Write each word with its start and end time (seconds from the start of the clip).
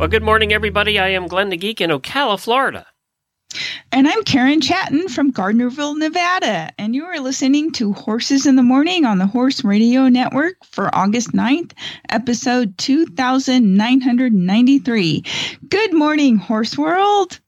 Well, 0.00 0.08
good 0.08 0.22
morning, 0.22 0.52
everybody. 0.54 0.98
I 0.98 1.08
am 1.08 1.28
Glenn 1.28 1.50
the 1.50 1.58
Geek 1.58 1.82
in 1.82 1.90
Ocala, 1.90 2.40
Florida. 2.40 2.86
And 3.92 4.08
I'm 4.08 4.22
Karen 4.22 4.62
Chaton 4.62 5.08
from 5.08 5.30
Gardnerville, 5.30 5.98
Nevada. 5.98 6.70
And 6.78 6.94
you 6.94 7.04
are 7.04 7.20
listening 7.20 7.70
to 7.72 7.92
Horses 7.92 8.46
in 8.46 8.56
the 8.56 8.62
Morning 8.62 9.04
on 9.04 9.18
the 9.18 9.26
Horse 9.26 9.62
Radio 9.62 10.08
Network 10.08 10.54
for 10.64 10.88
August 10.94 11.32
9th, 11.32 11.72
episode 12.08 12.78
2993. 12.78 15.24
Good 15.68 15.92
morning, 15.92 16.38
Horse 16.38 16.78
World. 16.78 17.38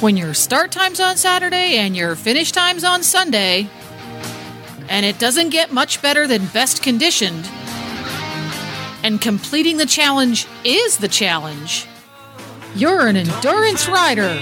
When 0.00 0.18
your 0.18 0.34
start 0.34 0.70
time's 0.70 1.00
on 1.00 1.16
Saturday 1.16 1.78
and 1.78 1.96
your 1.96 2.14
finish 2.14 2.52
time's 2.52 2.84
on 2.84 3.02
Sunday, 3.02 3.70
and 4.88 5.04
it 5.04 5.18
doesn't 5.18 5.50
get 5.50 5.72
much 5.72 6.00
better 6.02 6.26
than 6.26 6.46
best 6.46 6.82
conditioned. 6.82 7.48
And 9.02 9.20
completing 9.20 9.76
the 9.76 9.86
challenge 9.86 10.46
is 10.64 10.98
the 10.98 11.08
challenge. 11.08 11.86
You're 12.74 13.06
an 13.06 13.16
endurance 13.16 13.88
rider. 13.88 14.40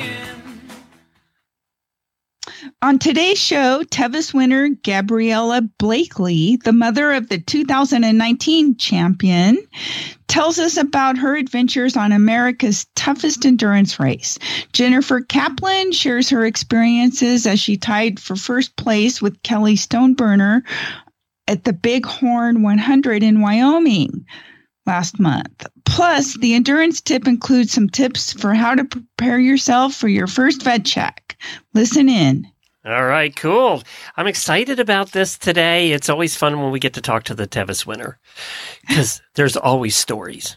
On 2.82 2.98
today's 2.98 3.38
show, 3.38 3.82
Tevis 3.90 4.32
winner 4.32 4.68
Gabriela 4.68 5.62
Blakeley, 5.78 6.56
the 6.64 6.72
mother 6.72 7.12
of 7.12 7.28
the 7.28 7.38
2019 7.38 8.76
champion, 8.76 9.58
tells 10.28 10.58
us 10.58 10.76
about 10.76 11.18
her 11.18 11.36
adventures 11.36 11.96
on 11.96 12.12
America's 12.12 12.86
toughest 12.94 13.44
endurance 13.44 13.98
race. 14.00 14.38
Jennifer 14.72 15.20
Kaplan 15.20 15.92
shares 15.92 16.28
her 16.30 16.44
experiences 16.44 17.46
as 17.46 17.60
she 17.60 17.76
tied 17.76 18.18
for 18.20 18.36
first 18.36 18.76
place 18.76 19.22
with 19.22 19.42
Kelly 19.42 19.76
Stoneburner 19.76 20.62
at 21.48 21.64
the 21.64 21.72
Bighorn 21.72 22.62
100 22.62 23.22
in 23.22 23.40
Wyoming 23.40 24.24
last 24.86 25.18
month. 25.18 25.66
Plus, 25.84 26.36
the 26.38 26.54
endurance 26.54 27.00
tip 27.00 27.26
includes 27.26 27.72
some 27.72 27.88
tips 27.88 28.32
for 28.32 28.54
how 28.54 28.74
to 28.74 28.84
prepare 28.84 29.38
yourself 29.38 29.94
for 29.94 30.08
your 30.08 30.26
first 30.26 30.62
vet 30.62 30.84
check. 30.84 31.36
Listen 31.74 32.08
in. 32.08 32.46
All 32.86 33.04
right, 33.04 33.34
cool. 33.34 33.82
I'm 34.16 34.28
excited 34.28 34.78
about 34.78 35.10
this 35.10 35.36
today. 35.36 35.90
It's 35.90 36.08
always 36.08 36.36
fun 36.36 36.62
when 36.62 36.70
we 36.70 36.78
get 36.78 36.94
to 36.94 37.00
talk 37.00 37.24
to 37.24 37.34
the 37.34 37.48
Tevis 37.48 37.84
winner 37.84 38.20
because 38.86 39.20
there's 39.34 39.56
always 39.56 39.96
stories. 39.96 40.56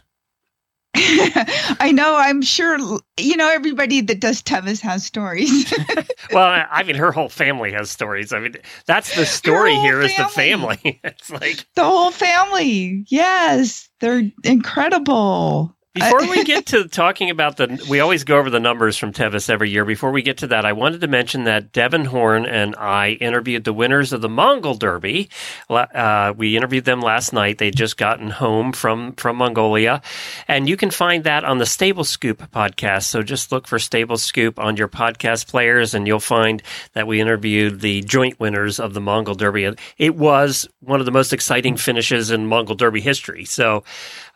I 0.96 1.92
know. 1.92 2.16
I'm 2.16 2.44
sure. 2.44 2.78
You 3.18 3.36
know, 3.36 3.50
everybody 3.50 4.02
that 4.02 4.20
does 4.20 4.44
Tevis 4.44 4.80
has 4.82 5.04
stories. 5.04 5.74
well, 6.32 6.66
I 6.70 6.84
mean, 6.84 6.98
her 6.98 7.12
whole 7.12 7.30
family 7.30 7.72
has 7.72 7.90
stories. 7.90 8.32
I 8.32 8.40
mean, 8.40 8.56
that's 8.86 9.16
the 9.16 9.26
story 9.26 9.74
here 9.78 10.00
is 10.02 10.16
the 10.16 10.26
family. 10.26 11.00
it's 11.04 11.32
like 11.32 11.66
the 11.76 11.84
whole 11.84 12.12
family. 12.12 13.06
Yes, 13.08 13.90
they're 14.02 14.30
incredible. 14.44 15.76
Before 16.00 16.30
we 16.30 16.44
get 16.46 16.68
to 16.68 16.88
talking 16.88 17.30
about 17.30 17.58
the, 17.58 17.86
we 17.90 18.00
always 18.00 18.24
go 18.24 18.38
over 18.38 18.50
the 18.50 18.60
numbers 18.60 18.98
from 18.98 19.12
Tevis 19.12 19.50
every 19.50 19.70
year. 19.70 19.86
Before 19.86 20.12
we 20.12 20.22
get 20.22 20.38
to 20.40 20.48
that, 20.48 20.66
I 20.66 20.74
wanted 20.74 21.02
to 21.02 21.08
mention 21.08 21.44
that 21.44 21.72
Devan 21.72 22.08
Horn 22.08 22.46
and 22.46 22.76
I 22.76 23.12
interviewed 23.12 23.64
the 23.64 23.74
winners 23.74 24.14
of 24.14 24.22
the 24.22 24.30
Mongol 24.30 24.76
Derby. 24.76 25.30
Uh, 25.70 26.34
we 26.36 26.56
interviewed 26.56 26.86
them 26.86 27.02
last 27.02 27.34
night. 27.34 27.58
They'd 27.58 27.76
just 27.76 27.98
gotten 27.98 28.30
home 28.30 28.72
from, 28.72 29.14
from 29.14 29.38
Mongolia. 29.38 30.02
And 30.48 30.70
you 30.70 30.78
can 30.78 30.92
find 30.92 31.24
that 31.24 31.44
on 31.44 31.58
the 31.58 31.66
Stable 31.66 32.04
Scoop 32.04 32.40
podcast. 32.52 33.04
So 33.04 33.22
just 33.22 33.52
look 33.52 33.68
for 33.68 33.80
Stable 33.80 34.18
Scoop 34.18 34.60
on 34.60 34.78
your 34.78 34.88
podcast 34.88 35.48
players 35.48 35.94
and 35.94 36.08
you'll 36.08 36.20
find 36.20 36.64
that 36.94 37.08
we 37.08 37.20
interviewed 37.20 37.82
the 37.82 38.02
joint 38.02 38.40
winners 38.40 38.80
of 38.80 38.94
the 38.94 39.02
Mongol 39.02 39.36
Derby. 39.36 39.74
It 39.98 40.16
was 40.16 40.68
one 40.80 41.00
of 41.00 41.06
the 41.06 41.12
most 41.12 41.34
exciting 41.34 41.78
finishes 41.78 42.32
in 42.32 42.48
Mongol 42.48 42.76
Derby 42.76 43.02
history. 43.02 43.46
So, 43.46 43.84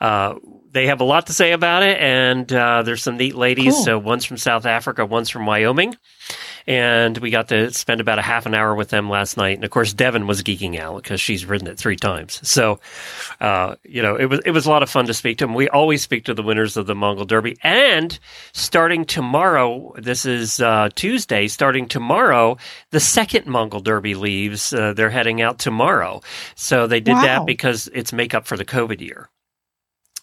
uh, 0.02 0.36
they 0.74 0.88
have 0.88 1.02
a 1.02 1.04
lot 1.04 1.28
to 1.28 1.34
say 1.34 1.52
about 1.52 1.84
it, 1.84 2.00
and 2.00 2.52
uh, 2.52 2.82
there's 2.82 3.04
some 3.04 3.18
neat 3.18 3.36
ladies. 3.36 3.74
Cool. 3.74 3.84
So 3.84 4.00
one's 4.00 4.26
from 4.26 4.38
South 4.38 4.66
Africa, 4.66 5.06
one's 5.06 5.30
from 5.30 5.46
Wyoming, 5.46 5.96
and 6.66 7.16
we 7.20 7.30
got 7.30 7.50
to 7.50 7.72
spend 7.72 8.02
about 8.02 8.18
a 8.18 8.24
half 8.24 8.48
an 8.48 8.56
hour 8.56 8.74
with 8.74 8.90
them 8.90 9.08
last 9.08 9.38
night. 9.38 9.56
And 9.56 9.64
of 9.64 9.70
course, 9.70 9.94
Devan 9.94 10.26
was 10.26 10.42
geeking 10.42 10.80
out 10.80 11.04
because 11.04 11.22
she's 11.22 11.46
ridden 11.46 11.68
it 11.68 11.78
three 11.78 11.96
times. 11.96 12.40
So, 12.48 12.80
uh, 13.40 13.76
you 13.84 14.02
know, 14.02 14.16
it 14.16 14.26
was 14.26 14.40
it 14.46 14.52
was 14.52 14.66
a 14.66 14.70
lot 14.70 14.82
of 14.82 14.90
fun 14.90 15.06
to 15.06 15.14
speak 15.14 15.38
to 15.38 15.46
them. 15.46 15.54
We 15.54 15.70
always 15.70 16.02
speak 16.02 16.26
to 16.26 16.34
the 16.34 16.44
winners 16.44 16.76
of 16.76 16.88
the 16.88 16.96
Mongol 16.96 17.26
Derby, 17.26 17.56
and 17.62 18.18
starting 18.52 19.06
tomorrow, 19.06 19.94
this 19.98 20.26
is 20.26 20.60
uh, 20.60 20.90
Tuesday. 20.96 21.48
Starting 21.48 21.88
tomorrow, 21.88 22.58
the 22.90 23.00
second 23.00 23.46
Mongol 23.46 23.80
Derby 23.80 24.16
leaves. 24.16 24.74
Uh, 24.74 24.94
they're 24.94 25.12
heading 25.12 25.40
out 25.40 25.60
tomorrow, 25.60 26.22
so 26.56 26.88
they 26.88 27.00
did 27.00 27.14
wow. 27.14 27.22
that 27.22 27.46
because 27.46 27.90
it's 27.94 28.12
make 28.12 28.34
up 28.34 28.48
for 28.48 28.58
the 28.58 28.66
COVID 28.66 29.00
year. 29.00 29.30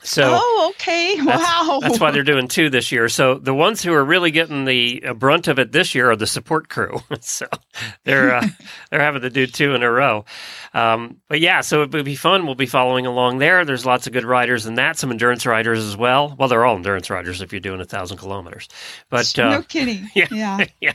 So, 0.03 0.38
oh, 0.41 0.72
okay, 0.75 1.16
that's, 1.25 1.43
wow. 1.43 1.78
That's 1.81 2.00
why 2.00 2.11
they're 2.11 2.22
doing 2.22 2.49
two 2.49 2.71
this 2.71 2.91
year. 2.91 3.09
So 3.09 3.34
the 3.34 3.55
ones 3.55 3.83
who 3.83 3.93
are 3.93 4.05
really 4.05 4.31
getting 4.31 4.65
the 4.65 5.12
brunt 5.16 5.47
of 5.49 5.59
it 5.59 5.72
this 5.72 5.94
year 5.94 6.11
are 6.11 6.16
the 6.16 6.27
support 6.27 6.69
crew. 6.69 7.00
so 7.21 7.47
they're 8.05 8.34
uh, 8.34 8.47
they're 8.91 9.00
having 9.00 9.22
to 9.22 9.31
do 9.31 9.47
two 9.47 9.75
in 9.75 9.83
a 9.83 9.91
row. 9.91 10.25
Um, 10.72 11.19
but 11.28 11.41
yeah, 11.41 11.60
so 11.60 11.83
it 11.83 11.93
would 11.93 12.05
be 12.05 12.15
fun. 12.15 12.47
We'll 12.47 12.55
be 12.55 12.66
following 12.66 13.06
along 13.06 13.39
there. 13.39 13.65
There's 13.65 13.84
lots 13.84 14.06
of 14.06 14.12
good 14.12 14.25
riders 14.25 14.66
in 14.66 14.77
that. 14.77 14.97
Some 14.97 15.10
endurance 15.10 15.44
riders 15.44 15.84
as 15.84 15.97
well. 15.97 16.34
Well, 16.39 16.49
they're 16.49 16.65
all 16.65 16.77
endurance 16.77 17.10
riders 17.10 17.43
if 17.43 17.53
you're 17.53 17.60
doing 17.60 17.81
a 17.81 17.84
thousand 17.84 18.16
kilometers. 18.16 18.69
But 19.10 19.39
uh, 19.39 19.50
no 19.50 19.62
kidding. 19.62 20.10
Yeah, 20.15 20.28
yeah, 20.31 20.65
yeah. 20.81 20.94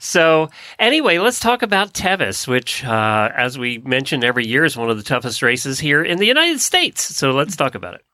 So 0.00 0.50
anyway, 0.78 1.18
let's 1.18 1.38
talk 1.38 1.62
about 1.62 1.92
Tevis, 1.92 2.48
which, 2.48 2.84
uh, 2.84 3.30
as 3.34 3.58
we 3.58 3.78
mentioned 3.78 4.24
every 4.24 4.46
year, 4.46 4.64
is 4.64 4.76
one 4.76 4.90
of 4.90 4.96
the 4.96 5.02
toughest 5.02 5.42
races 5.42 5.78
here 5.78 6.02
in 6.02 6.18
the 6.18 6.26
United 6.26 6.60
States. 6.60 7.02
So 7.02 7.30
let's 7.32 7.54
talk 7.56 7.74
about 7.74 7.94
it. 7.94 8.04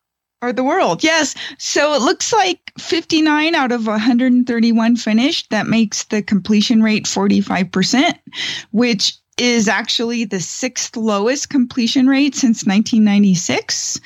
Or 0.42 0.52
the 0.52 0.64
world, 0.64 1.02
yes. 1.02 1.34
So 1.58 1.94
it 1.94 2.02
looks 2.02 2.32
like 2.32 2.72
59 2.78 3.54
out 3.54 3.72
of 3.72 3.86
131 3.86 4.96
finished. 4.96 5.50
That 5.50 5.66
makes 5.66 6.04
the 6.04 6.22
completion 6.22 6.82
rate 6.82 7.04
45%, 7.04 8.18
which 8.70 9.16
is 9.38 9.66
actually 9.66 10.24
the 10.24 10.40
sixth 10.40 10.96
lowest 10.96 11.48
completion 11.48 12.06
rate 12.06 12.34
since 12.34 12.66
1996. 12.66 14.00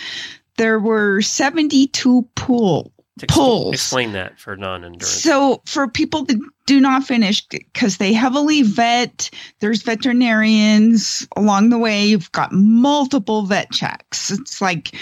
There 0.56 0.78
were 0.78 1.20
72 1.20 2.22
pool 2.34 2.92
pulls. 3.28 3.74
Explain 3.74 4.12
that 4.12 4.38
for 4.38 4.56
non-endurance. 4.56 5.08
So 5.08 5.62
for 5.66 5.88
people 5.88 6.24
that 6.24 6.40
do 6.66 6.80
not 6.80 7.04
finish 7.04 7.46
because 7.48 7.96
they 7.96 8.12
heavily 8.12 8.62
vet, 8.62 9.30
there's 9.60 9.82
veterinarians 9.82 11.26
along 11.36 11.70
the 11.70 11.78
way. 11.78 12.06
You've 12.06 12.32
got 12.32 12.52
multiple 12.52 13.46
vet 13.46 13.70
checks. 13.72 14.30
It's 14.30 14.60
like 14.60 14.94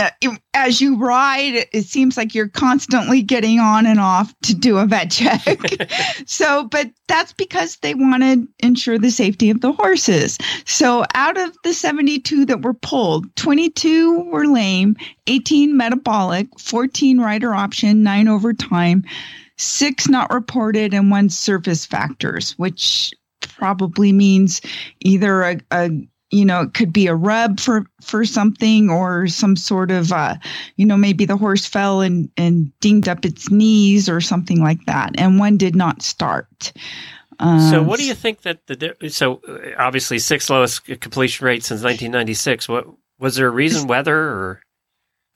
Uh, 0.00 0.10
as 0.54 0.80
you 0.80 0.96
ride, 0.96 1.66
it 1.72 1.84
seems 1.84 2.16
like 2.16 2.34
you're 2.34 2.48
constantly 2.48 3.20
getting 3.20 3.58
on 3.58 3.84
and 3.84 4.00
off 4.00 4.32
to 4.40 4.54
do 4.54 4.78
a 4.78 4.86
vet 4.86 5.10
check. 5.10 5.42
so, 6.26 6.64
but 6.64 6.90
that's 7.06 7.34
because 7.34 7.76
they 7.76 7.94
want 7.94 8.22
to 8.22 8.48
ensure 8.60 8.98
the 8.98 9.10
safety 9.10 9.50
of 9.50 9.60
the 9.60 9.72
horses. 9.72 10.38
So, 10.64 11.04
out 11.14 11.36
of 11.36 11.54
the 11.64 11.74
72 11.74 12.46
that 12.46 12.62
were 12.62 12.72
pulled, 12.72 13.34
22 13.36 14.30
were 14.30 14.46
lame, 14.46 14.96
18 15.26 15.76
metabolic, 15.76 16.48
14 16.58 17.20
rider 17.20 17.54
option, 17.54 18.02
nine 18.02 18.26
overtime, 18.26 19.04
six 19.58 20.08
not 20.08 20.32
reported, 20.32 20.94
and 20.94 21.10
one 21.10 21.28
surface 21.28 21.84
factors, 21.84 22.52
which 22.52 23.12
probably 23.40 24.12
means 24.12 24.62
either 25.00 25.42
a, 25.42 25.60
a 25.70 25.90
you 26.30 26.44
know 26.44 26.62
it 26.62 26.74
could 26.74 26.92
be 26.92 27.06
a 27.06 27.14
rub 27.14 27.60
for 27.60 27.84
for 28.00 28.24
something 28.24 28.90
or 28.90 29.26
some 29.26 29.56
sort 29.56 29.90
of 29.90 30.12
uh 30.12 30.36
you 30.76 30.86
know 30.86 30.96
maybe 30.96 31.24
the 31.24 31.36
horse 31.36 31.66
fell 31.66 32.00
and 32.00 32.30
and 32.36 32.72
dinged 32.80 33.08
up 33.08 33.24
its 33.24 33.50
knees 33.50 34.08
or 34.08 34.20
something 34.20 34.62
like 34.62 34.84
that 34.86 35.10
and 35.18 35.38
one 35.38 35.56
did 35.56 35.76
not 35.76 36.02
start. 36.02 36.72
Uh, 37.38 37.70
so 37.70 37.82
what 37.82 37.98
do 37.98 38.04
you 38.04 38.14
think 38.14 38.42
that 38.42 38.66
the 38.66 38.94
so 39.08 39.40
uh, 39.48 39.70
obviously 39.78 40.18
six 40.18 40.50
lowest 40.50 40.84
completion 41.00 41.46
rate 41.46 41.64
since 41.64 41.82
1996 41.82 42.68
what 42.68 42.86
was 43.18 43.36
there 43.36 43.46
a 43.46 43.50
reason 43.50 43.86
weather 43.86 44.16
or? 44.16 44.60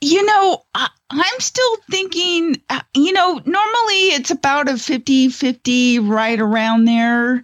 You 0.01 0.25
know 0.25 0.63
I, 0.75 0.89
i'm 1.11 1.41
still 1.41 1.77
thinking 1.91 2.57
uh, 2.69 2.81
you 2.95 3.13
know 3.13 3.41
normally 3.47 4.09
it's 4.13 4.31
about 4.31 4.69
a 4.69 4.77
50 4.77 5.31
50 5.31 5.99
right 6.01 6.39
around 6.39 6.85
there 6.85 7.43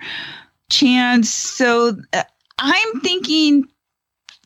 chance. 0.70 1.29
So 1.29 1.97
uh, 2.12 2.23
I'm 2.60 3.00
thinking 3.00 3.64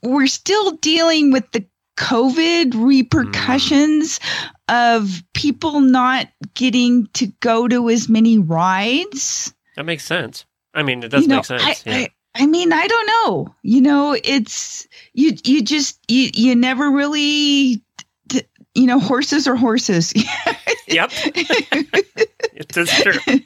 we're 0.02 0.26
still 0.28 0.72
dealing 0.76 1.32
with 1.32 1.50
the 1.52 1.66
COVID 1.98 2.72
repercussions 2.74 4.20
of 4.68 5.22
people 5.34 5.80
not 5.80 6.28
getting 6.54 7.08
to 7.14 7.26
go 7.40 7.68
to 7.68 7.90
as 7.90 8.08
many 8.08 8.38
rides. 8.38 9.52
That 9.76 9.84
makes 9.84 10.04
sense. 10.04 10.44
I 10.72 10.82
mean, 10.82 11.02
it 11.02 11.08
does 11.10 11.22
You 11.22 11.28
know, 11.28 11.36
make 11.36 11.44
sense. 11.44 11.62
I, 11.62 11.90
yeah. 11.90 11.96
I, 11.96 12.08
I 12.42 12.46
mean, 12.46 12.72
I 12.72 12.86
don't 12.86 13.06
know. 13.06 13.54
You 13.62 13.80
know, 13.80 14.16
it's 14.24 14.88
you. 15.12 15.32
You 15.44 15.62
just 15.62 16.00
you. 16.08 16.30
You 16.34 16.56
never 16.56 16.90
really. 16.90 17.82
t- 18.28 18.42
You 18.74 18.86
know, 18.86 18.98
horses 18.98 19.46
are 19.46 19.54
horses. 19.54 20.12
yep, 20.88 21.10
it 21.12 22.76
is 22.76 22.90
true. 22.90 23.40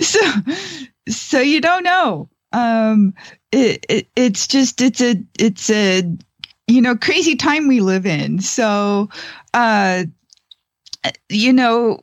so 0.00 0.20
so 1.08 1.40
you 1.40 1.60
don't 1.60 1.84
know 1.84 2.30
um 2.54 3.12
it, 3.54 3.86
it 3.88 4.08
it's 4.16 4.46
just 4.46 4.80
it's 4.80 5.00
a 5.00 5.22
it's 5.38 5.70
a 5.70 6.02
you 6.66 6.82
know 6.82 6.96
crazy 6.96 7.36
time 7.36 7.68
we 7.68 7.80
live 7.80 8.04
in. 8.04 8.40
So 8.40 9.08
uh 9.54 10.04
you 11.28 11.52
know 11.52 12.00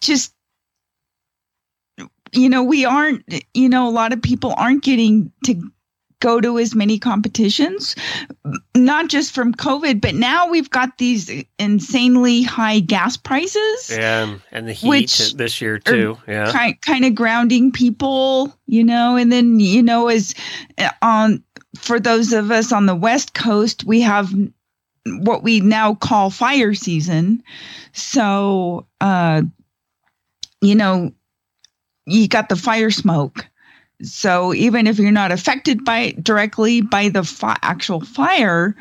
just 0.00 0.32
you 2.32 2.48
know 2.48 2.62
we 2.62 2.84
aren't 2.84 3.24
you 3.54 3.68
know 3.68 3.88
a 3.88 3.90
lot 3.90 4.12
of 4.12 4.22
people 4.22 4.54
aren't 4.56 4.84
getting 4.84 5.32
to 5.44 5.60
go 6.26 6.40
to 6.40 6.58
as 6.58 6.74
many 6.74 6.98
competitions 6.98 7.94
not 8.74 9.08
just 9.08 9.32
from 9.32 9.54
covid 9.54 10.00
but 10.00 10.14
now 10.14 10.48
we've 10.48 10.70
got 10.70 10.98
these 10.98 11.44
insanely 11.58 12.42
high 12.42 12.80
gas 12.80 13.16
prices 13.16 13.90
And 13.90 14.40
and 14.50 14.68
the 14.68 14.72
heat 14.72 14.88
Which 14.88 15.34
this 15.34 15.60
year 15.60 15.78
too. 15.78 16.18
Yeah. 16.26 16.50
kind 16.50 16.80
kind 16.82 17.04
of 17.04 17.14
grounding 17.14 17.72
people, 17.72 18.56
you 18.66 18.84
know, 18.84 19.16
and 19.16 19.30
then 19.30 19.60
you 19.60 19.82
know 19.82 20.08
as 20.08 20.34
uh, 20.78 20.90
on 21.02 21.42
for 21.78 22.00
those 22.00 22.32
of 22.32 22.50
us 22.50 22.72
on 22.72 22.86
the 22.86 22.94
west 22.94 23.34
coast, 23.34 23.84
we 23.84 24.00
have 24.00 24.32
what 25.04 25.42
we 25.42 25.60
now 25.60 25.94
call 25.94 26.30
fire 26.30 26.74
season. 26.74 27.42
So, 27.92 28.86
uh 29.00 29.42
you 30.62 30.74
know, 30.74 31.12
you 32.06 32.28
got 32.28 32.48
the 32.48 32.56
fire 32.56 32.90
smoke. 32.90 33.46
So 34.02 34.52
even 34.54 34.86
if 34.86 34.98
you're 34.98 35.10
not 35.12 35.32
affected 35.32 35.84
by 35.84 36.14
directly 36.22 36.80
by 36.82 37.08
the 37.08 37.24
fi- 37.24 37.56
actual 37.62 38.00
fire, 38.00 38.76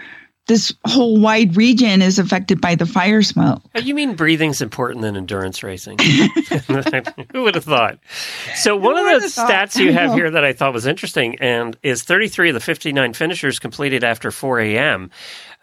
this 0.48 0.72
whole 0.86 1.20
wide 1.20 1.56
region 1.58 2.02
is 2.04 2.20
affected 2.20 2.62
by 2.62 2.76
the 2.76 2.86
fire 2.86 3.24
smoke. 3.24 3.64
Oh, 3.74 3.80
You 3.80 3.96
mean 3.96 4.14
breathing's 4.16 4.62
important 4.62 5.02
than 5.02 5.16
endurance 5.18 5.64
racing? 5.64 5.98
Who 7.32 7.44
would 7.44 7.56
have 7.56 7.64
thought? 7.64 7.98
So 8.56 8.76
one 8.76 8.96
Who 8.98 9.16
of 9.16 9.22
the 9.22 9.26
have 9.28 9.34
thought? 9.34 9.50
stats 9.50 9.80
you 9.80 9.92
have 9.94 10.14
here 10.14 10.30
that 10.30 10.44
I 10.44 10.54
thought 10.54 10.74
was 10.74 10.86
interesting, 10.86 11.38
and 11.40 11.76
is 11.82 12.04
33 12.04 12.50
of 12.50 12.54
the 12.54 12.60
59 12.60 13.14
finishers 13.14 13.58
completed 13.58 14.04
after 14.04 14.30
4 14.30 14.60
a.m. 14.60 15.10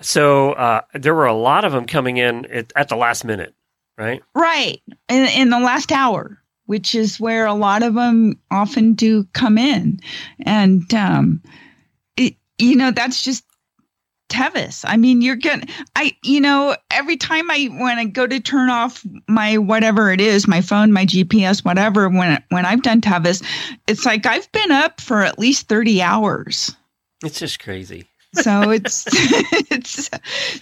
So 0.00 0.52
uh, 0.54 0.80
there 0.94 1.14
were 1.14 1.26
a 1.26 1.34
lot 1.34 1.64
of 1.64 1.70
them 1.72 1.86
coming 1.86 2.16
in 2.16 2.46
at, 2.46 2.72
at 2.74 2.88
the 2.88 2.96
last 2.96 3.24
minute, 3.24 3.54
right? 3.96 4.20
Right. 4.34 4.82
In, 5.08 5.28
in 5.28 5.50
the 5.50 5.60
last 5.60 5.92
hour, 5.92 6.41
which 6.72 6.94
is 6.94 7.20
where 7.20 7.44
a 7.44 7.52
lot 7.52 7.82
of 7.82 7.92
them 7.92 8.40
often 8.50 8.94
do 8.94 9.24
come 9.34 9.58
in. 9.58 10.00
And, 10.40 10.94
um, 10.94 11.42
it, 12.16 12.36
you 12.56 12.76
know, 12.76 12.90
that's 12.90 13.22
just 13.22 13.44
Tevis. 14.30 14.82
I 14.88 14.96
mean, 14.96 15.20
you're 15.20 15.36
getting, 15.36 15.68
I, 15.96 16.16
you 16.24 16.40
know, 16.40 16.74
every 16.90 17.18
time 17.18 17.50
I, 17.50 17.66
when 17.66 17.98
I 17.98 18.06
go 18.06 18.26
to 18.26 18.40
turn 18.40 18.70
off 18.70 19.04
my 19.28 19.58
whatever 19.58 20.10
it 20.10 20.22
is, 20.22 20.48
my 20.48 20.62
phone, 20.62 20.94
my 20.94 21.04
GPS, 21.04 21.62
whatever, 21.62 22.08
when, 22.08 22.42
when 22.48 22.64
I've 22.64 22.80
done 22.80 23.02
Tevis, 23.02 23.42
it's 23.86 24.06
like 24.06 24.24
I've 24.24 24.50
been 24.52 24.70
up 24.70 24.98
for 24.98 25.20
at 25.20 25.38
least 25.38 25.68
30 25.68 26.00
hours. 26.00 26.74
It's 27.22 27.38
just 27.38 27.60
crazy. 27.60 28.08
So 28.34 28.70
it's 28.70 29.04
it's 29.70 30.08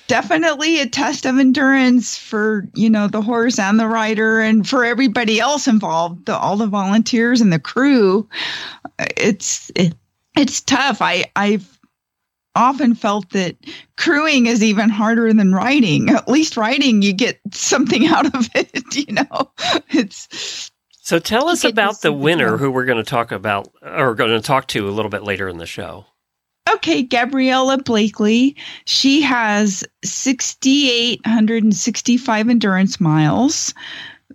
definitely 0.09 0.81
a 0.81 0.87
test 0.87 1.25
of 1.25 1.39
endurance 1.39 2.17
for 2.17 2.69
you 2.75 2.91
know 2.91 3.07
the 3.07 3.23
horse 3.23 3.59
and 3.59 3.79
the 3.79 3.87
rider 3.87 4.41
and 4.41 4.69
for 4.69 4.85
everybody 4.85 5.39
else 5.39 5.69
involved, 5.69 6.27
the, 6.27 6.37
all 6.37 6.57
the 6.57 6.67
volunteers 6.67 7.41
and 7.41 7.53
the 7.53 7.61
crew. 7.61 8.29
It's 9.17 9.71
it, 9.77 9.95
it's 10.37 10.61
tough. 10.61 11.01
I 11.01 11.27
I've 11.37 11.79
often 12.57 12.95
felt 12.95 13.31
that 13.31 13.57
crewing 13.97 14.47
is 14.47 14.63
even 14.63 14.91
harder 14.91 15.33
than 15.33 15.55
riding. 15.55 16.11
At 16.11 16.29
least 16.29 16.57
riding, 16.57 17.03
you 17.03 17.13
get 17.13 17.41
something 17.53 18.07
out 18.09 18.35
of 18.35 18.49
it. 18.55 18.97
You 18.97 19.15
know, 19.15 19.51
it's 19.91 20.71
So 21.03 21.21
tell 21.21 21.49
us 21.49 21.63
about 21.65 22.01
the 22.01 22.13
winner 22.13 22.57
who 22.57 22.71
we're 22.71 22.85
going 22.85 23.03
to 23.03 23.09
talk 23.09 23.31
about 23.31 23.73
or 23.81 24.15
going 24.17 24.31
to 24.31 24.41
talk 24.41 24.67
to 24.69 24.89
a 24.89 24.91
little 24.91 25.11
bit 25.11 25.23
later 25.23 25.49
in 25.49 25.59
the 25.59 25.67
show. 25.67 26.07
Okay, 26.75 27.03
Gabriela 27.03 27.79
Blakeley. 27.79 28.55
She 28.85 29.23
has 29.23 29.83
6,865 30.05 32.49
endurance 32.49 33.01
miles 33.01 33.75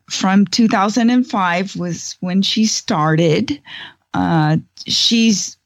from 0.09 0.45
2005 0.45 1.75
was 1.75 2.15
when 2.19 2.41
she 2.41 2.65
started. 2.65 3.61
Uh, 4.13 4.57
she's 4.85 5.57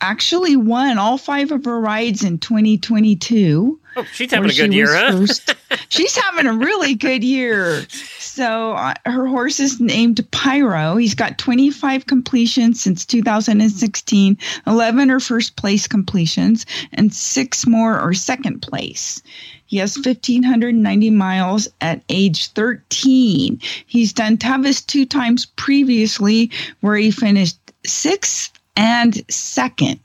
actually 0.00 0.56
won 0.56 0.98
all 0.98 1.18
five 1.18 1.50
of 1.50 1.64
her 1.64 1.80
rides 1.80 2.24
in 2.24 2.38
2022. 2.38 3.80
Oh, 3.98 4.04
she's 4.12 4.30
having 4.30 4.50
a 4.50 4.54
good 4.54 4.72
year, 4.72 4.94
huh? 4.94 5.26
She's 5.88 6.16
having 6.16 6.46
a 6.46 6.52
really 6.52 6.94
good 6.94 7.24
year. 7.24 7.84
So 8.18 8.72
uh, 8.72 8.94
her 9.04 9.26
horse 9.26 9.58
is 9.58 9.80
named 9.80 10.24
Pyro. 10.30 10.96
He's 10.96 11.14
got 11.14 11.38
25 11.38 12.06
completions 12.06 12.80
since 12.80 13.04
2016, 13.04 14.38
11 14.66 15.10
are 15.10 15.20
first 15.20 15.56
place 15.56 15.86
completions, 15.86 16.64
and 16.92 17.12
six 17.12 17.66
more 17.66 17.98
are 17.98 18.14
second 18.14 18.62
place. 18.62 19.20
He 19.66 19.78
has 19.78 19.96
1,590 19.96 21.10
miles 21.10 21.68
at 21.80 22.02
age 22.08 22.48
13. 22.52 23.60
He's 23.86 24.12
done 24.12 24.38
Tevis 24.38 24.80
two 24.80 25.06
times 25.06 25.44
previously, 25.44 26.50
where 26.80 26.96
he 26.96 27.10
finished 27.10 27.58
sixth 27.84 28.52
and 28.76 29.22
second. 29.28 30.00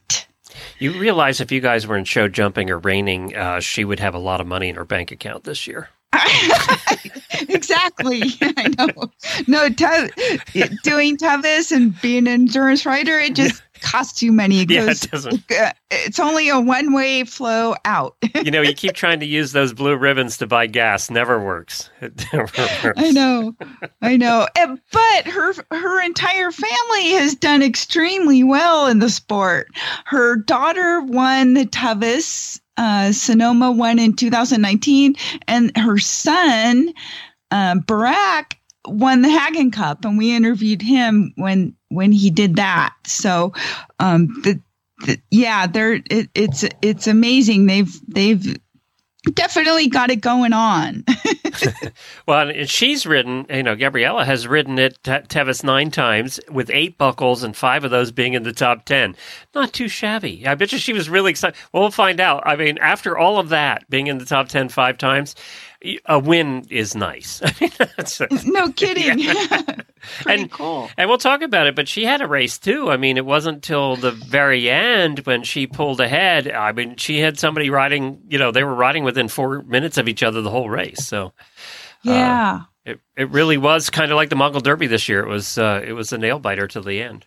You 0.80 0.92
realize 1.00 1.42
if 1.42 1.51
you 1.51 1.62
guys 1.62 1.88
were 1.88 1.98
in 1.98 2.06
show 2.06 2.27
jumping 2.27 2.69
or 2.69 2.80
reining, 2.80 3.36
uh, 3.36 3.60
she 3.60 3.86
would 3.86 4.00
have 4.00 4.15
a 4.15 4.19
lot 4.19 4.42
of 4.42 4.48
money 4.48 4.69
in 4.69 4.75
her 4.75 4.86
bank 4.86 5.12
account 5.12 5.44
this 5.44 5.68
year. 5.68 5.89
exactly. 7.50 8.24
I 8.42 8.74
know. 8.77 9.12
No, 9.48 9.69
t- 9.69 10.68
doing 10.83 11.18
Tevis 11.18 11.71
and 11.71 12.00
being 12.01 12.27
an 12.27 12.33
endurance 12.33 12.86
rider, 12.86 13.18
it 13.19 13.36
just 13.36 13.62
costs 13.83 14.24
you 14.24 14.31
money. 14.31 14.62
It 14.62 14.71
Yeah, 14.71 14.85
goes, 14.88 15.03
it 15.03 15.12
doesn't. 15.12 15.51
uh, 15.51 15.74
it's 15.91 16.19
only 16.19 16.50
a 16.50 16.60
one 16.60 16.93
way 16.93 17.24
flow 17.25 17.75
out. 17.86 18.15
You 18.43 18.51
know, 18.51 18.62
you 18.62 18.74
keep 18.74 18.93
trying 18.93 19.22
to 19.22 19.25
use 19.25 19.53
those 19.53 19.72
blue 19.74 19.96
ribbons 19.96 20.38
to 20.39 20.48
buy 20.48 20.67
gas. 20.67 21.10
Never 21.10 21.41
works. 21.43 21.89
It 22.01 22.25
never 22.34 22.51
works. 22.84 22.93
I 22.98 23.12
know, 23.12 23.55
I 24.01 24.17
know. 24.17 24.48
Uh, 24.57 24.75
But 24.91 25.27
her 25.27 25.53
her 25.72 26.03
entire 26.03 26.51
family 26.51 27.12
has 27.12 27.36
done 27.36 27.62
extremely 27.63 28.43
well 28.43 28.88
in 28.88 29.00
the 29.00 29.10
sport. 29.10 29.67
Her 30.05 30.36
daughter 30.36 31.01
won 31.01 31.53
the 31.53 31.65
Tevis. 31.65 32.60
Uh, 32.75 33.10
Sanoma 33.12 33.74
won 33.75 34.00
in 34.00 34.13
2019, 34.15 35.15
and 35.48 35.77
her 35.77 36.00
son, 36.00 36.91
um, 37.51 37.81
Barack, 37.81 38.55
won 38.88 39.22
the 39.22 39.29
Haggin 39.29 39.72
Cup, 39.72 40.03
and 40.05 40.17
we 40.17 40.36
interviewed 40.36 40.81
him 40.81 41.31
when 41.36 41.75
when 41.93 42.12
he 42.12 42.29
did 42.29 42.55
that. 42.57 42.93
So, 43.05 43.53
um, 44.00 44.27
the, 44.43 44.59
the 45.05 45.19
yeah, 45.31 45.67
they're 45.67 45.93
it, 45.93 46.29
it's 46.33 46.65
it's 46.81 47.07
amazing. 47.07 47.65
They've 47.65 47.93
they've 48.07 48.57
definitely 49.33 49.88
got 49.88 50.12
it 50.12 50.21
going 50.21 50.53
on. 50.53 51.05
Well, 52.25 52.50
and 52.50 52.69
she's 52.69 53.05
ridden, 53.05 53.45
you 53.50 53.63
know, 53.63 53.75
Gabriela 53.75 54.23
has 54.25 54.47
ridden 54.47 54.79
it 54.79 54.97
Te- 55.03 55.27
Tevis 55.27 55.63
nine 55.63 55.91
times 55.91 56.39
with 56.50 56.69
eight 56.71 56.97
buckles 56.97 57.43
and 57.43 57.55
five 57.55 57.83
of 57.83 57.91
those 57.91 58.12
being 58.12 58.33
in 58.33 58.43
the 58.43 58.53
top 58.53 58.85
10. 58.85 59.15
Not 59.53 59.73
too 59.73 59.88
shabby. 59.88 60.47
I 60.47 60.55
bet 60.55 60.71
you 60.71 60.77
she 60.77 60.93
was 60.93 61.09
really 61.09 61.31
excited. 61.31 61.59
Well, 61.71 61.83
we'll 61.83 61.91
find 61.91 62.19
out. 62.19 62.43
I 62.45 62.55
mean, 62.55 62.77
after 62.79 63.17
all 63.17 63.39
of 63.39 63.50
that, 63.50 63.89
being 63.89 64.07
in 64.07 64.17
the 64.17 64.25
top 64.25 64.47
10 64.47 64.69
five 64.69 64.97
times, 64.97 65.35
a 66.05 66.17
win 66.19 66.65
is 66.69 66.95
nice. 66.95 67.41
I 67.45 67.53
mean, 67.59 67.71
that's 67.77 68.19
no 68.45 68.71
kidding. 68.75 69.25
Pretty 70.21 70.41
And- 70.43 70.51
cool. 70.51 70.89
And 70.97 71.09
we'll 71.09 71.17
talk 71.17 71.41
about 71.41 71.67
it, 71.67 71.75
but 71.75 71.87
she 71.87 72.03
had 72.05 72.21
a 72.21 72.27
race 72.27 72.57
too. 72.59 72.89
I 72.91 72.97
mean, 72.97 73.17
it 73.17 73.25
wasn't 73.25 73.63
till 73.63 73.95
the 73.95 74.11
very 74.11 74.69
end 74.69 75.19
when 75.19 75.43
she 75.43 75.65
pulled 75.67 75.99
ahead. 76.01 76.49
I 76.51 76.71
mean, 76.73 76.95
she 76.97 77.19
had 77.19 77.39
somebody 77.39 77.69
riding, 77.69 78.21
you 78.27 78.37
know, 78.37 78.51
they 78.51 78.63
were 78.63 78.75
riding 78.75 79.03
within 79.03 79.27
four 79.27 79.61
minutes 79.63 79.97
of 79.97 80.07
each 80.09 80.23
other 80.23 80.41
the 80.41 80.49
whole 80.51 80.69
race. 80.69 81.05
So 81.05 81.31
Yeah. 82.01 82.61
it, 82.85 82.99
it 83.15 83.29
really 83.29 83.57
was 83.57 83.89
kind 83.89 84.11
of 84.11 84.17
like 84.17 84.29
the 84.29 84.35
Mongol 84.35 84.61
Derby 84.61 84.87
this 84.87 85.07
year. 85.07 85.21
It 85.21 85.29
was 85.29 85.57
uh, 85.57 85.81
it 85.85 85.93
was 85.93 86.11
a 86.11 86.17
nail 86.17 86.39
biter 86.39 86.67
to 86.67 86.81
the 86.81 87.01
end. 87.01 87.25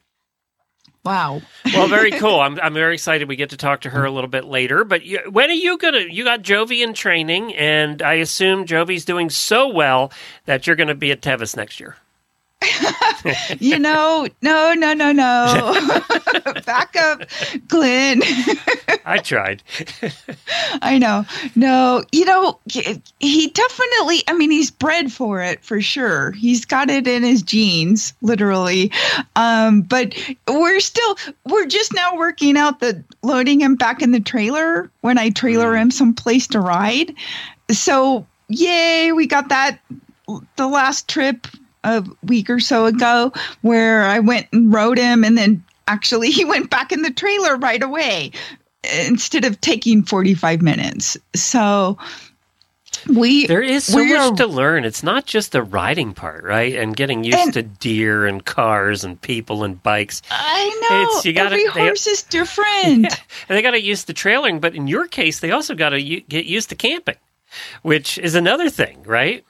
Wow. 1.07 1.41
Well, 1.65 1.89
very 1.89 2.11
cool. 2.19 2.41
I'm 2.41 2.61
I'm 2.61 2.75
very 2.75 2.95
excited 2.95 3.29
we 3.29 3.37
get 3.37 3.51
to 3.51 3.57
talk 3.57 3.83
to 3.83 3.91
her 3.91 4.05
a 4.05 4.11
little 4.11 4.29
bit 4.29 4.45
later. 4.45 4.85
But 4.85 5.05
you, 5.05 5.21
when 5.31 5.49
are 5.49 5.55
you 5.55 5.79
gonna? 5.79 6.01
You 6.01 6.25
got 6.25 6.43
Jovi 6.43 6.83
in 6.83 6.93
training, 6.93 7.55
and 7.55 8.03
I 8.03 8.15
assume 8.15 8.67
Jovi's 8.67 9.05
doing 9.05 9.31
so 9.31 9.69
well 9.69 10.13
that 10.45 10.67
you're 10.67 10.77
going 10.77 10.89
to 10.89 10.95
be 10.95 11.13
at 11.13 11.23
Tevis 11.23 11.57
next 11.57 11.81
year. 11.81 11.97
you 13.59 13.79
know, 13.79 14.27
no, 14.43 14.75
no, 14.75 14.93
no, 14.95 15.13
no. 15.13 15.77
Back 16.67 16.97
up, 16.97 17.23
Glenn. 17.69 18.23
I 19.05 19.19
tried. 19.19 19.63
I 20.83 20.99
know. 20.99 21.25
No, 21.55 22.05
you 22.13 22.25
know, 22.25 22.59
he 23.21 23.49
definitely, 23.49 24.23
I 24.29 24.35
mean, 24.37 24.51
he's 24.51 24.71
bred 24.71 25.13
for 25.13 25.41
it 25.43 25.63
for 25.65 25.81
sure. 25.81 26.33
He's 26.33 26.65
got 26.65 26.91
it 26.91 27.07
in 27.07 27.23
his 27.23 27.43
genes, 27.43 28.13
literally. 28.23 28.91
Um, 29.37 29.83
but 29.83 30.15
we're 30.49 30.81
still, 30.81 31.17
we're 31.45 31.67
just 31.67 31.95
now 31.95 32.17
working 32.17 32.57
out 32.57 32.81
the 32.81 33.03
loading 33.23 33.61
him 33.61 33.77
back 33.77 34.03
in 34.03 34.13
the 34.13 34.21
trailer 34.21 34.91
when 35.01 35.19
I 35.19 35.31
trailer 35.31 35.73
Mm. 35.73 35.81
him 35.83 35.91
someplace 35.91 36.47
to 36.49 36.61
ride. 36.61 37.13
So, 37.71 38.27
yay, 38.49 39.13
we 39.13 39.27
got 39.27 39.49
that 39.49 39.79
the 40.57 40.67
last 40.67 41.09
trip 41.09 41.47
a 41.87 42.05
week 42.25 42.51
or 42.51 42.61
so 42.61 42.85
ago 42.87 43.33
where 43.63 44.03
I 44.03 44.19
went 44.19 44.47
and 44.53 44.73
rode 44.73 44.99
him 44.99 45.25
and 45.25 45.39
then 45.39 45.65
actually 45.89 46.31
he 46.33 46.45
went 46.45 46.69
back 46.71 46.93
in 46.93 47.03
the 47.03 47.11
trailer 47.13 47.57
right 47.57 47.83
away 47.83 48.33
instead 49.07 49.45
of 49.45 49.61
taking 49.61 50.03
45 50.03 50.63
minutes. 50.63 51.17
So 51.35 51.99
we 53.09 53.47
There 53.47 53.63
is 53.63 53.85
so 53.85 54.05
much 54.05 54.19
are- 54.33 54.37
to 54.37 54.47
learn. 54.47 54.85
It's 54.85 55.03
not 55.03 55.27
just 55.27 55.53
the 55.53 55.63
riding 55.63 56.13
part, 56.13 56.43
right? 56.45 56.75
And 56.75 56.97
getting 56.97 57.23
used 57.25 57.39
And- 57.39 57.53
to 57.55 57.63
deer 57.63 58.27
and 58.27 58.45
cars 58.45 59.05
and 59.05 59.21
people 59.21 59.65
and 59.65 59.81
bikes. 59.83 60.23
I 60.31 60.81
know 60.91 61.03
It's- 61.03 61.25
you 61.25 61.33
gotta- 61.33 61.51
every 61.57 61.65
they- 61.65 61.87
horse 61.87 62.07
is 62.07 62.23
different. 62.31 63.03
Yeah. 63.05 63.17
And 63.49 63.57
they 63.57 63.63
got 63.63 63.73
to 63.73 63.81
use 63.83 64.05
the 64.05 64.15
trailering, 64.15 64.61
but 64.61 64.75
in 64.75 64.89
your 64.89 65.07
case, 65.07 65.39
they 65.41 65.51
also 65.53 65.75
got 65.75 65.91
to 65.91 66.01
u- 66.01 66.23
get 66.29 66.47
used 66.47 66.69
to 66.71 66.75
camping, 66.75 67.17
which 67.83 68.19
is 68.19 68.35
another 68.35 68.71
thing, 68.71 69.03
right? 69.05 69.45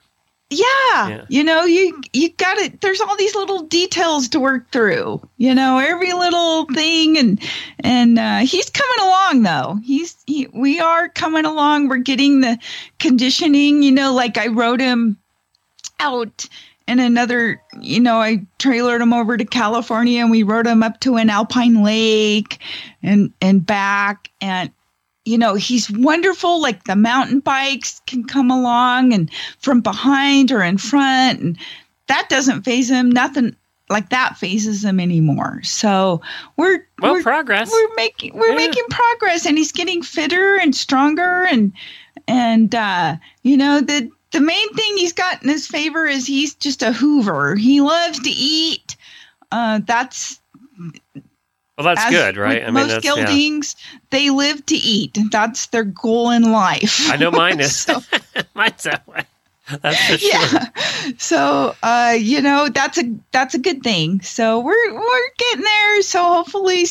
Yeah. 0.51 1.09
Yeah. 1.09 1.25
You 1.29 1.43
know, 1.43 1.65
you 1.65 2.01
you 2.13 2.33
got 2.33 2.59
it. 2.59 2.81
There's 2.81 3.01
all 3.01 3.17
these 3.17 3.35
little 3.35 3.63
details 3.63 4.29
to 4.29 4.41
work 4.41 4.71
through. 4.71 5.29
You 5.39 5.55
know, 5.55 5.79
every 5.79 6.13
little 6.13 6.67
thing, 6.67 7.19
and 7.19 7.41
and 7.81 8.19
uh, 8.19 8.39
he's 8.39 8.71
coming 8.71 9.07
along 9.09 9.43
though. 9.43 9.81
He's 9.85 10.17
he, 10.27 10.47
we 10.55 10.79
are 10.79 11.09
coming 11.09 11.45
along. 11.45 11.89
We're 11.89 11.97
getting 11.97 12.43
the 12.43 12.59
conditioning. 13.01 13.83
You 13.83 13.91
know, 13.91 14.15
like 14.15 14.39
I 14.39 14.47
rode 14.47 14.81
him 14.81 15.19
out 15.99 16.47
and 16.87 17.01
another. 17.01 17.61
You 17.81 17.99
know, 17.99 18.21
I 18.21 18.47
trailered 18.61 19.01
him 19.01 19.13
over 19.13 19.37
to 19.37 19.45
California, 19.45 20.21
and 20.21 20.31
we 20.31 20.45
rode 20.45 20.69
him 20.69 20.85
up 20.85 21.01
to 21.01 21.17
an 21.17 21.29
alpine 21.29 21.83
lake, 21.83 22.61
and 23.03 23.33
and 23.41 23.67
back, 23.67 24.31
and 24.41 24.71
you 25.27 25.37
know 25.37 25.55
he's 25.55 25.91
wonderful 25.91 26.63
like 26.63 26.85
the 26.85 26.97
mountain 26.97 27.41
bikes 27.41 28.01
can 28.07 28.25
come 28.25 28.51
along 28.51 29.13
and 29.13 29.31
from 29.59 29.81
behind 29.83 30.51
or 30.53 30.63
in 30.63 30.79
front 30.79 31.41
and 31.41 31.59
that 32.07 32.29
doesn't 32.31 32.63
faze 32.63 32.89
him 32.89 33.11
nothing 33.11 33.55
like 33.91 34.09
that 34.11 34.37
fazes 34.37 34.85
him 34.85 34.99
anymore 35.01 35.61
so 35.63 36.23
we're 36.57 36.87
Well, 37.03 37.15
we're, 37.15 37.23
progress. 37.23 37.71
we're 37.71 37.95
making 37.97 38.33
we're 38.35 38.51
Yeah. 38.51 38.55
making 38.69 38.85
progress 38.89 39.45
and 39.45 39.59
he's 39.59 39.73
getting 39.73 40.03
fitter 40.03 40.57
and 40.59 40.75
stronger 40.75 41.45
and 41.45 41.73
and 42.27 42.75
uh 42.75 43.17
you 43.43 43.57
know 43.57 43.81
the 43.81 44.11
the 44.33 44.41
main 44.41 44.73
thing 44.75 44.97
he's 44.97 45.13
got 45.13 45.43
in 45.43 45.49
his 45.49 45.67
favor 45.67 46.07
is 46.07 46.27
he's 46.27 46.55
just 46.55 46.83
a 46.83 46.93
hoover 46.93 47.55
he 47.57 47.81
loves 47.81 48.19
to 48.21 48.31
eat 48.31 48.97
uh 49.53 49.81
that's 49.87 50.41
Well, 51.79 51.85
that's 51.85 52.05
as 52.07 52.11
good, 52.11 52.37
right? 52.37 52.65
with 52.65 52.75
most 52.75 52.89
that's- 52.89 53.05
yeah. 53.05 53.25
geldings 53.27 53.77
they 54.11 54.31
live 54.31 54.65
to 54.67 54.77
eat 54.77 55.19
that's 55.31 55.67
their 55.67 55.85
goal 55.85 56.31
in 56.31 56.51
life 56.53 57.11
I 57.11 57.17
know 57.17 57.31
mine 57.31 57.61
is. 57.67 57.77
So- 57.77 58.03
Mine's 58.55 58.83
that 58.85 59.07
way. 59.07 59.25
That's 59.83 60.07
for 60.07 60.19
sure. 60.19 60.31
yeah 60.31 60.67
so 61.19 61.75
uh 61.83 62.15
you 62.17 62.41
know 62.41 62.69
that's 62.69 62.99
a 62.99 63.15
that's 63.33 63.55
a 63.55 63.59
good 63.59 63.83
thing 63.83 64.21
so 64.21 64.61
we're 64.61 64.95
we're 64.95 65.31
getting 65.39 65.65
there 65.65 66.03
so 66.03 66.23
hopefully 66.23 66.85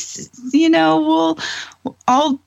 you 0.52 0.68
know 0.68 1.00
we'll 1.00 1.94
i'll 2.06 2.40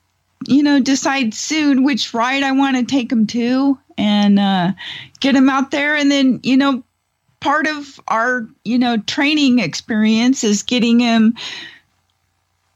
you 0.46 0.62
know 0.62 0.78
decide 0.80 1.34
soon 1.34 1.82
which 1.84 2.14
ride 2.14 2.42
i 2.44 2.52
want 2.52 2.76
to 2.76 2.84
take 2.84 3.08
them 3.08 3.26
to 3.26 3.76
and 3.98 4.38
uh 4.38 4.70
get 5.18 5.34
them 5.34 5.48
out 5.50 5.72
there 5.72 5.96
and 5.96 6.10
then 6.12 6.38
you 6.44 6.56
know 6.56 6.82
part 7.40 7.66
of 7.66 7.98
our 8.08 8.46
you 8.64 8.78
know 8.78 8.98
training 8.98 9.58
experience 9.58 10.44
is 10.44 10.62
getting 10.62 11.00
him 11.00 11.34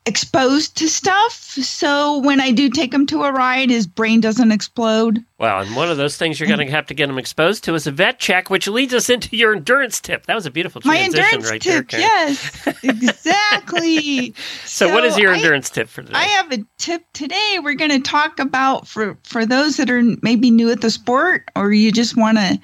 exposed 0.07 0.77
to 0.77 0.87
stuff 0.87 1.33
so 1.33 2.19
when 2.19 2.39
i 2.39 2.51
do 2.51 2.69
take 2.69 2.93
him 2.93 3.07
to 3.07 3.23
a 3.23 3.33
ride 3.33 3.71
his 3.71 3.87
brain 3.87 4.21
doesn't 4.21 4.53
explode 4.53 5.25
Well, 5.39 5.61
and 5.63 5.75
one 5.75 5.91
of 5.91 5.97
those 5.97 6.19
things 6.19 6.39
you're 6.39 6.47
going 6.47 6.59
to 6.67 6.71
have 6.71 6.87
to 6.87 6.95
get 6.95 7.09
him 7.09 7.17
exposed 7.17 7.65
to 7.65 7.75
is 7.75 7.87
a 7.87 7.91
vet 7.91 8.19
check, 8.19 8.51
which 8.51 8.69
leads 8.69 8.93
us 8.93 9.09
into 9.09 9.35
your 9.37 9.55
endurance 9.55 10.01
tip. 10.01 10.27
That 10.27 10.35
was 10.35 10.45
a 10.47 10.51
beautiful 10.51 10.83
my 10.85 10.97
transition 10.97 11.25
endurance 11.25 11.51
right 11.51 11.61
tip 11.61 11.91
there. 11.91 12.01
Yes 12.01 12.69
exactly 12.83 14.35
So, 14.65 14.93
what 14.93 15.05
is 15.05 15.17
your 15.19 15.33
I- 15.33 15.37
endurance 15.37 15.71
tip 15.71 15.89
for 15.89 16.03
today? 16.03 16.15
I 16.15 16.25
have 16.25 16.53
a 16.53 16.59
tip 16.79 17.03
today. 17.13 17.59
We're 17.63 17.75
going 17.75 17.91
to 17.91 18.01
talk 18.01 18.39
about 18.39 18.87
for 18.87 19.17
for 19.25 19.47
those 19.47 19.77
that 19.79 19.91
are 19.91 20.03
maybe 20.23 20.51
new 20.51 20.71
at 20.71 20.81
the 20.81 20.91
sport, 20.91 21.49
or 21.57 21.73
you 21.73 21.93
just 21.93 22.17
want 22.17 22.39
to, 22.39 22.59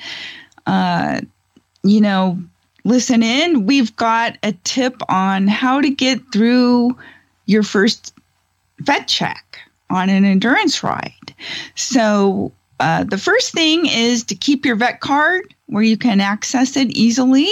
uh, 0.66 1.20
you 1.82 2.00
know, 2.00 2.38
listen 2.84 3.22
in. 3.22 3.66
We've 3.66 3.94
got 3.96 4.36
a 4.42 4.52
tip 4.64 5.00
on 5.08 5.46
how 5.48 5.80
to 5.80 5.90
get 5.90 6.20
through 6.32 6.96
your 7.50 7.62
first 7.62 8.14
vet 8.78 9.08
check 9.08 9.58
on 9.90 10.08
an 10.08 10.24
endurance 10.24 10.82
ride. 10.82 11.34
So. 11.74 12.52
Uh, 12.82 13.04
the 13.04 13.18
first 13.18 13.52
thing 13.52 13.84
is 13.84 14.24
to 14.24 14.34
keep 14.34 14.64
your 14.64 14.74
vet 14.74 15.00
card 15.00 15.54
where 15.66 15.82
you 15.82 15.98
can 15.98 16.18
access 16.18 16.78
it 16.78 16.88
easily. 16.96 17.50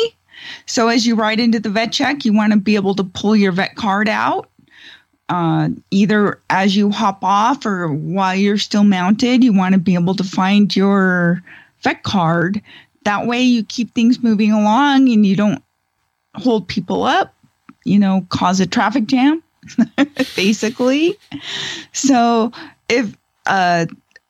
So, 0.64 0.88
as 0.88 1.07
you 1.07 1.17
ride 1.17 1.38
into 1.38 1.61
the 1.61 1.69
vet 1.69 1.93
check, 1.93 2.25
you 2.25 2.33
want 2.33 2.55
to 2.55 2.59
be 2.59 2.76
able 2.76 2.95
to 2.95 3.05
pull 3.05 3.37
your 3.37 3.52
vet 3.52 3.76
card 3.76 4.09
out 4.09 4.49
uh, 5.28 5.69
either 5.90 6.40
as 6.49 6.76
you 6.76 6.90
hop 6.90 7.23
off 7.23 7.67
or 7.67 7.88
while 7.88 8.35
you're 8.35 8.59
still 8.59 8.85
mounted, 8.85 9.45
you 9.45 9.52
want 9.52 9.75
to 9.75 9.81
be 9.81 9.95
able 9.95 10.14
to 10.14 10.25
find 10.25 10.75
your 10.75 11.43
vet 11.83 12.02
card. 12.02 12.62
That 13.05 13.26
way, 13.26 13.43
you 13.43 13.64
keep 13.64 13.95
things 13.95 14.23
moving 14.23 14.52
along 14.52 15.09
and 15.09 15.26
you 15.26 15.37
don't 15.37 15.62
hold 16.35 16.69
people 16.69 17.02
up, 17.02 17.35
you 17.85 17.99
know, 17.99 18.26
cause 18.31 18.61
a 18.61 18.67
traffic 18.67 19.07
jam, 19.07 19.43
basically. 20.37 21.17
So, 21.93 22.53
if 22.89 23.17
uh, 23.47 23.87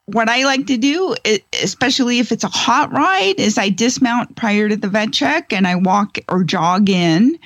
what 0.06 0.28
I 0.28 0.44
like 0.44 0.66
to 0.68 0.78
do, 0.78 1.14
especially 1.62 2.18
if 2.18 2.32
it's 2.32 2.44
a 2.44 2.48
hot 2.48 2.92
ride, 2.92 3.34
is 3.38 3.58
I 3.58 3.68
dismount 3.68 4.36
prior 4.36 4.68
to 4.68 4.76
the 4.76 4.88
vet 4.88 5.12
check 5.12 5.52
and 5.52 5.66
I 5.66 5.74
walk 5.76 6.18
or 6.28 6.44
jog 6.44 6.88
in. 6.88 7.38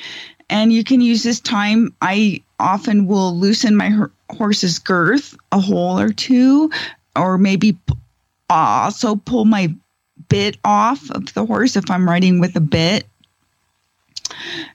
And 0.49 0.73
you 0.73 0.85
can 0.85 1.01
use 1.01 1.23
this 1.23 1.41
time. 1.41 1.95
I 2.03 2.43
often 2.61 3.07
will 3.07 3.37
loosen 3.37 3.75
my 3.75 3.89
hor- 3.89 4.13
horse's 4.31 4.79
girth 4.79 5.37
a 5.51 5.59
hole 5.59 5.99
or 5.99 6.13
two, 6.13 6.71
or 7.17 7.37
maybe 7.37 7.77
also 8.49 9.17
pull 9.17 9.45
my 9.45 9.75
bit 10.29 10.57
off 10.65 11.11
of 11.11 11.33
the 11.35 11.45
horse 11.45 11.75
if 11.75 11.91
I'm 11.91 12.09
riding 12.09 12.39
with 12.39 12.55
a 12.55 12.61
bit. 12.61 13.07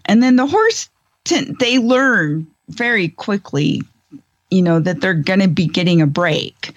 And 0.05 0.21
then 0.21 0.35
the 0.35 0.45
horse, 0.45 0.89
t- 1.23 1.53
they 1.59 1.77
learn 1.77 2.47
very 2.69 3.09
quickly, 3.09 3.81
you 4.49 4.61
know, 4.61 4.79
that 4.79 5.01
they're 5.01 5.13
going 5.13 5.39
to 5.39 5.47
be 5.47 5.67
getting 5.67 6.01
a 6.01 6.07
break 6.07 6.73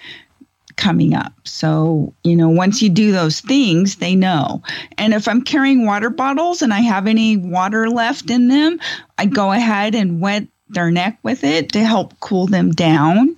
coming 0.75 1.13
up. 1.13 1.33
So, 1.43 2.13
you 2.23 2.35
know, 2.35 2.49
once 2.49 2.81
you 2.81 2.89
do 2.89 3.11
those 3.11 3.39
things, 3.39 3.97
they 3.97 4.15
know. 4.15 4.63
And 4.97 5.13
if 5.13 5.27
I'm 5.27 5.43
carrying 5.43 5.85
water 5.85 6.09
bottles 6.09 6.61
and 6.61 6.73
I 6.73 6.79
have 6.79 7.07
any 7.07 7.37
water 7.37 7.89
left 7.89 8.29
in 8.29 8.47
them, 8.47 8.79
I 9.17 9.25
go 9.25 9.51
ahead 9.51 9.93
and 9.95 10.19
wet 10.19 10.47
their 10.69 10.89
neck 10.89 11.19
with 11.23 11.43
it 11.43 11.73
to 11.73 11.83
help 11.83 12.19
cool 12.19 12.47
them 12.47 12.71
down. 12.71 13.35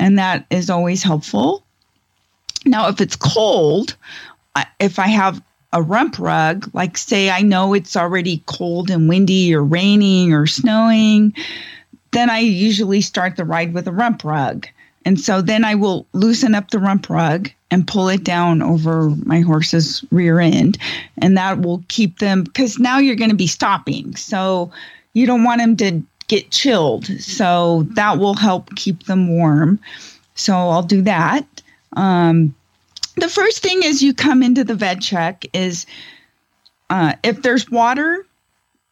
And 0.00 0.18
that 0.18 0.46
is 0.50 0.70
always 0.70 1.02
helpful. 1.02 1.64
Now, 2.64 2.88
if 2.88 3.00
it's 3.00 3.16
cold, 3.16 3.96
if 4.80 4.98
I 4.98 5.08
have 5.08 5.42
a 5.74 5.82
rump 5.82 6.18
rug, 6.18 6.70
like 6.72 6.96
say 6.96 7.28
I 7.28 7.42
know 7.42 7.74
it's 7.74 7.96
already 7.96 8.42
cold 8.46 8.90
and 8.90 9.08
windy 9.08 9.54
or 9.54 9.62
raining 9.62 10.32
or 10.32 10.46
snowing, 10.46 11.34
then 12.12 12.30
I 12.30 12.38
usually 12.38 13.00
start 13.00 13.36
the 13.36 13.44
ride 13.44 13.74
with 13.74 13.88
a 13.88 13.92
rump 13.92 14.24
rug. 14.24 14.66
And 15.04 15.20
so 15.20 15.42
then 15.42 15.64
I 15.64 15.74
will 15.74 16.06
loosen 16.12 16.54
up 16.54 16.70
the 16.70 16.78
rump 16.78 17.10
rug 17.10 17.50
and 17.70 17.86
pull 17.86 18.08
it 18.08 18.24
down 18.24 18.62
over 18.62 19.10
my 19.26 19.40
horse's 19.40 20.04
rear 20.10 20.40
end. 20.40 20.78
And 21.18 21.36
that 21.36 21.60
will 21.60 21.82
keep 21.88 22.20
them, 22.20 22.44
because 22.44 22.78
now 22.78 22.98
you're 22.98 23.16
going 23.16 23.30
to 23.30 23.36
be 23.36 23.48
stopping. 23.48 24.14
So 24.14 24.70
you 25.12 25.26
don't 25.26 25.44
want 25.44 25.60
them 25.60 25.76
to 25.78 26.02
get 26.28 26.50
chilled. 26.50 27.06
So 27.20 27.82
that 27.90 28.18
will 28.18 28.34
help 28.34 28.74
keep 28.76 29.04
them 29.04 29.36
warm. 29.36 29.78
So 30.36 30.54
I'll 30.54 30.82
do 30.82 31.02
that. 31.02 31.44
Um, 31.96 32.54
the 33.16 33.28
first 33.28 33.62
thing 33.62 33.84
as 33.84 34.02
you 34.02 34.14
come 34.14 34.42
into 34.42 34.64
the 34.64 34.74
vet 34.74 35.00
check 35.00 35.44
is 35.52 35.86
uh, 36.90 37.14
if 37.22 37.42
there's 37.42 37.70
water, 37.70 38.26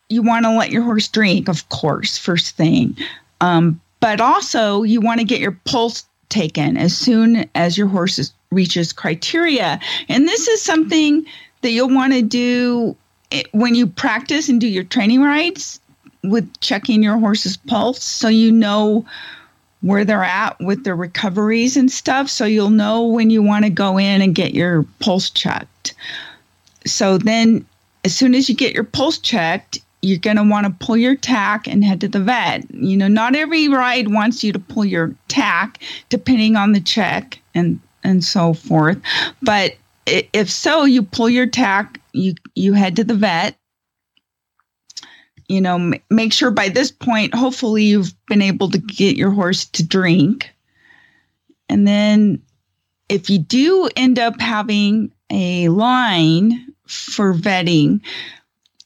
you 0.09 0.23
want 0.23 0.45
to 0.45 0.57
let 0.57 0.71
your 0.71 0.83
horse 0.83 1.09
drink, 1.09 1.49
of 1.49 1.69
course, 1.69 2.19
first 2.19 2.57
thing. 2.57 2.97
Um, 3.41 3.81
but 4.00 4.21
also, 4.21 4.83
you 4.83 5.00
want 5.00 5.21
to 5.21 5.25
get 5.25 5.41
your 5.41 5.59
pulse 5.64 6.05
taken 6.29 6.76
as 6.76 6.97
soon 6.97 7.49
as 7.55 7.76
your 7.76 7.88
horse 7.88 8.19
is, 8.19 8.33
reaches 8.50 8.93
criteria. 8.93 9.81
And 10.09 10.26
this 10.26 10.49
is 10.49 10.62
something 10.62 11.25
that 11.62 11.71
you'll 11.71 11.95
want 11.95 12.12
to 12.12 12.23
do 12.23 12.97
it, 13.31 13.52
when 13.52 13.75
you 13.75 13.87
practice 13.87 14.49
and 14.49 14.61
do 14.61 14.69
your 14.69 14.85
training 14.85 15.23
rides 15.23 15.81
with 16.23 16.61
checking 16.61 17.02
your 17.02 17.19
horse's 17.19 17.57
pulse, 17.57 18.02
so 18.02 18.29
you 18.29 18.52
know 18.52 19.05
where 19.83 20.05
they're 20.05 20.25
at 20.25 20.59
with 20.61 20.85
their 20.85 20.97
recoveries 20.97 21.77
and 21.77 21.91
stuff. 21.91 22.29
So 22.29 22.45
you'll 22.45 22.71
know 22.71 23.05
when 23.07 23.31
you 23.31 23.43
want 23.43 23.65
to 23.65 23.71
go 23.71 23.99
in 23.99 24.23
and 24.23 24.35
get 24.35 24.55
your 24.55 24.85
pulse 25.01 25.29
checked. 25.29 25.95
So 26.87 27.19
then, 27.19 27.67
as 28.05 28.15
soon 28.15 28.35
as 28.35 28.49
you 28.49 28.55
get 28.55 28.75
your 28.75 28.85
pulse 28.85 29.19
checked, 29.19 29.79
you're 30.01 30.19
going 30.19 30.37
to 30.37 30.43
want 30.43 30.67
to 30.67 30.85
pull 30.85 30.97
your 30.97 31.15
tack 31.15 31.69
and 31.69 31.85
head 31.85 32.01
to 32.01 32.09
the 32.09 32.21
vet. 32.21 32.69
You 32.75 32.97
know, 32.97 33.09
not 33.09 33.37
every 33.37 33.69
ride 33.69 34.09
wants 34.09 34.43
you 34.43 34.53
to 34.53 34.59
pull 34.59 34.85
your 34.85 35.15
tack, 35.29 35.79
depending 36.09 36.57
on 36.57 36.73
the 36.73 36.81
check 36.81 37.41
and 37.55 37.79
and 38.05 38.25
so 38.25 38.53
forth. 38.53 38.99
But 39.43 39.77
if 40.07 40.51
so, 40.51 40.85
you 40.85 41.05
pull 41.05 41.31
your 41.31 41.47
tack, 41.47 42.01
you 42.12 42.35
you 42.55 42.73
head 42.73 42.97
to 42.97 43.05
the 43.05 43.15
vet. 43.15 43.57
You 45.52 45.61
know, 45.61 45.75
m- 45.75 45.94
make 46.09 46.32
sure 46.32 46.50
by 46.50 46.71
this 46.71 46.90
point, 46.90 47.35
hopefully, 47.35 47.85
you've 47.85 48.14
been 48.26 48.40
able 48.40 48.71
to 48.71 48.78
get 48.78 49.16
your 49.16 49.30
horse 49.30 49.66
to 49.66 49.87
drink. 49.87 50.50
And 51.68 51.87
then, 51.87 52.42
if 53.09 53.28
you 53.28 53.38
do 53.38 53.90
end 53.94 54.18
up 54.18 54.40
having 54.40 55.12
a 55.30 55.68
line 55.68 56.73
for 56.87 57.35
vetting, 57.35 58.00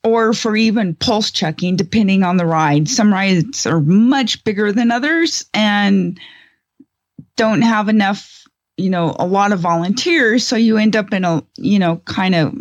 or 0.02 0.32
for 0.32 0.56
even 0.56 0.94
pulse 0.94 1.32
checking, 1.32 1.75
depending 1.75 2.23
on 2.23 2.37
the 2.37 2.46
ride. 2.46 2.88
Some 2.88 3.12
rides 3.12 3.66
are 3.66 3.80
much 3.80 4.44
bigger 4.44 4.70
than 4.70 4.92
others 4.92 5.44
and 5.52 6.20
don't 7.37 7.62
have 7.62 7.88
enough, 7.88 8.44
you 8.76 8.88
know, 8.88 9.16
a 9.18 9.26
lot 9.26 9.50
of 9.50 9.58
volunteers. 9.58 10.46
So 10.46 10.54
you 10.54 10.76
end 10.76 10.94
up 10.94 11.12
in 11.12 11.25
a, 11.25 11.42
you 11.56 11.80
know, 11.80 11.96
kind 12.04 12.37
of 12.37 12.54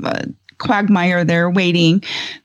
quagmire 0.58 1.24
there 1.24 1.50
waiting. 1.50 2.04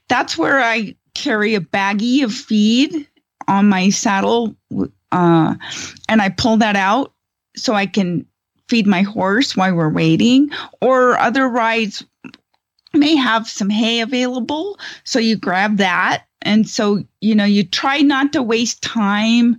That's 0.08 0.36
where 0.36 0.60
I 0.60 0.94
carry 1.22 1.54
a 1.54 1.60
baggie 1.60 2.24
of 2.24 2.32
feed 2.32 3.06
on 3.48 3.68
my 3.68 3.90
saddle 3.90 4.56
uh, 5.12 5.54
and 6.08 6.22
I 6.22 6.28
pull 6.28 6.56
that 6.58 6.76
out 6.76 7.12
so 7.56 7.74
I 7.74 7.86
can 7.86 8.26
feed 8.68 8.86
my 8.86 9.02
horse 9.02 9.56
while 9.56 9.74
we're 9.74 9.90
waiting. 9.90 10.50
Or 10.80 11.18
other 11.18 11.48
rides 11.48 12.04
may 12.92 13.16
have 13.16 13.48
some 13.48 13.70
hay 13.70 14.00
available. 14.00 14.78
So 15.04 15.18
you 15.18 15.36
grab 15.36 15.78
that. 15.78 16.24
And 16.42 16.68
so, 16.68 17.04
you 17.20 17.34
know, 17.34 17.44
you 17.44 17.64
try 17.64 17.98
not 17.98 18.32
to 18.32 18.42
waste 18.42 18.82
time 18.82 19.58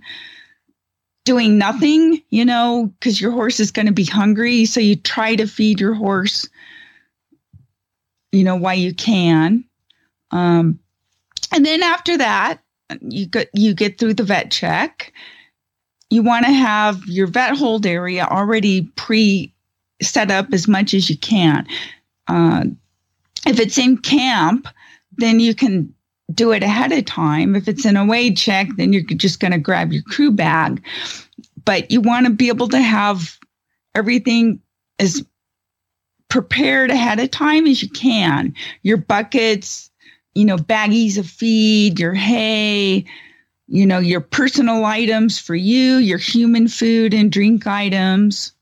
doing 1.24 1.56
nothing, 1.56 2.20
you 2.30 2.44
know, 2.44 2.92
because 2.98 3.20
your 3.20 3.30
horse 3.30 3.60
is 3.60 3.70
going 3.70 3.86
to 3.86 3.92
be 3.92 4.04
hungry. 4.04 4.64
So 4.64 4.80
you 4.80 4.96
try 4.96 5.36
to 5.36 5.46
feed 5.46 5.80
your 5.80 5.94
horse, 5.94 6.48
you 8.32 8.42
know, 8.42 8.56
while 8.56 8.74
you 8.74 8.92
can. 8.94 9.64
Um, 10.32 10.80
and 11.50 11.64
then 11.66 11.82
after 11.82 12.16
that, 12.18 12.60
you 13.00 13.26
get 13.26 13.48
you 13.54 13.74
get 13.74 13.98
through 13.98 14.14
the 14.14 14.24
vet 14.24 14.50
check. 14.50 15.12
You 16.10 16.22
want 16.22 16.44
to 16.44 16.52
have 16.52 17.04
your 17.06 17.26
vet 17.26 17.56
hold 17.56 17.86
area 17.86 18.24
already 18.24 18.82
pre 18.96 19.52
set 20.02 20.30
up 20.30 20.52
as 20.52 20.68
much 20.68 20.94
as 20.94 21.08
you 21.08 21.16
can. 21.16 21.66
Uh, 22.28 22.64
if 23.46 23.58
it's 23.58 23.78
in 23.78 23.98
camp, 23.98 24.68
then 25.16 25.40
you 25.40 25.54
can 25.54 25.92
do 26.32 26.52
it 26.52 26.62
ahead 26.62 26.92
of 26.92 27.04
time. 27.04 27.54
If 27.54 27.68
it's 27.68 27.84
an 27.84 27.96
away 27.96 28.32
check, 28.34 28.68
then 28.76 28.92
you're 28.92 29.02
just 29.02 29.40
going 29.40 29.52
to 29.52 29.58
grab 29.58 29.92
your 29.92 30.02
crew 30.02 30.30
bag. 30.30 30.82
But 31.64 31.90
you 31.90 32.00
want 32.00 32.26
to 32.26 32.32
be 32.32 32.48
able 32.48 32.68
to 32.68 32.80
have 32.80 33.38
everything 33.94 34.60
as 34.98 35.24
prepared 36.28 36.90
ahead 36.90 37.20
of 37.20 37.30
time 37.30 37.66
as 37.66 37.82
you 37.82 37.90
can. 37.90 38.54
Your 38.82 38.96
buckets, 38.96 39.90
you 40.34 40.44
know, 40.44 40.56
baggies 40.56 41.18
of 41.18 41.26
feed, 41.26 41.98
your 41.98 42.14
hay, 42.14 43.04
you 43.68 43.86
know, 43.86 43.98
your 43.98 44.20
personal 44.20 44.84
items 44.84 45.38
for 45.38 45.54
you, 45.54 45.96
your 45.96 46.18
human 46.18 46.68
food 46.68 47.14
and 47.14 47.32
drink 47.32 47.66
items. 47.66 48.52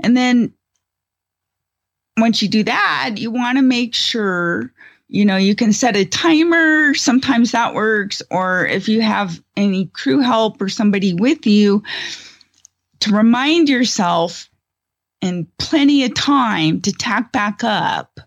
And 0.00 0.16
then 0.16 0.52
once 2.18 2.42
you 2.42 2.48
do 2.48 2.62
that, 2.64 3.14
you 3.16 3.30
want 3.30 3.58
to 3.58 3.62
make 3.62 3.94
sure, 3.94 4.72
you 5.08 5.24
know, 5.24 5.36
you 5.36 5.54
can 5.54 5.72
set 5.72 5.96
a 5.96 6.04
timer. 6.04 6.94
Sometimes 6.94 7.52
that 7.52 7.74
works. 7.74 8.22
Or 8.30 8.66
if 8.66 8.88
you 8.88 9.00
have 9.00 9.42
any 9.56 9.86
crew 9.86 10.20
help 10.20 10.60
or 10.60 10.68
somebody 10.68 11.14
with 11.14 11.46
you, 11.46 11.82
to 13.00 13.14
remind 13.14 13.68
yourself 13.68 14.48
in 15.20 15.46
plenty 15.58 16.04
of 16.04 16.14
time 16.14 16.80
to 16.82 16.92
tack 16.92 17.32
back 17.32 17.62
up, 17.62 18.20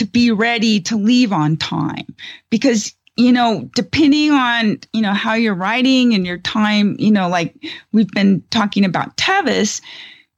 to 0.00 0.06
be 0.06 0.30
ready 0.30 0.80
to 0.80 0.96
leave 0.96 1.30
on 1.30 1.58
time. 1.58 2.16
Because 2.48 2.94
you 3.16 3.32
know, 3.32 3.68
depending 3.74 4.30
on, 4.30 4.78
you 4.94 5.02
know, 5.02 5.12
how 5.12 5.34
you're 5.34 5.54
riding 5.54 6.14
and 6.14 6.26
your 6.26 6.38
time, 6.38 6.96
you 6.98 7.10
know, 7.10 7.28
like 7.28 7.54
we've 7.92 8.10
been 8.12 8.42
talking 8.48 8.82
about 8.82 9.14
Tevis, 9.18 9.82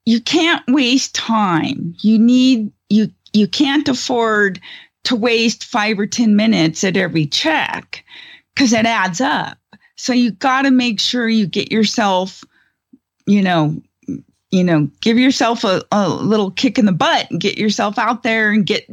you 0.05 0.21
can't 0.21 0.65
waste 0.67 1.15
time. 1.15 1.95
You 2.01 2.19
need 2.19 2.73
you 2.91 3.09
you 3.33 3.47
can't 3.47 3.89
afford 3.89 4.61
to 5.05 5.15
waste 5.15 5.65
5 5.65 6.01
or 6.01 6.07
10 6.07 6.35
minutes 6.35 6.83
at 6.83 6.97
every 6.97 7.27
check 7.27 8.05
cuz 8.57 8.73
it 8.73 8.85
adds 8.85 9.21
up. 9.21 9.59
So 9.97 10.13
you 10.13 10.33
got 10.33 10.63
to 10.63 10.73
make 10.73 10.99
sure 10.99 11.29
you 11.29 11.47
get 11.47 11.71
yourself 11.71 12.43
you 13.27 13.43
know 13.43 13.81
you 14.51 14.65
know 14.65 14.91
give 15.01 15.19
yourself 15.19 15.63
a, 15.63 15.83
a 15.93 16.09
little 16.09 16.51
kick 16.51 16.79
in 16.79 16.87
the 16.87 16.93
butt 16.93 17.31
and 17.31 17.41
get 17.41 17.59
yourself 17.59 17.99
out 17.99 18.25
there 18.25 18.51
and 18.51 18.67
get 18.67 18.91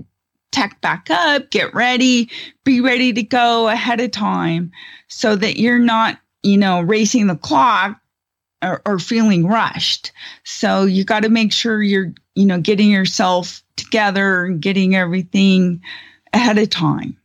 tacked 0.52 0.82
back 0.82 1.08
up, 1.10 1.50
get 1.52 1.74
ready, 1.74 2.30
be 2.64 2.82
ready 2.82 3.14
to 3.14 3.24
go 3.24 3.68
ahead 3.68 4.02
of 4.02 4.12
time 4.12 4.72
so 5.08 5.36
that 5.36 5.58
you're 5.58 5.80
not, 5.80 6.20
you 6.44 6.58
know, 6.58 6.82
racing 6.82 7.28
the 7.28 7.36
clock 7.36 8.00
or, 8.62 8.82
or 8.86 9.00
feeling 9.00 9.48
rushed. 9.48 10.12
So 10.44 10.86
you 10.86 11.04
got 11.04 11.24
to 11.24 11.30
make 11.30 11.54
sure 11.54 11.82
you're, 11.82 12.14
you 12.36 12.46
know, 12.46 12.60
getting 12.60 12.92
yourself 12.92 13.64
together 13.76 14.46
and 14.46 14.62
getting 14.62 14.96
everything 14.96 15.82
ahead 16.34 16.58
of 16.58 16.70
time. 16.70 17.18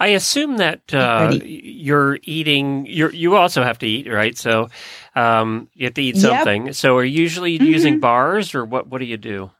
I 0.00 0.08
assume 0.08 0.58
that 0.58 0.94
uh, 0.94 1.32
you're 1.42 2.20
eating. 2.22 2.86
you 2.86 3.10
you 3.10 3.34
also 3.34 3.64
have 3.64 3.78
to 3.78 3.86
eat, 3.86 4.08
right? 4.08 4.38
So 4.38 4.68
um, 5.16 5.68
you 5.74 5.86
have 5.86 5.94
to 5.94 6.02
eat 6.02 6.16
something. 6.16 6.66
Yep. 6.66 6.74
So 6.76 6.96
are 6.96 7.04
you 7.04 7.20
usually 7.20 7.58
mm-hmm. 7.58 7.66
using 7.66 8.00
bars, 8.00 8.54
or 8.54 8.64
what? 8.64 8.86
What 8.86 8.98
do 8.98 9.06
you 9.06 9.16
do? 9.16 9.50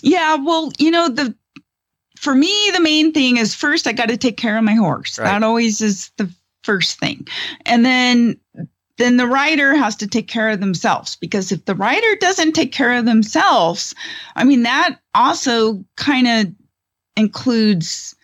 Yeah, 0.00 0.36
well, 0.36 0.70
you 0.78 0.92
know 0.92 1.08
the 1.08 1.34
for 2.24 2.34
me 2.34 2.70
the 2.72 2.80
main 2.80 3.12
thing 3.12 3.36
is 3.36 3.54
first 3.54 3.86
I 3.86 3.92
got 3.92 4.08
to 4.08 4.16
take 4.16 4.36
care 4.36 4.56
of 4.56 4.64
my 4.64 4.74
horse. 4.74 5.18
Right. 5.18 5.26
That 5.26 5.42
always 5.42 5.80
is 5.80 6.10
the 6.16 6.32
first 6.62 6.98
thing, 6.98 7.28
and 7.66 7.84
then 7.84 8.40
then 8.96 9.16
the 9.16 9.26
rider 9.26 9.74
has 9.74 9.96
to 9.96 10.06
take 10.06 10.28
care 10.28 10.50
of 10.50 10.60
themselves 10.60 11.16
because 11.16 11.50
if 11.50 11.64
the 11.64 11.74
rider 11.74 12.16
doesn't 12.20 12.52
take 12.52 12.72
care 12.72 12.92
of 12.92 13.04
themselves, 13.04 13.94
I 14.36 14.44
mean, 14.44 14.62
that 14.62 14.98
also 15.14 15.84
kind 15.96 16.28
of 16.28 16.54
includes 17.16 18.14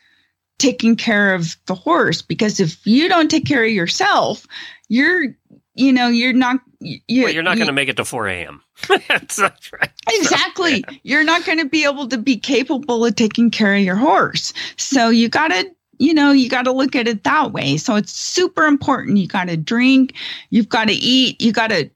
taking 0.59 0.95
care 0.95 1.35
of 1.35 1.57
the 1.67 1.75
horse 1.75 2.23
because 2.23 2.61
if 2.61 2.87
you 2.87 3.09
don't 3.09 3.31
take 3.31 3.47
care 3.47 3.65
of 3.65 3.71
yourself, 3.71 4.47
you're, 4.89 5.35
you 5.75 5.93
know, 5.93 6.09
you're 6.09 6.33
not. 6.33 6.61
You, 6.81 7.25
well, 7.25 7.33
you're 7.33 7.43
not 7.43 7.57
going 7.57 7.67
to 7.67 7.73
make 7.73 7.89
it 7.89 7.97
to 7.97 8.05
4 8.05 8.29
a.m. 8.29 8.63
that's, 9.09 9.39
right. 9.39 9.91
Exactly. 10.09 10.85
You're 11.03 11.25
not 11.25 11.45
going 11.45 11.59
to 11.59 11.67
be 11.67 11.85
able 11.85 12.09
to 12.09 12.19
be 12.19 12.37
capable 12.37 13.05
of 13.05 13.15
taking 13.17 13.51
care 13.51 13.75
of 13.75 13.83
your 13.83 13.97
horse. 13.97 14.53
So 14.77 15.09
you 15.09 15.29
got 15.29 15.49
to 15.49 15.71
you 16.01 16.15
know, 16.15 16.33
you 16.33 16.49
got 16.49 16.65
to 16.65 16.73
look 16.73 16.97
at 16.97 17.07
it 17.07 17.25
that 17.25 17.53
way. 17.53 17.77
So 17.77 17.95
it's 17.95 18.13
super 18.13 18.65
important. 18.65 19.19
You 19.19 19.29
got 19.29 19.49
to 19.49 19.57
drink, 19.59 20.15
you've 20.49 20.71
got 20.71 20.89
to 20.89 20.95
eat, 20.95 21.43
you 21.43 21.53
got 21.53 21.69
to, 21.69 21.91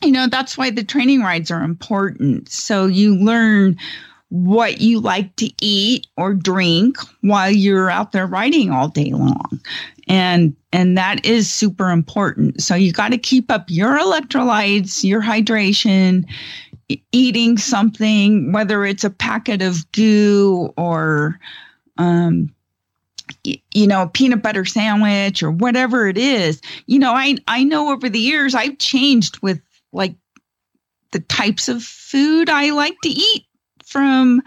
you 0.00 0.12
know, 0.12 0.28
that's 0.28 0.56
why 0.56 0.70
the 0.70 0.84
training 0.84 1.22
rides 1.22 1.50
are 1.50 1.64
important. 1.64 2.48
So 2.48 2.86
you 2.86 3.16
learn 3.16 3.76
what 4.28 4.80
you 4.80 5.00
like 5.00 5.34
to 5.36 5.50
eat 5.60 6.06
or 6.16 6.34
drink 6.34 6.96
while 7.20 7.50
you're 7.50 7.90
out 7.90 8.12
there 8.12 8.26
riding 8.26 8.70
all 8.70 8.88
day 8.88 9.10
long. 9.10 9.60
And 10.08 10.56
and 10.72 10.96
that 10.98 11.24
is 11.24 11.52
super 11.52 11.90
important. 11.90 12.62
So 12.62 12.74
you 12.74 12.92
got 12.92 13.10
to 13.10 13.18
keep 13.18 13.50
up 13.50 13.66
your 13.68 13.98
electrolytes, 13.98 15.04
your 15.04 15.22
hydration, 15.22 16.24
eating 17.12 17.56
something, 17.58 18.52
whether 18.52 18.84
it's 18.84 19.04
a 19.04 19.10
packet 19.10 19.62
of 19.62 19.90
goo 19.92 20.72
or 20.76 21.38
um, 21.98 22.52
you 23.44 23.86
know, 23.86 24.02
a 24.02 24.08
peanut 24.08 24.42
butter 24.42 24.64
sandwich 24.64 25.42
or 25.42 25.50
whatever 25.50 26.08
it 26.08 26.18
is. 26.18 26.60
You 26.86 26.98
know, 26.98 27.12
I 27.12 27.36
I 27.48 27.64
know 27.64 27.92
over 27.92 28.08
the 28.08 28.18
years 28.18 28.54
I've 28.54 28.78
changed 28.78 29.38
with 29.42 29.60
like 29.92 30.14
the 31.12 31.20
types 31.20 31.68
of 31.68 31.82
food 31.82 32.48
I 32.48 32.70
like 32.70 32.96
to 33.02 33.08
eat 33.08 33.46
from 33.84 34.42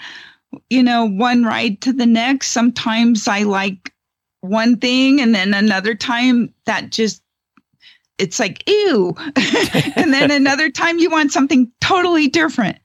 you 0.70 0.84
know, 0.84 1.06
one 1.06 1.44
ride 1.44 1.82
to 1.82 1.94
the 1.94 2.06
next. 2.06 2.50
Sometimes 2.50 3.28
I 3.28 3.44
like 3.44 3.94
one 4.46 4.78
thing 4.78 5.22
and 5.22 5.34
then 5.34 5.54
another 5.54 5.96
time 5.96 6.54
that 6.66 6.92
just 6.92 7.22
it's 8.18 8.40
like 8.40 8.64
ew. 8.68 9.16
And 9.96 10.14
then 10.14 10.30
another 10.30 10.70
time 10.70 11.00
you 11.00 11.10
want 11.10 11.32
something 11.32 11.72
totally 11.82 12.28
different. 12.28 12.78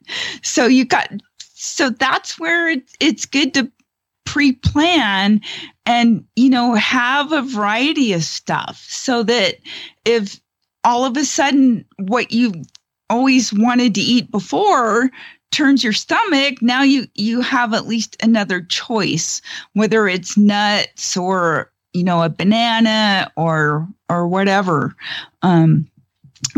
So 0.42 0.66
you 0.66 0.84
got 0.84 1.10
so 1.38 1.90
that's 1.90 2.38
where 2.38 2.70
it, 2.70 2.90
it's 3.00 3.26
good 3.26 3.52
to 3.54 3.70
pre-plan 4.24 5.40
and 5.86 6.24
you 6.36 6.48
know 6.48 6.74
have 6.74 7.32
a 7.32 7.42
variety 7.42 8.12
of 8.12 8.22
stuff 8.22 8.86
so 8.88 9.24
that 9.24 9.56
if 10.04 10.40
all 10.84 11.04
of 11.04 11.16
a 11.16 11.24
sudden 11.24 11.84
what 11.98 12.30
you 12.30 12.52
always 13.10 13.52
wanted 13.52 13.94
to 13.96 14.00
eat 14.00 14.30
before 14.30 15.10
turns 15.50 15.82
your 15.82 15.92
stomach 15.92 16.62
now 16.62 16.82
you 16.82 17.06
you 17.14 17.40
have 17.40 17.74
at 17.74 17.86
least 17.86 18.16
another 18.22 18.60
choice 18.62 19.42
whether 19.72 20.06
it's 20.06 20.36
nuts 20.36 21.16
or 21.16 21.70
you 21.92 22.04
know 22.04 22.22
a 22.22 22.28
banana 22.28 23.30
or 23.36 23.86
or 24.08 24.28
whatever. 24.28 24.94
Um 25.42 25.88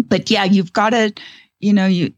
but 0.04 0.30
yeah 0.30 0.44
you've 0.44 0.72
got 0.72 0.90
to 0.90 1.12
you 1.60 1.72
know 1.72 1.86
you 1.86 2.12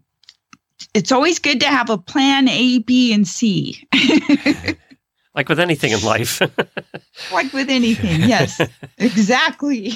it's 0.95 1.13
always 1.13 1.39
good 1.39 1.61
to 1.61 1.67
have 1.67 1.91
a 1.91 1.99
plan 1.99 2.49
a 2.49 2.79
b 2.79 3.13
and 3.13 3.27
c. 3.27 3.87
Like 5.37 5.49
with 5.49 5.59
anything 5.59 5.91
in 5.91 6.01
life. 6.03 6.41
Like 7.33 7.53
with 7.53 7.69
anything 7.69 8.21
yes 8.23 8.61
exactly. 8.99 9.93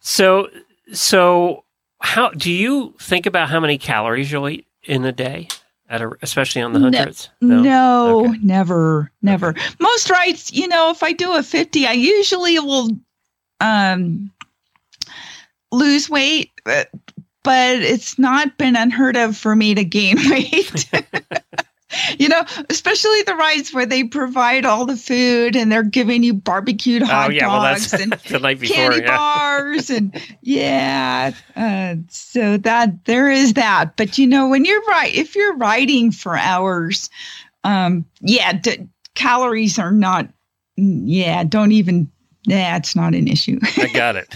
So 0.00 0.48
so 0.92 1.64
how 2.00 2.30
do 2.30 2.52
you 2.52 2.94
think 3.00 3.26
about 3.26 3.48
how 3.48 3.60
many 3.60 3.78
calories 3.78 4.30
you'll 4.30 4.48
eat 4.48 4.66
in 4.84 5.04
a 5.04 5.12
day 5.12 5.48
at 5.88 6.02
a, 6.02 6.10
especially 6.22 6.62
on 6.62 6.72
the 6.72 6.80
hundreds 6.80 7.30
no, 7.40 7.62
no 7.62 8.26
okay. 8.26 8.38
never 8.42 9.10
never 9.22 9.48
okay. 9.50 9.62
most 9.80 10.10
rides 10.10 10.52
you 10.52 10.68
know 10.68 10.90
if 10.90 11.02
i 11.02 11.12
do 11.12 11.34
a 11.34 11.42
50 11.42 11.86
i 11.86 11.92
usually 11.92 12.58
will 12.58 12.90
um 13.60 14.30
lose 15.72 16.08
weight 16.08 16.50
but 16.64 17.82
it's 17.82 18.18
not 18.18 18.58
been 18.58 18.76
unheard 18.76 19.16
of 19.16 19.36
for 19.36 19.56
me 19.56 19.74
to 19.74 19.84
gain 19.84 20.16
weight 20.30 20.90
you 22.18 22.28
know, 22.28 22.42
especially 22.68 23.22
the 23.22 23.34
rides 23.34 23.72
where 23.72 23.86
they 23.86 24.04
provide 24.04 24.64
all 24.64 24.84
the 24.84 24.96
food 24.96 25.56
and 25.56 25.70
they're 25.70 25.82
giving 25.82 26.22
you 26.22 26.34
barbecued 26.34 27.02
hot 27.02 27.28
oh, 27.28 27.32
yeah, 27.32 27.46
dogs 27.46 27.92
well, 27.92 28.02
and 28.02 28.10
before, 28.60 28.66
candy 28.66 29.02
yeah. 29.02 29.16
bars 29.16 29.90
and 29.90 30.20
yeah. 30.42 31.32
Uh, 31.56 31.96
so 32.08 32.56
that 32.58 33.04
there 33.04 33.30
is 33.30 33.54
that. 33.54 33.96
But 33.96 34.18
you 34.18 34.26
know, 34.26 34.48
when 34.48 34.64
you're 34.64 34.84
right, 34.84 35.14
if 35.14 35.34
you're 35.34 35.56
riding 35.56 36.12
for 36.12 36.36
hours, 36.36 37.10
um, 37.64 38.04
yeah, 38.20 38.52
d- 38.52 38.88
calories 39.14 39.78
are 39.78 39.92
not. 39.92 40.28
Yeah, 40.76 41.44
don't 41.44 41.72
even. 41.72 42.10
Yeah, 42.44 42.76
it's 42.76 42.96
not 42.96 43.14
an 43.14 43.28
issue. 43.28 43.58
I 43.76 43.88
got 43.92 44.16
it. 44.16 44.34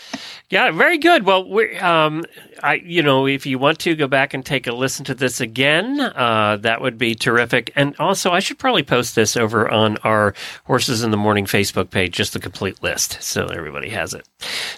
Yeah, 0.48 0.70
very 0.70 0.98
good. 0.98 1.26
Well, 1.26 1.48
we 1.48 1.76
um, 1.78 2.24
I, 2.62 2.74
you 2.74 3.02
know, 3.02 3.26
if 3.26 3.46
you 3.46 3.58
want 3.58 3.80
to 3.80 3.96
go 3.96 4.06
back 4.06 4.32
and 4.32 4.46
take 4.46 4.68
a 4.68 4.72
listen 4.72 5.04
to 5.06 5.14
this 5.14 5.40
again, 5.40 6.00
uh, 6.00 6.58
that 6.60 6.80
would 6.80 6.98
be 6.98 7.16
terrific. 7.16 7.72
And 7.74 7.96
also, 7.98 8.30
I 8.30 8.38
should 8.38 8.58
probably 8.58 8.84
post 8.84 9.16
this 9.16 9.36
over 9.36 9.68
on 9.68 9.96
our 9.98 10.34
Horses 10.64 11.02
in 11.02 11.10
the 11.10 11.16
Morning 11.16 11.46
Facebook 11.46 11.90
page, 11.90 12.14
just 12.14 12.32
the 12.32 12.38
complete 12.38 12.80
list, 12.80 13.20
so 13.22 13.46
everybody 13.46 13.90
has 13.90 14.14
it. 14.14 14.24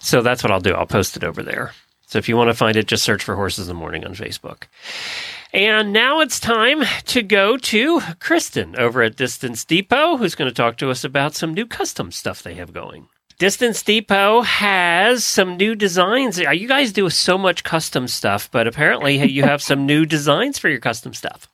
So 0.00 0.22
that's 0.22 0.42
what 0.42 0.50
I'll 0.50 0.60
do. 0.60 0.72
I'll 0.72 0.86
post 0.86 1.18
it 1.18 1.24
over 1.24 1.42
there. 1.42 1.72
So 2.06 2.18
if 2.18 2.30
you 2.30 2.36
want 2.38 2.48
to 2.48 2.54
find 2.54 2.74
it, 2.76 2.86
just 2.86 3.04
search 3.04 3.22
for 3.22 3.34
Horses 3.34 3.68
in 3.68 3.74
the 3.74 3.78
Morning 3.78 4.06
on 4.06 4.14
Facebook. 4.14 4.62
And 5.52 5.92
now 5.92 6.20
it's 6.20 6.40
time 6.40 6.84
to 7.06 7.22
go 7.22 7.58
to 7.58 8.00
Kristen 8.20 8.74
over 8.76 9.02
at 9.02 9.16
Distance 9.16 9.66
Depot, 9.66 10.16
who's 10.16 10.34
going 10.34 10.48
to 10.48 10.54
talk 10.54 10.78
to 10.78 10.90
us 10.90 11.04
about 11.04 11.34
some 11.34 11.52
new 11.52 11.66
custom 11.66 12.10
stuff 12.10 12.42
they 12.42 12.54
have 12.54 12.72
going. 12.72 13.08
Distance 13.38 13.84
Depot 13.84 14.42
has 14.42 15.24
some 15.24 15.56
new 15.56 15.76
designs. 15.76 16.38
You 16.38 16.66
guys 16.66 16.92
do 16.92 17.08
so 17.08 17.38
much 17.38 17.62
custom 17.62 18.08
stuff, 18.08 18.50
but 18.50 18.66
apparently 18.66 19.24
you 19.30 19.44
have 19.44 19.62
some 19.62 19.86
new 19.86 20.04
designs 20.04 20.58
for 20.58 20.68
your 20.68 20.80
custom 20.80 21.14
stuff. 21.14 21.46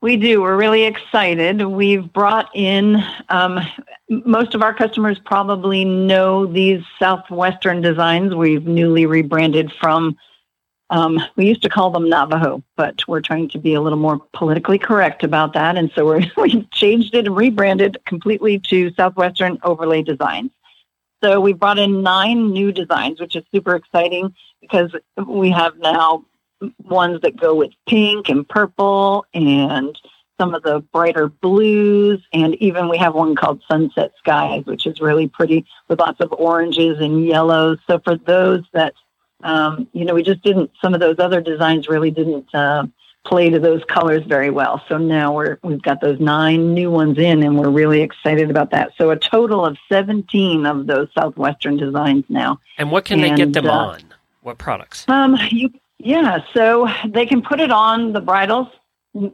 We 0.00 0.16
do. 0.16 0.40
We're 0.40 0.56
really 0.56 0.84
excited. 0.84 1.60
We've 1.60 2.10
brought 2.10 2.48
in, 2.54 3.04
um, 3.28 3.60
most 4.08 4.54
of 4.54 4.62
our 4.62 4.72
customers 4.72 5.18
probably 5.18 5.84
know 5.84 6.46
these 6.46 6.82
Southwestern 6.98 7.82
designs. 7.82 8.34
We've 8.34 8.66
newly 8.66 9.04
rebranded 9.04 9.72
from, 9.78 10.16
um, 10.88 11.20
we 11.36 11.46
used 11.46 11.62
to 11.62 11.68
call 11.68 11.90
them 11.90 12.08
Navajo, 12.08 12.62
but 12.74 13.06
we're 13.06 13.20
trying 13.20 13.50
to 13.50 13.58
be 13.58 13.74
a 13.74 13.82
little 13.82 13.98
more 13.98 14.18
politically 14.32 14.78
correct 14.78 15.24
about 15.24 15.52
that. 15.52 15.76
And 15.76 15.90
so 15.94 16.06
we're, 16.06 16.22
we've 16.38 16.70
changed 16.70 17.14
it 17.14 17.26
and 17.26 17.36
rebranded 17.36 17.98
completely 18.06 18.60
to 18.60 18.94
Southwestern 18.94 19.58
Overlay 19.62 20.00
Designs. 20.02 20.52
So 21.22 21.40
we 21.40 21.52
brought 21.52 21.78
in 21.78 22.02
nine 22.02 22.52
new 22.52 22.72
designs, 22.72 23.20
which 23.20 23.36
is 23.36 23.44
super 23.52 23.74
exciting 23.74 24.34
because 24.60 24.94
we 25.26 25.50
have 25.50 25.78
now 25.78 26.24
ones 26.84 27.20
that 27.22 27.36
go 27.36 27.54
with 27.54 27.72
pink 27.88 28.28
and 28.28 28.48
purple 28.48 29.26
and 29.34 29.98
some 30.38 30.54
of 30.54 30.62
the 30.62 30.80
brighter 30.92 31.28
blues. 31.28 32.22
And 32.32 32.54
even 32.56 32.88
we 32.88 32.98
have 32.98 33.14
one 33.14 33.34
called 33.34 33.62
Sunset 33.68 34.12
Skies, 34.18 34.64
which 34.66 34.86
is 34.86 35.00
really 35.00 35.28
pretty 35.28 35.64
with 35.88 36.00
lots 36.00 36.20
of 36.20 36.32
oranges 36.32 36.98
and 37.00 37.24
yellows. 37.24 37.78
So 37.86 37.98
for 38.00 38.16
those 38.16 38.64
that, 38.72 38.94
um, 39.42 39.88
you 39.92 40.04
know, 40.04 40.14
we 40.14 40.22
just 40.22 40.42
didn't, 40.42 40.70
some 40.82 40.94
of 40.94 41.00
those 41.00 41.18
other 41.18 41.40
designs 41.40 41.88
really 41.88 42.10
didn't 42.10 42.54
uh, 42.54 42.86
play 43.26 43.50
to 43.50 43.58
those 43.58 43.82
colors 43.84 44.22
very 44.26 44.50
well. 44.50 44.82
So 44.88 44.98
now 44.98 45.34
we're 45.34 45.58
we've 45.62 45.82
got 45.82 46.00
those 46.00 46.18
nine 46.20 46.74
new 46.74 46.90
ones 46.90 47.18
in, 47.18 47.42
and 47.42 47.58
we're 47.58 47.70
really 47.70 48.00
excited 48.02 48.50
about 48.50 48.70
that. 48.70 48.92
So 48.96 49.10
a 49.10 49.16
total 49.16 49.64
of 49.64 49.76
seventeen 49.88 50.66
of 50.66 50.86
those 50.86 51.08
southwestern 51.18 51.76
designs 51.76 52.24
now. 52.28 52.60
And 52.78 52.90
what 52.90 53.04
can 53.04 53.22
and, 53.22 53.32
they 53.32 53.44
get 53.44 53.52
them 53.52 53.66
uh, 53.66 53.72
on? 53.72 54.00
What 54.42 54.58
products? 54.58 55.04
Um, 55.08 55.36
you, 55.50 55.70
yeah, 55.98 56.38
so 56.54 56.88
they 57.06 57.26
can 57.26 57.42
put 57.42 57.60
it 57.60 57.70
on 57.70 58.12
the 58.12 58.20
bridles 58.20 58.68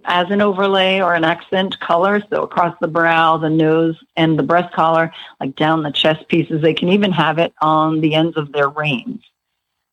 as 0.04 0.30
an 0.30 0.40
overlay 0.40 1.00
or 1.00 1.14
an 1.14 1.24
accent 1.24 1.78
color. 1.80 2.22
So 2.30 2.42
across 2.42 2.76
the 2.80 2.88
brow, 2.88 3.36
the 3.36 3.50
nose, 3.50 3.98
and 4.16 4.38
the 4.38 4.42
breast 4.42 4.72
collar, 4.72 5.12
like 5.40 5.56
down 5.56 5.82
the 5.82 5.90
chest 5.90 6.28
pieces. 6.28 6.62
They 6.62 6.74
can 6.74 6.88
even 6.88 7.12
have 7.12 7.38
it 7.38 7.52
on 7.60 8.00
the 8.00 8.14
ends 8.14 8.36
of 8.36 8.52
their 8.52 8.68
reins. 8.68 9.22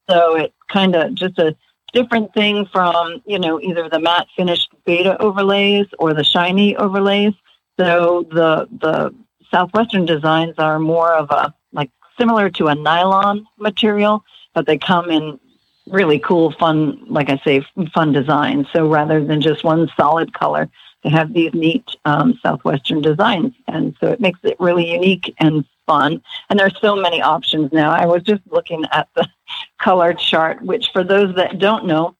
So 0.09 0.35
it 0.35 0.53
kind 0.69 0.95
of 0.95 1.15
just 1.15 1.37
a 1.39 1.55
different 1.93 2.33
thing 2.33 2.65
from, 2.71 3.21
you 3.25 3.39
know, 3.39 3.59
either 3.61 3.89
the 3.89 3.99
matte 3.99 4.27
finished 4.35 4.69
beta 4.85 5.21
overlays 5.21 5.87
or 5.97 6.13
the 6.13 6.23
shiny 6.23 6.75
overlays. 6.75 7.33
So 7.79 8.25
the 8.31 8.67
the 8.79 9.13
Southwestern 9.51 10.05
designs 10.05 10.55
are 10.57 10.79
more 10.79 11.13
of 11.13 11.29
a 11.31 11.53
like 11.71 11.91
similar 12.17 12.49
to 12.51 12.67
a 12.67 12.75
nylon 12.75 13.47
material, 13.57 14.23
but 14.53 14.65
they 14.65 14.77
come 14.77 15.09
in 15.09 15.39
really 15.87 16.19
cool, 16.19 16.51
fun, 16.59 17.03
like 17.07 17.29
I 17.29 17.41
say, 17.43 17.65
fun 17.93 18.11
designs. 18.11 18.67
So 18.71 18.87
rather 18.87 19.23
than 19.23 19.41
just 19.41 19.63
one 19.63 19.89
solid 19.97 20.33
color, 20.33 20.69
they 21.03 21.09
have 21.09 21.33
these 21.33 21.53
neat 21.53 21.95
um, 22.05 22.39
Southwestern 22.43 23.01
designs. 23.01 23.53
And 23.67 23.95
so 23.99 24.07
it 24.07 24.19
makes 24.19 24.39
it 24.43 24.57
really 24.59 24.91
unique 24.91 25.33
and 25.39 25.65
fun. 25.89 26.21
And 26.49 26.61
are 26.61 26.69
so 26.81 26.95
many 26.95 27.19
options 27.19 27.71
now. 27.73 27.91
I 27.91 28.05
was 28.05 28.21
just 28.21 28.43
looking 28.51 28.85
at 28.91 29.09
the 29.15 29.27
color 29.81 30.13
chart, 30.13 30.61
which 30.61 30.91
for 30.93 31.03
those 31.03 31.35
that 31.35 31.57
don't 31.57 31.85
know, 31.87 32.15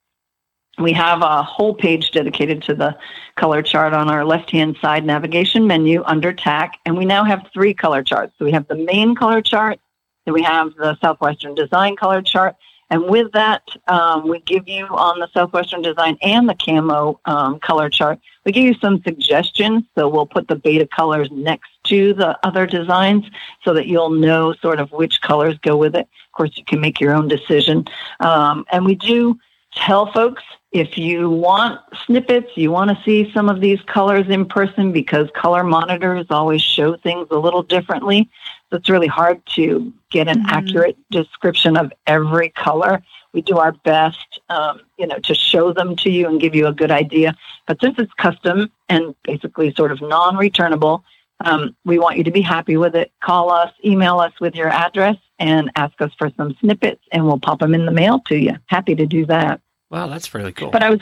we 0.79 0.91
have 0.93 1.21
a 1.21 1.43
whole 1.43 1.75
page 1.75 2.12
dedicated 2.12 2.63
to 2.63 2.73
the 2.73 2.97
color 3.36 3.62
chart 3.62 3.93
on 3.93 4.10
our 4.10 4.25
left-hand 4.25 4.77
side 4.82 5.05
navigation 5.05 5.67
menu 5.67 6.01
under 6.05 6.34
TAC, 6.34 6.79
and 6.86 6.97
we 6.97 7.05
now 7.05 7.23
have 7.23 7.45
three 7.53 7.73
color 7.73 8.01
charts. 8.01 8.34
So 8.39 8.45
we 8.45 8.51
have 8.53 8.67
the 8.67 8.75
main 8.75 9.13
color 9.13 9.41
chart, 9.41 9.79
then 10.25 10.34
we 10.34 10.41
have 10.41 10.73
the 10.75 10.97
Southwestern 11.01 11.53
Design 11.53 11.95
color 11.95 12.21
chart, 12.21 12.55
and 12.89 13.04
with 13.06 13.32
that, 13.34 13.63
um, 13.88 14.28
we 14.28 14.39
give 14.39 14.67
you 14.67 14.88
on 14.88 15.19
the 15.19 15.28
Southwestern 15.34 15.82
Design 15.82 16.17
and 16.21 16.49
the 16.49 16.56
Camo 16.56 17.19
um, 17.25 17.60
color 17.60 17.89
chart, 17.89 18.19
we 18.45 18.52
give 18.52 18.65
you 18.65 18.73
some 18.75 19.02
suggestions. 19.04 19.84
So 19.95 20.10
we'll 20.10 20.25
put 20.25 20.47
the 20.47 20.56
beta 20.56 20.88
colors 20.88 21.30
next 21.32 21.69
to 21.86 22.13
the 22.13 22.38
other 22.45 22.65
designs 22.65 23.25
so 23.63 23.73
that 23.73 23.88
you'll 23.88 24.10
know 24.10 24.54
sort 24.54 24.80
of 24.80 24.91
which 24.91 25.21
colors 25.21 25.58
go 25.60 25.78
with 25.78 25.95
it. 25.95 26.08
Of 26.28 26.32
course, 26.34 26.52
you 26.56 26.63
can 26.65 26.82
make 26.82 26.99
your 26.99 27.13
own 27.13 27.28
decision. 27.28 27.86
Um, 28.19 28.65
and 28.71 28.86
we 28.86 28.95
do 28.95 29.39
tell 29.75 30.12
folks 30.12 30.43
if 30.71 30.97
you 30.97 31.30
want 31.30 31.82
snippets, 32.06 32.52
you 32.56 32.71
want 32.71 32.91
to 32.91 33.04
see 33.04 33.32
some 33.34 33.49
of 33.49 33.60
these 33.60 33.82
colors 33.88 34.28
in 34.30 34.45
person 34.45 34.91
because 34.91 35.28
color 35.34 35.63
monitors 35.63 36.28
always 36.30 36.62
show 36.62 36.95
things 36.97 37.28
a 37.32 37.38
little 37.38 37.63
differently. 37.63 38.30
So 38.69 38.77
it's 38.77 38.89
really 38.89 39.08
hard 39.08 39.45
to 39.55 39.91
get 40.12 40.27
an 40.27 40.39
mm-hmm. 40.39 40.49
accurate 40.49 40.97
description 41.10 41.75
of 41.75 41.91
every 42.05 42.49
color. 42.49 43.01
We 43.34 43.41
do 43.41 43.58
our 43.58 43.71
best, 43.71 44.39
um, 44.49 44.82
you 44.97 45.08
know, 45.08 45.17
to 45.19 45.34
show 45.34 45.73
them 45.73 45.95
to 45.97 46.10
you 46.10 46.27
and 46.27 46.39
give 46.39 46.55
you 46.55 46.67
a 46.67 46.73
good 46.73 46.91
idea. 46.91 47.36
But 47.67 47.79
since 47.82 47.95
it's 47.97 48.13
custom 48.13 48.71
and 48.88 49.15
basically 49.23 49.73
sort 49.75 49.91
of 49.91 50.01
non-returnable, 50.01 51.03
um, 51.45 51.75
we 51.86 51.99
want 51.99 52.17
you 52.17 52.23
to 52.23 52.32
be 52.32 52.41
happy 52.41 52.77
with 52.77 52.95
it. 52.95 53.12
Call 53.23 53.49
us, 53.49 53.71
email 53.84 54.19
us 54.19 54.34
with 54.39 54.55
your 54.55 54.69
address, 54.69 55.15
and 55.39 55.71
ask 55.75 55.99
us 56.01 56.12
for 56.17 56.29
some 56.36 56.55
snippets, 56.60 57.01
and 57.12 57.25
we'll 57.25 57.39
pop 57.39 57.60
them 57.60 57.73
in 57.73 57.86
the 57.86 57.91
mail 57.91 58.19
to 58.27 58.36
you. 58.36 58.58
Happy 58.65 58.93
to 58.95 59.05
do 59.05 59.25
that. 59.27 59.62
Wow, 59.89 60.08
that's 60.08 60.34
really 60.34 60.51
cool. 60.51 60.69
But 60.69 60.84
I 60.84 60.89
was, 60.89 60.99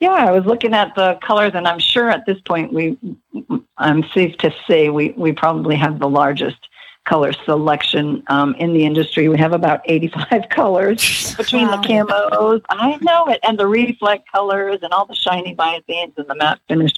yeah, 0.00 0.10
I 0.10 0.32
was 0.32 0.44
looking 0.44 0.74
at 0.74 0.94
the 0.96 1.18
colors, 1.22 1.52
and 1.54 1.68
I'm 1.68 1.78
sure 1.78 2.10
at 2.10 2.26
this 2.26 2.40
point 2.40 2.72
we, 2.72 2.98
I'm 3.78 4.02
safe 4.12 4.36
to 4.38 4.52
say 4.66 4.90
we 4.90 5.10
we 5.10 5.32
probably 5.32 5.76
have 5.76 6.00
the 6.00 6.08
largest 6.08 6.58
color 7.06 7.32
selection 7.44 8.22
um, 8.26 8.54
in 8.56 8.74
the 8.74 8.84
industry. 8.84 9.28
We 9.28 9.38
have 9.38 9.52
about 9.52 9.80
85 9.86 10.48
colors 10.50 11.34
between 11.36 11.68
wow. 11.68 11.80
the 11.80 11.88
camos. 11.88 12.62
I 12.68 12.98
know 13.00 13.26
it, 13.28 13.40
and 13.42 13.58
the 13.58 13.66
reflect 13.66 14.30
colors, 14.30 14.80
and 14.82 14.92
all 14.92 15.06
the 15.06 15.14
shiny 15.14 15.54
bias 15.54 15.84
bands, 15.88 16.14
and 16.18 16.28
the 16.28 16.34
matte 16.34 16.60
finish. 16.68 16.92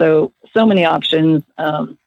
So 0.00 0.32
so 0.54 0.64
many 0.64 0.84
options. 0.84 1.42
Um, 1.58 1.98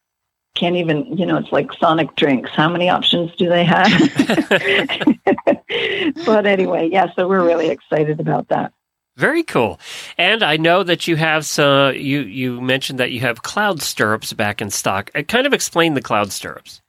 can't 0.54 0.76
even, 0.76 1.18
you 1.18 1.26
know, 1.26 1.38
it's 1.38 1.52
like 1.52 1.72
Sonic 1.80 2.14
drinks. 2.18 2.52
How 2.52 2.68
many 2.68 2.90
options 2.90 3.34
do 3.38 3.48
they 3.48 3.64
have? 3.64 3.90
but 6.26 6.46
anyway, 6.46 6.90
yeah, 6.92 7.08
so 7.16 7.28
we're 7.28 7.46
really 7.46 7.70
excited 7.70 8.20
about 8.20 8.50
that. 8.50 8.74
Very 9.18 9.44
cool. 9.44 9.80
And 10.18 10.44
I 10.44 10.58
know 10.58 10.84
that 10.84 11.08
you 11.08 11.16
have 11.16 11.46
some, 11.46 11.96
you, 11.96 12.22
you 12.22 12.62
mentioned 12.62 13.00
that 13.00 13.12
you 13.12 13.22
have 13.22 13.44
cloud 13.44 13.82
stirrups 13.82 14.34
back 14.34 14.62
in 14.62 14.70
stock. 14.70 15.12
Uh, 15.14 15.22
kind 15.22 15.46
of 15.46 15.54
explain 15.54 15.94
the 15.94 16.02
cloud 16.02 16.32
stirrups. 16.32 16.81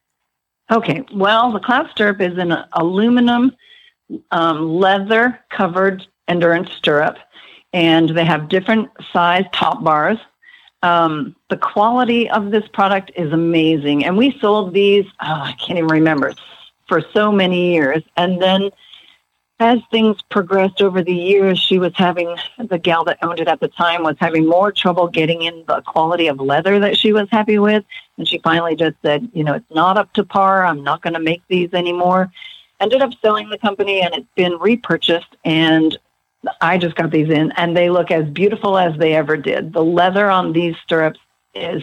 Okay, 0.73 1.05
well, 1.13 1.53
the 1.53 1.61
cloud 1.61 1.91
stirrup 1.91 2.23
is 2.23 2.39
an 2.39 2.57
aluminum 2.73 3.55
um, 4.31 4.79
leather 4.79 5.39
covered 5.51 6.07
endurance 6.29 6.73
stirrup, 6.73 7.19
and 7.75 8.09
they 8.09 8.25
have 8.25 8.49
different 8.49 8.89
size 9.13 9.45
top 9.53 9.85
bars. 9.85 10.17
Um, 10.83 11.37
the 11.51 11.59
quality 11.59 12.31
of 12.31 12.51
this 12.51 12.67
product 12.73 13.13
is 13.17 13.35
amazing, 13.35 14.07
and 14.07 14.17
we 14.17 14.39
sold 14.41 14.73
these, 14.73 15.05
oh, 15.21 15.43
I 15.43 15.53
can't 15.59 15.79
even 15.79 15.91
remember, 15.91 16.33
for 16.89 17.05
so 17.13 17.31
many 17.31 17.75
years. 17.75 18.03
And 18.17 18.41
then 18.41 18.71
as 19.63 19.81
things 19.91 20.21
progressed 20.31 20.83
over 20.83 21.03
the 21.03 21.15
years, 21.15 21.59
she 21.59 21.79
was 21.79 21.93
having, 21.95 22.37
the 22.59 22.79
gal 22.79 23.05
that 23.05 23.19
owned 23.23 23.41
it 23.41 23.49
at 23.49 23.61
the 23.61 23.69
time 23.69 24.03
was 24.03 24.17
having 24.19 24.47
more 24.47 24.73
trouble 24.73 25.09
getting 25.09 25.43
in 25.43 25.65
the 25.67 25.81
quality 25.83 26.27
of 26.27 26.41
leather 26.41 26.79
that 26.81 26.99
she 26.99 27.13
was 27.13 27.29
happy 27.31 27.59
with. 27.59 27.85
And 28.19 28.29
she 28.29 28.39
finally 28.39 28.77
just 28.77 28.97
said, 29.03 29.31
you 29.33 29.45
know, 29.45 29.55
it's 29.55 29.71
not 29.71 29.97
up 29.97 30.13
to 30.15 30.25
par. 30.25 30.67
I'm 30.67 30.83
not 30.83 31.03
going 31.03 31.15
to 31.15 31.21
make 31.21 31.43
these 31.49 31.73
anymore. 31.73 32.31
Ended 32.81 33.01
up 33.01 33.13
selling 33.23 33.49
the 33.49 33.59
company 33.59 34.03
and 34.03 34.13
it's 34.15 34.29
been 34.35 34.59
repurchased. 34.59 35.37
And 35.45 35.97
I 36.61 36.77
just 36.77 36.97
got 36.97 37.11
these 37.11 37.31
in 37.31 37.53
and 37.53 37.77
they 37.77 37.89
look 37.89 38.11
as 38.11 38.29
beautiful 38.29 38.77
as 38.77 38.99
they 38.99 39.15
ever 39.15 39.37
did. 39.37 39.73
The 39.73 39.85
leather 39.85 40.29
on 40.29 40.53
these 40.53 40.75
stirrups 40.85 41.21
is 41.55 41.83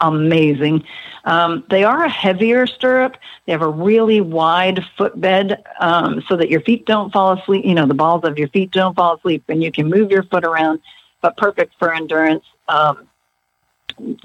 amazing. 0.00 0.84
Um, 1.24 1.64
they 1.70 1.84
are 1.84 2.04
a 2.04 2.08
heavier 2.08 2.66
stirrup. 2.66 3.16
They 3.46 3.52
have 3.52 3.62
a 3.62 3.68
really 3.68 4.20
wide 4.20 4.84
footbed 4.96 5.62
um, 5.80 6.22
so 6.28 6.36
that 6.36 6.50
your 6.50 6.60
feet 6.60 6.86
don't 6.86 7.12
fall 7.12 7.32
asleep. 7.32 7.64
You 7.64 7.74
know, 7.74 7.86
the 7.86 7.94
balls 7.94 8.24
of 8.24 8.38
your 8.38 8.48
feet 8.48 8.70
don't 8.70 8.94
fall 8.94 9.16
asleep 9.16 9.44
and 9.48 9.62
you 9.62 9.72
can 9.72 9.88
move 9.88 10.10
your 10.10 10.24
foot 10.24 10.44
around, 10.44 10.80
but 11.22 11.36
perfect 11.36 11.74
for 11.78 11.94
endurance. 11.94 12.44
Um, 12.68 13.08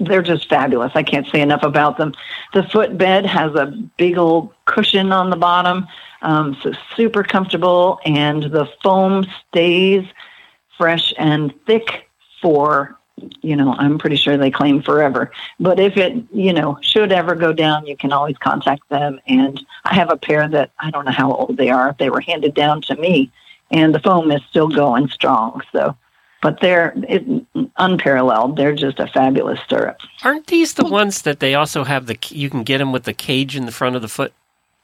they're 0.00 0.22
just 0.22 0.48
fabulous. 0.48 0.92
I 0.94 1.02
can't 1.02 1.26
say 1.28 1.40
enough 1.40 1.62
about 1.62 1.96
them. 1.96 2.12
The 2.52 2.64
footbed 2.64 3.24
has 3.26 3.54
a 3.54 3.66
big 3.96 4.18
old 4.18 4.52
cushion 4.64 5.12
on 5.12 5.30
the 5.30 5.36
bottom, 5.36 5.86
um, 6.22 6.56
so 6.62 6.72
super 6.96 7.22
comfortable, 7.22 8.00
and 8.04 8.42
the 8.42 8.66
foam 8.82 9.26
stays 9.48 10.04
fresh 10.76 11.14
and 11.18 11.54
thick 11.66 12.08
for 12.42 12.98
you 13.42 13.56
know, 13.56 13.74
I'm 13.78 13.98
pretty 13.98 14.16
sure 14.16 14.36
they 14.36 14.50
claim 14.50 14.82
forever. 14.82 15.30
But 15.58 15.78
if 15.80 15.96
it, 15.96 16.14
you 16.32 16.52
know, 16.52 16.78
should 16.82 17.12
ever 17.12 17.34
go 17.34 17.52
down, 17.52 17.86
you 17.86 17.96
can 17.96 18.12
always 18.12 18.36
contact 18.38 18.88
them. 18.88 19.20
And 19.26 19.60
I 19.84 19.94
have 19.94 20.10
a 20.10 20.16
pair 20.16 20.48
that 20.48 20.70
I 20.78 20.90
don't 20.90 21.04
know 21.04 21.12
how 21.12 21.32
old 21.32 21.56
they 21.56 21.70
are. 21.70 21.94
They 21.98 22.10
were 22.10 22.20
handed 22.20 22.54
down 22.54 22.82
to 22.82 22.96
me, 22.96 23.30
and 23.70 23.94
the 23.94 24.00
foam 24.00 24.30
is 24.30 24.42
still 24.48 24.68
going 24.68 25.08
strong. 25.08 25.62
So, 25.72 25.96
but 26.42 26.60
they're 26.60 26.94
it, 27.08 27.24
unparalleled. 27.76 28.56
They're 28.56 28.74
just 28.74 28.98
a 28.98 29.06
fabulous 29.06 29.60
stirrup. 29.60 30.00
Aren't 30.24 30.46
these 30.46 30.74
the 30.74 30.84
ones 30.86 31.22
that 31.22 31.40
they 31.40 31.54
also 31.54 31.84
have 31.84 32.06
the? 32.06 32.16
You 32.30 32.50
can 32.50 32.62
get 32.62 32.78
them 32.78 32.92
with 32.92 33.04
the 33.04 33.12
cage 33.12 33.56
in 33.56 33.66
the 33.66 33.72
front 33.72 33.96
of 33.96 34.02
the 34.02 34.08
foot. 34.08 34.32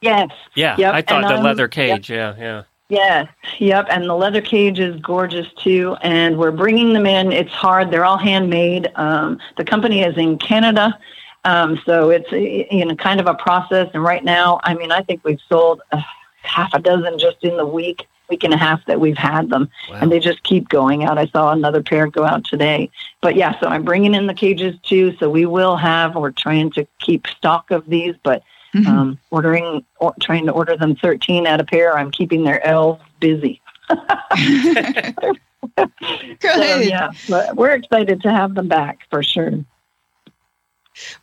Yes. 0.02 0.30
Yeah, 0.54 0.76
Yep. 0.78 0.94
I 0.94 1.02
thought 1.02 1.22
And 1.22 1.30
the 1.30 1.34
I'm- 1.36 1.42
leather 1.44 1.68
cage. 1.68 2.10
yep. 2.10 2.36
Yeah, 2.38 2.44
yeah. 2.44 2.62
Yeah, 2.88 3.26
yep. 3.58 3.86
And 3.90 4.04
the 4.04 4.14
leather 4.14 4.40
cage 4.40 4.78
is 4.78 5.00
gorgeous 5.00 5.48
too. 5.54 5.96
And 6.02 6.38
we're 6.38 6.52
bringing 6.52 6.92
them 6.92 7.04
in. 7.04 7.32
It's 7.32 7.50
hard. 7.50 7.90
They're 7.90 8.04
all 8.04 8.18
handmade. 8.18 8.92
Um, 8.94 9.40
the 9.56 9.64
company 9.64 10.02
is 10.02 10.16
in 10.16 10.38
Canada. 10.38 10.96
Um, 11.44 11.80
so 11.84 12.10
it's, 12.10 12.30
you 12.30 12.84
know, 12.84 12.94
kind 12.94 13.20
of 13.20 13.26
a 13.26 13.34
process. 13.34 13.88
And 13.92 14.02
right 14.02 14.24
now, 14.24 14.60
I 14.62 14.74
mean, 14.74 14.92
I 14.92 15.02
think 15.02 15.24
we've 15.24 15.40
sold 15.48 15.82
uh, 15.90 16.00
half 16.42 16.74
a 16.74 16.80
dozen 16.80 17.18
just 17.18 17.42
in 17.42 17.56
the 17.56 17.66
week, 17.66 18.06
week 18.30 18.44
and 18.44 18.54
a 18.54 18.56
half 18.56 18.84
that 18.86 19.00
we've 19.00 19.18
had 19.18 19.50
them. 19.50 19.68
Wow. 19.88 19.98
And 20.00 20.12
they 20.12 20.20
just 20.20 20.42
keep 20.44 20.68
going 20.68 21.04
out. 21.04 21.18
I 21.18 21.26
saw 21.26 21.52
another 21.52 21.82
pair 21.82 22.06
go 22.08 22.24
out 22.24 22.44
today. 22.44 22.90
But 23.20 23.34
yeah, 23.34 23.58
so 23.58 23.66
I'm 23.66 23.84
bringing 23.84 24.14
in 24.14 24.26
the 24.28 24.34
cages 24.34 24.76
too. 24.82 25.16
So 25.18 25.28
we 25.28 25.46
will 25.46 25.76
have, 25.76 26.14
we're 26.14 26.30
trying 26.30 26.70
to 26.72 26.86
keep 27.00 27.26
stock 27.26 27.72
of 27.72 27.86
these, 27.86 28.14
but 28.22 28.42
Mhm. 28.76 28.86
um, 28.86 29.18
ordering, 29.30 29.84
or, 30.00 30.14
trying 30.20 30.46
to 30.46 30.52
order 30.52 30.76
them 30.76 30.96
13 30.96 31.46
at 31.46 31.60
a 31.60 31.64
pair. 31.64 31.96
I'm 31.96 32.10
keeping 32.10 32.44
their 32.44 32.64
elves 32.64 33.02
busy. 33.20 33.60
So, 35.78 36.78
yeah, 36.78 37.10
but 37.28 37.56
we're 37.56 37.72
excited 37.72 38.22
to 38.22 38.30
have 38.30 38.54
them 38.54 38.68
back 38.68 39.00
for 39.10 39.22
sure. 39.22 39.52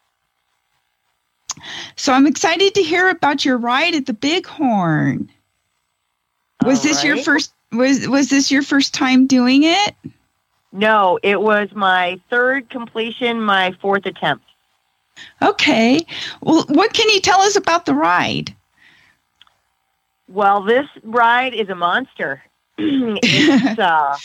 So 1.95 2.13
I'm 2.13 2.27
excited 2.27 2.73
to 2.75 2.83
hear 2.83 3.09
about 3.09 3.45
your 3.45 3.57
ride 3.57 3.95
at 3.95 4.05
the 4.05 4.13
Bighorn. 4.13 5.29
Was 6.63 6.79
All 6.79 6.83
this 6.83 7.03
your 7.03 7.17
first 7.17 7.53
was 7.71 8.07
was 8.07 8.29
this 8.29 8.51
your 8.51 8.63
first 8.63 8.93
time 8.93 9.27
doing 9.27 9.63
it? 9.63 9.95
No, 10.71 11.19
it 11.23 11.41
was 11.41 11.69
my 11.73 12.19
third 12.29 12.69
completion, 12.69 13.41
my 13.41 13.71
fourth 13.81 14.05
attempt. 14.05 14.45
Okay. 15.41 16.05
Well, 16.41 16.65
what 16.67 16.93
can 16.93 17.09
you 17.09 17.19
tell 17.19 17.41
us 17.41 17.55
about 17.55 17.85
the 17.85 17.95
ride? 17.95 18.55
Well, 20.27 20.61
this 20.61 20.85
ride 21.03 21.53
is 21.53 21.69
a 21.69 21.75
monster. 21.75 22.43
it's 22.77 23.79
uh, 23.79 24.17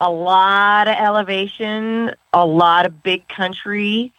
a 0.00 0.10
lot 0.10 0.88
of 0.88 0.96
elevation, 0.96 2.14
a 2.32 2.46
lot 2.46 2.86
of 2.86 3.02
big 3.02 3.28
country. 3.28 4.12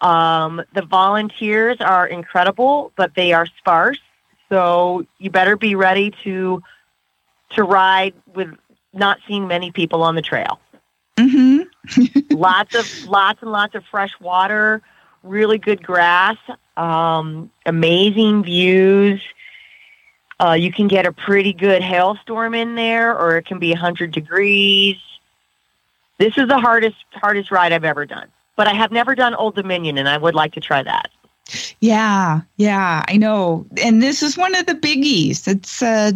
Um, 0.00 0.62
the 0.74 0.82
volunteers 0.82 1.78
are 1.80 2.06
incredible, 2.06 2.92
but 2.96 3.14
they 3.14 3.32
are 3.32 3.46
sparse. 3.58 3.98
So 4.48 5.06
you 5.18 5.30
better 5.30 5.56
be 5.56 5.74
ready 5.74 6.12
to 6.24 6.62
to 7.50 7.62
ride 7.64 8.14
with 8.34 8.48
not 8.92 9.18
seeing 9.26 9.46
many 9.46 9.70
people 9.70 10.02
on 10.02 10.14
the 10.14 10.22
trail. 10.22 10.60
Mhm. 11.16 11.66
lots 12.30 12.74
of 12.74 13.08
lots 13.08 13.42
and 13.42 13.52
lots 13.52 13.74
of 13.74 13.84
fresh 13.90 14.18
water, 14.20 14.82
really 15.22 15.58
good 15.58 15.82
grass, 15.82 16.36
um, 16.76 17.50
amazing 17.66 18.42
views. 18.42 19.20
Uh, 20.42 20.52
you 20.52 20.72
can 20.72 20.88
get 20.88 21.04
a 21.06 21.12
pretty 21.12 21.52
good 21.52 21.82
hailstorm 21.82 22.54
in 22.54 22.74
there, 22.74 23.16
or 23.16 23.36
it 23.36 23.44
can 23.44 23.58
be 23.58 23.70
100 23.70 24.10
degrees. 24.10 24.96
This 26.18 26.38
is 26.38 26.48
the 26.48 26.58
hardest 26.58 26.96
hardest 27.12 27.50
ride 27.50 27.72
I've 27.72 27.84
ever 27.84 28.06
done, 28.06 28.28
but 28.60 28.68
I 28.68 28.74
have 28.74 28.92
never 28.92 29.14
done 29.14 29.34
Old 29.34 29.54
Dominion, 29.54 29.96
and 29.96 30.06
I 30.06 30.18
would 30.18 30.34
like 30.34 30.52
to 30.52 30.60
try 30.60 30.82
that. 30.82 31.10
Yeah, 31.80 32.42
yeah, 32.58 33.02
I 33.08 33.16
know. 33.16 33.64
And 33.82 34.02
this 34.02 34.22
is 34.22 34.36
one 34.36 34.54
of 34.54 34.66
the 34.66 34.74
biggies. 34.74 35.48
It's 35.48 35.82
uh 35.82 36.12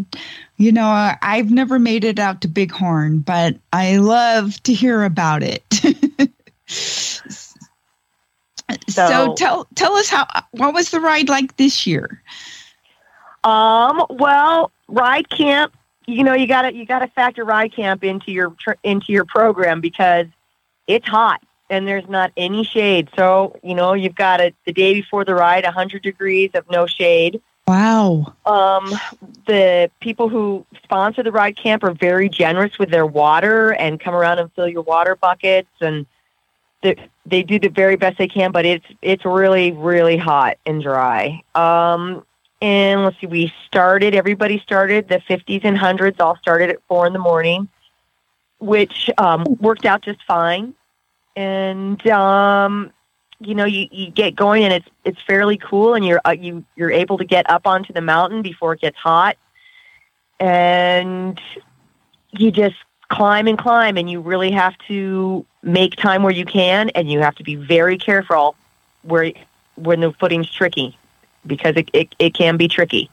you 0.59 0.71
know, 0.71 1.15
I've 1.23 1.51
never 1.51 1.79
made 1.79 2.05
it 2.05 2.19
out 2.19 2.43
to 2.43 2.49
Bighorn, 2.49 3.21
but 3.21 3.57
I 3.73 3.97
love 3.97 4.63
to 4.65 4.75
hear 4.75 5.05
about 5.05 5.43
it. 5.43 5.65
so, 6.67 7.23
So- 8.91 9.35
tell 9.39 9.67
tell 9.75 9.95
us 9.95 10.11
how 10.11 10.27
what 10.51 10.75
was 10.75 10.91
the 10.91 11.01
ride 11.01 11.31
like 11.31 11.57
this 11.57 11.87
year? 11.87 12.21
Um, 13.43 14.05
well, 14.11 14.71
ride 14.89 15.31
camp. 15.31 15.75
You 16.07 16.25
know, 16.25 16.35
you 16.35 16.47
got 16.47 16.63
to 16.69 16.75
you 16.75 16.85
got 16.85 16.99
to 16.99 17.07
factor 17.09 17.43
ride 17.43 17.73
camp 17.73 18.05
into 18.05 18.33
your 18.33 18.55
into 18.83 19.13
your 19.13 19.25
program 19.25 19.81
because 19.81 20.27
it's 20.87 21.09
hot 21.09 21.41
and 21.71 21.87
there's 21.87 22.09
not 22.09 22.33
any 22.37 22.65
shade. 22.65 23.09
So 23.17 23.59
you 23.63 23.75
know, 23.75 23.95
you've 23.95 24.15
got 24.15 24.41
it 24.41 24.55
the 24.65 24.73
day 24.73 24.95
before 24.95 25.25
the 25.25 25.35
ride, 25.35 25.65
100 25.65 26.03
degrees 26.03 26.51
of 26.55 26.69
no 26.71 26.87
shade. 26.87 27.41
Wow. 27.67 28.35
Um, 28.45 28.93
the 29.47 29.91
people 30.01 30.29
who 30.29 30.67
sponsor 30.83 31.23
the 31.23 31.33
ride 31.33 31.57
camp 31.57 31.83
are 31.83 31.95
very 31.95 32.29
generous 32.29 32.79
with 32.79 32.91
their 32.91 33.07
water 33.07 33.73
and 33.73 33.99
come 33.99 34.15
around 34.15 34.39
and 34.39 34.53
fill 34.53 34.69
your 34.69 34.83
water 34.83 35.17
buckets 35.17 35.71
and 35.81 36.05
they, 36.83 36.97
they 37.25 37.43
do 37.43 37.59
the 37.59 37.69
very 37.69 37.97
best 37.97 38.19
they 38.19 38.29
can, 38.29 38.53
but 38.53 38.67
it's 38.67 38.85
it's 39.01 39.25
really 39.25 39.73
really 39.73 40.19
hot 40.19 40.59
and 40.67 40.83
dry. 40.83 41.43
Um, 41.55 42.25
and 42.61 43.03
let's 43.05 43.21
see, 43.21 43.27
we 43.27 43.53
started. 43.67 44.15
Everybody 44.15 44.59
started. 44.59 45.09
The 45.09 45.21
50s 45.29 45.63
and 45.65 45.77
hundreds 45.77 46.21
all 46.21 46.37
started 46.37 46.71
at 46.71 46.79
four 46.89 47.07
in 47.07 47.13
the 47.13 47.19
morning, 47.19 47.69
which 48.59 49.11
um, 49.19 49.45
worked 49.61 49.85
out 49.85 50.03
just 50.03 50.23
fine. 50.25 50.75
And 51.37 52.05
um, 52.09 52.93
you 53.41 53.55
know, 53.55 53.65
you, 53.65 53.89
you 53.91 54.11
get 54.11 54.37
going, 54.37 54.65
and 54.65 54.73
it's 54.73 54.89
it's 55.05 55.21
fairly 55.23 55.57
cool, 55.57 55.95
and 55.95 56.05
you're 56.05 56.21
uh, 56.25 56.31
you 56.31 56.65
you're 56.77 56.93
able 56.93 57.19
to 57.19 57.25
get 57.25 57.49
up 57.51 57.67
onto 57.67 57.93
the 57.93 58.01
mountain 58.01 58.43
before 58.43 58.73
it 58.75 58.81
gets 58.81 58.97
hot, 58.97 59.37
and 60.39 61.41
you 62.31 62.51
just 62.51 62.77
climb 63.09 63.47
and 63.47 63.59
climb, 63.59 63.97
and 63.97 64.09
you 64.11 64.21
really 64.21 64.51
have 64.51 64.77
to 64.89 65.45
make 65.63 65.97
time 65.97 66.23
where 66.23 66.33
you 66.33 66.45
can, 66.45 66.91
and 66.91 67.11
you 67.11 67.21
have 67.21 67.35
to 67.37 67.43
be 67.43 67.57
very 67.57 67.99
careful 67.99 68.55
where 69.03 69.33
when 69.77 70.01
the 70.01 70.13
footing's 70.13 70.51
tricky 70.51 70.97
because 71.47 71.77
it, 71.77 71.91
it, 71.93 72.15
it 72.19 72.35
can 72.35 72.57
be 72.57 72.69
tricky. 72.69 73.11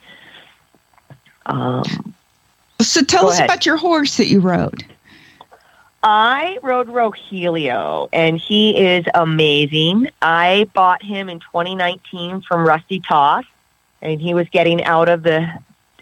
Um, 1.46 2.14
So 2.80 3.02
tell 3.02 3.28
us 3.28 3.34
ahead. 3.34 3.46
about 3.46 3.66
your 3.66 3.76
horse 3.76 4.16
that 4.16 4.26
you 4.26 4.40
rode. 4.40 4.84
I 6.02 6.58
rode 6.62 6.88
Rogelio, 6.88 8.08
and 8.12 8.38
he 8.38 8.76
is 8.76 9.04
amazing. 9.14 10.08
I 10.20 10.68
bought 10.74 11.02
him 11.02 11.28
in 11.28 11.38
2019 11.38 12.42
from 12.42 12.66
Rusty 12.66 13.00
Toss, 13.00 13.44
and 14.00 14.20
he 14.20 14.34
was 14.34 14.48
getting 14.48 14.82
out 14.84 15.08
of 15.08 15.22
the 15.22 15.48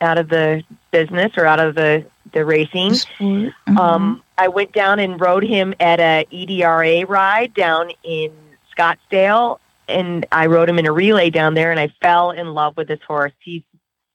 out 0.00 0.16
of 0.16 0.30
the 0.30 0.62
business 0.90 1.32
or 1.36 1.44
out 1.44 1.60
of 1.60 1.74
the 1.74 2.06
the 2.32 2.44
racing. 2.44 2.94
Sport. 2.94 3.52
Um, 3.78 4.22
I 4.38 4.48
went 4.48 4.72
down 4.72 4.98
and 5.00 5.20
rode 5.20 5.44
him 5.44 5.74
at 5.80 6.00
a 6.00 6.26
EDRA 6.32 7.06
ride 7.06 7.52
down 7.52 7.90
in 8.02 8.32
Scottsdale, 8.76 9.58
and 9.86 10.24
I 10.32 10.46
rode 10.46 10.68
him 10.68 10.78
in 10.78 10.86
a 10.86 10.92
relay 10.92 11.28
down 11.28 11.54
there, 11.54 11.70
and 11.70 11.78
I 11.78 11.92
fell 12.00 12.30
in 12.30 12.54
love 12.54 12.76
with 12.76 12.88
this 12.88 13.00
horse. 13.06 13.32
He's 13.40 13.62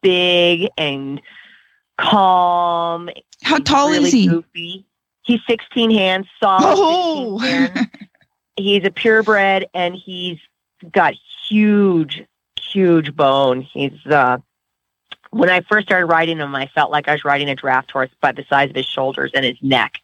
big 0.02 0.70
and 0.78 1.22
calm. 2.00 3.10
How 3.44 3.58
He's 3.58 3.66
tall 3.66 3.92
really 3.92 4.06
is 4.06 4.14
he? 4.14 4.28
Goofy. 4.28 4.86
He's 5.26 5.42
16 5.48 5.92
hands, 5.92 6.28
solid 6.40 6.64
Oh. 6.66 7.40
16 7.40 7.52
hands. 7.76 7.88
He's 8.58 8.86
a 8.86 8.92
purebred, 8.92 9.68
and 9.74 9.94
he's 9.96 10.40
got 10.94 11.14
huge, 11.50 12.24
huge 12.58 13.14
bone. 13.14 13.60
He's 13.62 13.92
uh, 14.06 14.38
when 15.32 15.50
I 15.50 15.60
first 15.60 15.88
started 15.88 16.06
riding 16.06 16.38
him, 16.38 16.56
I 16.56 16.68
felt 16.68 16.90
like 16.90 17.10
I 17.10 17.12
was 17.12 17.26
riding 17.26 17.50
a 17.50 17.56
draft 17.56 17.92
horse 17.92 18.12
by 18.22 18.32
the 18.32 18.46
size 18.50 18.70
of 18.70 18.76
his 18.78 18.86
shoulders 18.86 19.32
and 19.34 19.44
his 19.44 19.58
neck. 19.62 19.96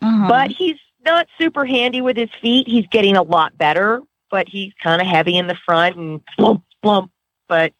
Uh-huh. 0.00 0.28
But 0.28 0.52
he's 0.52 0.76
not 1.04 1.26
super 1.36 1.64
handy 1.64 2.00
with 2.00 2.16
his 2.16 2.30
feet. 2.40 2.68
He's 2.68 2.86
getting 2.86 3.16
a 3.16 3.22
lot 3.22 3.58
better, 3.58 4.00
but 4.30 4.48
he's 4.48 4.72
kind 4.80 5.02
of 5.02 5.08
heavy 5.08 5.36
in 5.36 5.48
the 5.48 5.56
front 5.66 5.96
and 5.96 6.20
plump, 6.38 6.62
plump. 6.80 7.10
But 7.48 7.72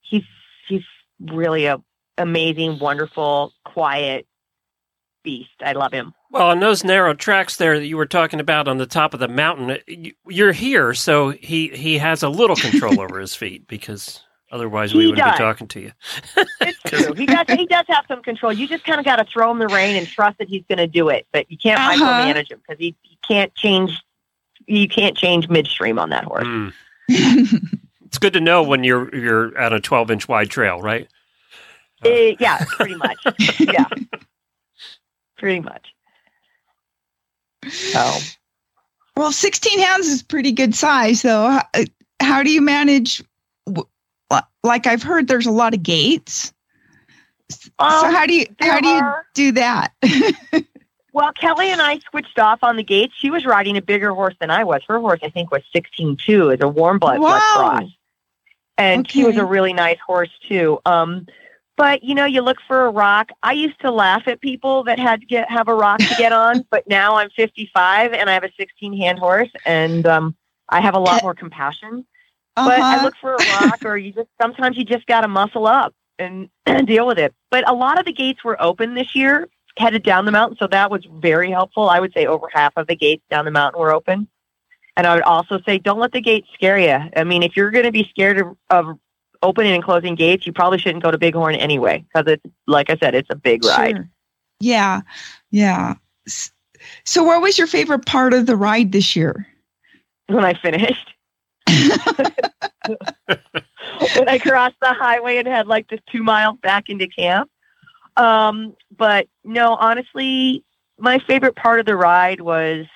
he's 0.00 0.24
he's 0.66 0.82
really 1.20 1.66
a 1.66 1.80
amazing, 2.16 2.80
wonderful, 2.80 3.52
quiet 3.64 4.26
beast. 5.28 5.50
I 5.62 5.72
love 5.72 5.92
him. 5.92 6.14
Well, 6.30 6.48
on 6.48 6.60
those 6.60 6.84
narrow 6.84 7.12
tracks 7.14 7.56
there 7.56 7.78
that 7.78 7.86
you 7.86 7.96
were 7.98 8.06
talking 8.06 8.40
about 8.40 8.66
on 8.68 8.78
the 8.78 8.86
top 8.86 9.12
of 9.14 9.20
the 9.20 9.28
mountain, 9.28 9.78
you- 9.86 10.14
you're 10.26 10.52
here, 10.52 10.94
so 10.94 11.30
he 11.30 11.68
he 11.68 11.98
has 11.98 12.22
a 12.22 12.28
little 12.28 12.56
control 12.56 12.98
over 13.04 13.18
his 13.20 13.34
feet 13.34 13.66
because 13.68 14.22
otherwise 14.50 14.94
we 14.94 15.00
He 15.02 15.06
wouldn't 15.10 15.26
does. 15.26 15.34
be 15.34 15.38
talking 15.38 15.68
to 15.68 15.80
you. 15.80 15.92
It's 16.62 16.82
true. 16.84 17.12
He 17.14 17.26
does. 17.26 17.44
He 17.50 17.66
does 17.66 17.84
have 17.88 18.04
some 18.08 18.22
control. 18.22 18.52
You 18.52 18.66
just 18.66 18.84
kind 18.84 18.98
of 18.98 19.04
got 19.04 19.16
to 19.16 19.24
throw 19.24 19.50
him 19.50 19.58
the 19.58 19.68
rein 19.68 19.96
and 19.96 20.06
trust 20.06 20.38
that 20.38 20.48
he's 20.48 20.64
going 20.68 20.78
to 20.78 20.86
do 20.86 21.08
it. 21.10 21.26
But 21.32 21.50
you 21.50 21.58
can't 21.58 21.78
Uh-huh. 21.78 22.04
micromanage 22.04 22.50
him 22.50 22.60
because 22.66 22.78
he, 22.78 22.94
he 23.02 23.18
can't 23.26 23.54
change. 23.54 23.92
You 24.66 24.88
can't 24.88 25.16
change 25.16 25.48
midstream 25.48 25.98
on 25.98 26.10
that 26.10 26.24
horse. 26.24 26.46
Mm. 26.46 26.72
It's 28.06 28.18
good 28.18 28.32
to 28.34 28.40
know 28.40 28.62
when 28.62 28.84
you're 28.84 29.14
you're 29.14 29.56
at 29.58 29.72
a 29.72 29.80
12 29.80 30.10
inch 30.10 30.28
wide 30.28 30.48
trail, 30.50 30.80
right? 30.80 31.08
Eh, 32.04 32.36
yeah, 32.38 32.64
pretty 32.68 32.94
much. 32.94 33.18
yeah, 33.58 33.84
pretty 35.38 35.60
much. 35.60 35.94
So 37.68 38.12
well, 39.16 39.32
16 39.32 39.78
hands 39.80 40.06
is 40.06 40.22
pretty 40.22 40.52
good 40.52 40.74
size, 40.74 41.22
though. 41.22 41.48
How, 41.50 41.62
uh, 41.74 41.84
how 42.20 42.42
do 42.42 42.50
you 42.50 42.60
manage? 42.60 43.22
Like 44.64 44.86
I've 44.86 45.02
heard, 45.02 45.28
there's 45.28 45.46
a 45.46 45.50
lot 45.50 45.72
of 45.74 45.82
gates. 45.82 46.52
so 47.50 47.70
Um, 47.78 48.12
how 48.12 48.26
do 48.26 48.34
you 48.34 48.46
there 48.60 48.72
how 48.72 48.80
do 48.80 48.88
you 48.88 48.94
are- 48.96 49.26
do 49.34 49.52
that? 49.52 49.92
Well, 51.14 51.32
Kelly 51.32 51.70
and 51.72 51.80
I 51.82 51.98
switched 52.10 52.38
off 52.38 52.60
on 52.62 52.76
the 52.76 52.84
gates. 52.84 53.12
She 53.16 53.28
was 53.28 53.44
riding 53.44 53.76
a 53.76 53.82
bigger 53.82 54.12
horse 54.14 54.36
than 54.38 54.50
I 54.50 54.62
was. 54.62 54.82
Her 54.86 55.00
horse, 55.00 55.18
I 55.24 55.30
think, 55.30 55.50
was 55.50 55.62
sixteen 55.72 56.16
two 56.16 56.52
as 56.52 56.60
a 56.60 56.68
warm 56.68 57.00
blood 57.00 57.18
blood 57.18 57.40
cross, 57.40 57.90
and 58.76 59.10
she 59.10 59.24
was 59.24 59.36
a 59.36 59.44
really 59.44 59.72
nice 59.72 59.98
horse 60.06 60.30
too. 60.46 60.78
Um, 60.86 61.26
but 61.78 62.04
you 62.04 62.14
know, 62.14 62.26
you 62.26 62.42
look 62.42 62.58
for 62.68 62.86
a 62.86 62.90
rock. 62.90 63.30
I 63.42 63.54
used 63.54 63.80
to 63.82 63.92
laugh 63.92 64.24
at 64.28 64.42
people 64.42 64.84
that 64.84 64.98
had 65.00 65.22
to 65.22 65.26
get 65.26 65.50
have 65.50 65.68
a 65.68 65.74
rock 65.74 66.04
to 66.08 66.14
get 66.14 66.32
on, 66.32 66.66
but 66.70 66.86
now 66.88 67.16
I'm 67.16 67.30
55 67.30 68.12
and 68.14 68.30
I 68.30 68.34
have 68.34 68.44
a 68.44 68.52
16 68.58 68.98
hand 68.98 69.20
horse, 69.20 69.50
and 69.66 70.06
um, 70.06 70.36
I 70.68 70.82
have 70.82 70.94
a 70.96 71.00
lot 71.00 71.22
more 71.22 71.34
compassion. 71.34 72.06
But 72.64 72.86
I 72.90 72.96
Uh-huh. 72.96 72.98
look 72.98 73.14
for 73.20 73.34
a 73.36 73.42
rock, 73.42 73.84
or 73.84 73.96
you 73.96 74.12
just 74.12 74.28
sometimes 74.42 74.76
you 74.76 74.84
just 74.84 75.06
got 75.06 75.22
to 75.22 75.28
muscle 75.28 75.66
up 75.66 75.94
and 76.18 76.50
deal 76.86 77.06
with 77.06 77.18
it. 77.18 77.34
But 77.50 77.68
a 77.68 77.74
lot 77.74 77.98
of 77.98 78.06
the 78.06 78.12
gates 78.12 78.44
were 78.44 78.60
open 78.62 78.94
this 78.94 79.14
year, 79.16 79.48
headed 79.78 80.02
down 80.02 80.26
the 80.26 80.32
mountain, 80.32 80.58
so 80.58 80.66
that 80.68 80.90
was 80.90 81.04
very 81.10 81.50
helpful. 81.50 81.88
I 81.90 82.00
would 82.00 82.12
say 82.14 82.26
over 82.26 82.48
half 82.52 82.74
of 82.76 82.86
the 82.88 82.96
gates 82.96 83.24
down 83.30 83.44
the 83.46 83.50
mountain 83.52 83.80
were 83.80 83.92
open. 83.92 84.28
And 84.96 85.06
I 85.06 85.14
would 85.14 85.22
also 85.24 85.60
say, 85.64 85.78
don't 85.78 86.00
let 86.00 86.12
the 86.12 86.20
gates 86.20 86.48
scare 86.54 86.78
you. 86.78 87.10
I 87.16 87.24
mean, 87.24 87.42
if 87.42 87.56
you're 87.56 87.70
going 87.70 87.84
to 87.84 87.92
be 87.92 88.04
scared 88.10 88.38
of, 88.38 88.56
of 88.70 88.98
opening 89.42 89.72
and 89.72 89.82
closing 89.82 90.14
gates, 90.14 90.46
you 90.46 90.52
probably 90.52 90.78
shouldn't 90.78 91.02
go 91.02 91.10
to 91.10 91.18
Bighorn 91.18 91.54
anyway, 91.54 92.04
because 92.12 92.32
it's 92.32 92.42
like 92.66 92.90
I 92.90 92.96
said, 92.96 93.14
it's 93.14 93.28
a 93.30 93.36
big 93.36 93.64
ride. 93.64 93.96
Sure. 93.96 94.10
Yeah, 94.60 95.00
yeah. 95.50 95.94
So, 97.04 97.22
what 97.22 97.40
was 97.42 97.58
your 97.58 97.66
favorite 97.66 98.06
part 98.06 98.34
of 98.34 98.46
the 98.46 98.56
ride 98.56 98.92
this 98.92 99.14
year? 99.16 99.46
When 100.26 100.44
I 100.44 100.54
finished, 100.54 101.14
when 104.16 104.28
I 104.28 104.38
crossed 104.38 104.76
the 104.80 104.92
highway 104.92 105.38
and 105.38 105.48
had 105.48 105.66
like 105.66 105.88
the 105.88 105.98
two 106.10 106.22
miles 106.22 106.58
back 106.62 106.88
into 106.88 107.06
camp. 107.06 107.50
Um, 108.16 108.74
but 108.96 109.28
no, 109.44 109.74
honestly, 109.74 110.64
my 110.98 111.18
favorite 111.20 111.56
part 111.56 111.80
of 111.80 111.86
the 111.86 111.96
ride 111.96 112.40
was 112.40 112.86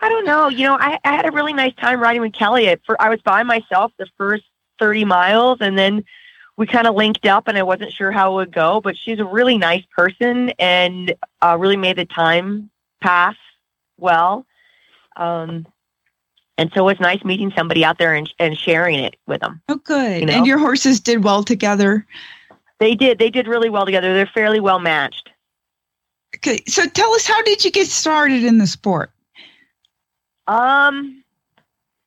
I 0.00 0.08
don't 0.08 0.24
know. 0.24 0.48
You 0.48 0.64
know, 0.64 0.76
I, 0.78 0.98
I 1.04 1.12
had 1.14 1.26
a 1.26 1.30
really 1.30 1.52
nice 1.52 1.74
time 1.74 2.00
riding 2.00 2.22
with 2.22 2.32
Kelly. 2.32 2.68
At 2.68 2.80
fir- 2.84 2.96
I 2.98 3.08
was 3.10 3.20
by 3.22 3.42
myself 3.42 3.92
the 3.98 4.06
first 4.16 4.44
30 4.78 5.04
miles, 5.04 5.58
and 5.60 5.78
then 5.78 6.04
we 6.56 6.66
kind 6.66 6.86
of 6.86 6.94
linked 6.94 7.26
up, 7.26 7.48
and 7.48 7.58
I 7.58 7.62
wasn't 7.62 7.92
sure 7.92 8.10
how 8.10 8.32
it 8.32 8.34
would 8.36 8.52
go. 8.52 8.80
But 8.80 8.96
she's 8.96 9.18
a 9.18 9.24
really 9.24 9.58
nice 9.58 9.84
person 9.96 10.50
and 10.58 11.14
uh, 11.42 11.56
really 11.58 11.76
made 11.76 11.96
the 11.96 12.06
time 12.06 12.70
pass 13.00 13.36
well. 13.98 14.46
Um, 15.16 15.66
and 16.56 16.70
so 16.74 16.88
it's 16.88 17.00
nice 17.00 17.24
meeting 17.24 17.52
somebody 17.56 17.84
out 17.84 17.98
there 17.98 18.14
and, 18.14 18.30
and 18.38 18.56
sharing 18.56 18.98
it 18.98 19.16
with 19.26 19.40
them. 19.40 19.62
Oh, 19.68 19.76
good. 19.76 20.20
You 20.20 20.26
know? 20.26 20.32
And 20.34 20.46
your 20.46 20.58
horses 20.58 21.00
did 21.00 21.24
well 21.24 21.42
together. 21.42 22.06
They 22.78 22.94
did. 22.94 23.18
They 23.18 23.30
did 23.30 23.46
really 23.46 23.70
well 23.70 23.86
together. 23.86 24.12
They're 24.12 24.26
fairly 24.26 24.60
well 24.60 24.78
matched. 24.78 25.30
Okay, 26.36 26.62
so 26.66 26.86
tell 26.86 27.12
us, 27.14 27.26
how 27.26 27.42
did 27.42 27.64
you 27.64 27.70
get 27.70 27.86
started 27.86 28.44
in 28.44 28.58
the 28.58 28.66
sport? 28.66 29.10
Um, 30.50 31.24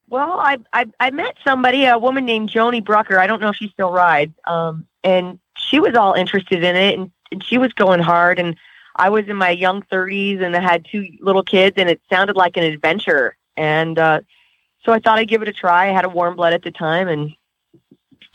well, 0.09 0.39
I, 0.39 0.57
I 0.73 0.85
I 0.99 1.11
met 1.11 1.35
somebody, 1.45 1.85
a 1.85 1.97
woman 1.97 2.25
named 2.25 2.51
Joni 2.51 2.83
Brucker. 2.83 3.19
I 3.19 3.27
don't 3.27 3.41
know 3.41 3.49
if 3.49 3.55
she 3.55 3.69
still 3.69 3.91
rides. 3.91 4.33
Um, 4.45 4.85
and 5.03 5.39
she 5.57 5.79
was 5.79 5.95
all 5.95 6.13
interested 6.13 6.63
in 6.63 6.75
it, 6.75 6.97
and, 6.99 7.11
and 7.31 7.43
she 7.43 7.57
was 7.57 7.73
going 7.73 8.01
hard. 8.01 8.39
And 8.39 8.55
I 8.95 9.09
was 9.09 9.27
in 9.27 9.37
my 9.37 9.49
young 9.49 9.81
30s, 9.83 10.41
and 10.41 10.55
I 10.55 10.61
had 10.61 10.85
two 10.85 11.07
little 11.21 11.43
kids, 11.43 11.75
and 11.77 11.89
it 11.89 12.01
sounded 12.11 12.35
like 12.35 12.57
an 12.57 12.63
adventure. 12.63 13.37
And 13.57 13.97
uh, 13.97 14.21
so 14.85 14.91
I 14.93 14.99
thought 14.99 15.19
I'd 15.19 15.29
give 15.29 15.41
it 15.41 15.47
a 15.47 15.53
try. 15.53 15.89
I 15.89 15.93
had 15.93 16.05
a 16.05 16.09
warm 16.09 16.35
blood 16.35 16.53
at 16.53 16.63
the 16.63 16.71
time, 16.71 17.07
and 17.07 17.31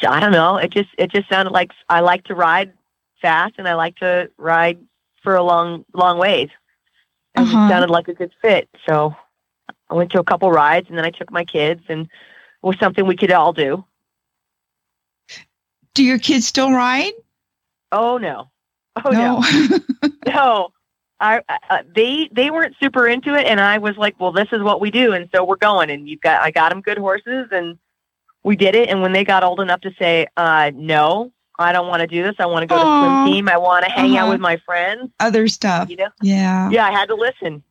I 0.06 0.20
don't 0.20 0.32
know. 0.32 0.56
It 0.56 0.70
just 0.70 0.90
it 0.98 1.10
just 1.10 1.28
sounded 1.28 1.52
like 1.52 1.72
I 1.88 2.00
like 2.00 2.24
to 2.24 2.34
ride 2.34 2.72
fast, 3.20 3.54
and 3.58 3.68
I 3.68 3.74
like 3.74 3.96
to 3.96 4.30
ride 4.38 4.78
for 5.22 5.36
a 5.36 5.42
long 5.42 5.84
long 5.94 6.18
ways. 6.18 6.50
And 7.34 7.46
Uh-huh. 7.46 7.66
it 7.66 7.68
sounded 7.68 7.90
like 7.90 8.08
a 8.08 8.14
good 8.14 8.32
fit. 8.42 8.68
So 8.88 9.14
I 9.90 9.94
went 9.94 10.10
to 10.12 10.20
a 10.20 10.24
couple 10.24 10.50
rides, 10.50 10.88
and 10.88 10.98
then 10.98 11.04
I 11.04 11.10
took 11.10 11.30
my 11.30 11.44
kids, 11.44 11.82
and 11.88 12.02
it 12.02 12.08
was 12.62 12.78
something 12.78 13.06
we 13.06 13.16
could 13.16 13.32
all 13.32 13.52
do. 13.52 13.84
Do 15.94 16.04
your 16.04 16.18
kids 16.18 16.46
still 16.46 16.70
ride? 16.70 17.12
Oh 17.90 18.18
no, 18.18 18.50
oh 19.04 19.10
no, 19.10 19.42
no. 20.26 20.68
I, 21.20 21.42
uh, 21.68 21.82
they 21.96 22.28
they 22.30 22.50
weren't 22.50 22.76
super 22.80 23.08
into 23.08 23.34
it, 23.34 23.46
and 23.46 23.60
I 23.60 23.78
was 23.78 23.96
like, 23.96 24.14
well, 24.20 24.30
this 24.30 24.46
is 24.52 24.62
what 24.62 24.80
we 24.80 24.92
do, 24.92 25.12
and 25.14 25.28
so 25.34 25.42
we're 25.42 25.56
going. 25.56 25.90
And 25.90 26.08
you've 26.08 26.20
got 26.20 26.42
I 26.42 26.52
got 26.52 26.68
them 26.68 26.80
good 26.80 26.98
horses, 26.98 27.48
and 27.50 27.76
we 28.44 28.54
did 28.54 28.76
it. 28.76 28.88
And 28.88 29.02
when 29.02 29.12
they 29.12 29.24
got 29.24 29.42
old 29.42 29.58
enough 29.58 29.80
to 29.80 29.90
say, 29.98 30.28
uh, 30.36 30.70
no, 30.76 31.32
I 31.58 31.72
don't 31.72 31.88
want 31.88 32.02
to 32.02 32.06
do 32.06 32.22
this. 32.22 32.36
I 32.38 32.46
want 32.46 32.62
to 32.62 32.66
go 32.68 32.76
to 32.76 32.84
Aw. 32.84 33.24
swim 33.24 33.32
team. 33.32 33.48
I 33.48 33.56
want 33.56 33.84
to 33.84 33.90
hang 33.90 34.16
out 34.16 34.24
Uh-huh. 34.24 34.32
with 34.34 34.40
my 34.40 34.58
friends. 34.58 35.10
Other 35.18 35.48
stuff. 35.48 35.90
You 35.90 35.96
know, 35.96 36.08
Yeah. 36.22 36.70
yeah, 36.70 36.86
I 36.86 36.92
had 36.92 37.08
to 37.08 37.16
listen. 37.16 37.64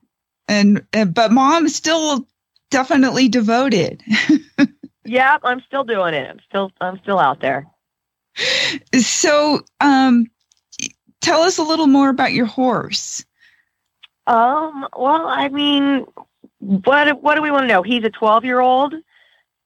And, 0.48 0.84
and 0.92 1.14
but 1.14 1.30
mom's 1.30 1.74
still 1.74 2.26
definitely 2.70 3.28
devoted. 3.28 4.02
Yeah, 5.08 5.38
I'm 5.42 5.62
still 5.66 5.84
doing 5.84 6.12
it. 6.12 6.28
I'm 6.28 6.40
still 6.48 6.70
I'm 6.80 6.98
still 6.98 7.18
out 7.18 7.40
there. 7.40 7.66
so, 8.98 9.60
um, 9.80 10.26
tell 11.20 11.40
us 11.40 11.58
a 11.58 11.62
little 11.62 11.86
more 11.86 12.10
about 12.10 12.32
your 12.32 12.46
horse. 12.46 13.24
Um, 14.26 14.86
well, 14.96 15.26
I 15.26 15.48
mean, 15.48 16.04
what 16.58 17.22
what 17.22 17.36
do 17.36 17.42
we 17.42 17.50
want 17.50 17.62
to 17.62 17.68
know? 17.68 17.82
He's 17.82 18.04
a 18.04 18.10
12 18.10 18.44
year 18.44 18.60
old. 18.60 18.94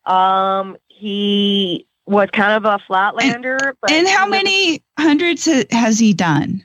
Um, 0.06 0.76
he 0.86 1.88
was 2.06 2.28
kind 2.32 2.52
of 2.52 2.64
a 2.64 2.78
flatlander. 2.88 3.74
but 3.80 3.90
and 3.90 4.06
how 4.06 4.26
many 4.26 4.82
hundreds 4.98 5.48
has 5.72 5.98
he 5.98 6.12
done? 6.12 6.64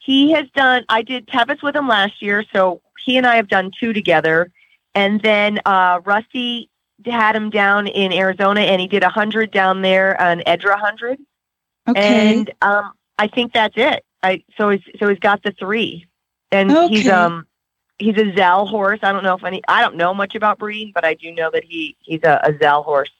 He 0.00 0.32
has 0.32 0.46
done. 0.54 0.84
I 0.88 1.02
did 1.02 1.28
Tevis 1.28 1.62
with 1.62 1.76
him 1.76 1.86
last 1.86 2.20
year, 2.20 2.44
so 2.52 2.80
he 3.06 3.16
and 3.16 3.26
I 3.26 3.36
have 3.36 3.48
done 3.48 3.70
two 3.78 3.92
together. 3.92 4.50
And 4.94 5.22
then 5.22 5.60
uh, 5.64 6.00
Rusty 6.04 6.68
had 7.04 7.36
him 7.36 7.50
down 7.50 7.86
in 7.86 8.12
Arizona, 8.12 8.60
and 8.60 8.80
he 8.80 8.88
did 8.88 9.02
a 9.02 9.08
hundred 9.08 9.50
down 9.52 9.82
there 9.82 10.20
on 10.20 10.42
Edra 10.44 10.76
hundred. 10.76 11.18
Okay. 11.88 12.32
And 12.32 12.50
um, 12.60 12.92
I 13.18 13.28
think 13.28 13.52
that's 13.52 13.74
it. 13.76 14.04
I 14.22 14.42
so 14.58 14.70
he's 14.70 14.82
so 14.98 15.08
he's 15.08 15.20
got 15.20 15.42
the 15.42 15.52
three, 15.52 16.08
and 16.50 16.70
he's 16.90 17.08
um 17.08 17.46
he's 17.98 18.16
a 18.18 18.34
Zal 18.34 18.66
horse. 18.66 18.98
I 19.02 19.12
don't 19.12 19.22
know 19.22 19.36
if 19.36 19.44
any. 19.44 19.62
I 19.68 19.82
don't 19.82 19.96
know 19.96 20.12
much 20.12 20.34
about 20.34 20.58
breeding, 20.58 20.92
but 20.92 21.04
I 21.04 21.14
do 21.14 21.30
know 21.32 21.50
that 21.52 21.62
he 21.62 21.96
he's 22.00 22.24
a, 22.24 22.40
a 22.42 22.58
Zal 22.60 22.82
horse. 22.82 23.10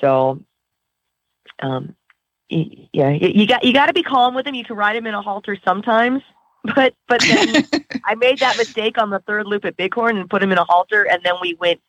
So, 0.00 0.42
um, 1.60 1.94
yeah, 2.50 3.10
you 3.10 3.46
got 3.46 3.64
you 3.64 3.72
got 3.72 3.86
to 3.86 3.92
be 3.94 4.02
calm 4.02 4.34
with 4.34 4.46
him. 4.46 4.54
You 4.54 4.64
can 4.64 4.76
ride 4.76 4.96
him 4.96 5.06
in 5.06 5.14
a 5.14 5.22
halter 5.22 5.56
sometimes, 5.64 6.22
but 6.74 6.94
but 7.08 7.20
then 7.22 7.64
I 8.04 8.14
made 8.14 8.38
that 8.40 8.56
mistake 8.56 8.98
on 8.98 9.10
the 9.10 9.18
third 9.20 9.46
loop 9.46 9.64
at 9.64 9.76
Bighorn 9.76 10.16
and 10.16 10.28
put 10.28 10.42
him 10.42 10.52
in 10.52 10.58
a 10.58 10.64
halter, 10.64 11.02
and 11.08 11.22
then 11.24 11.34
we 11.40 11.54
went. 11.54 11.80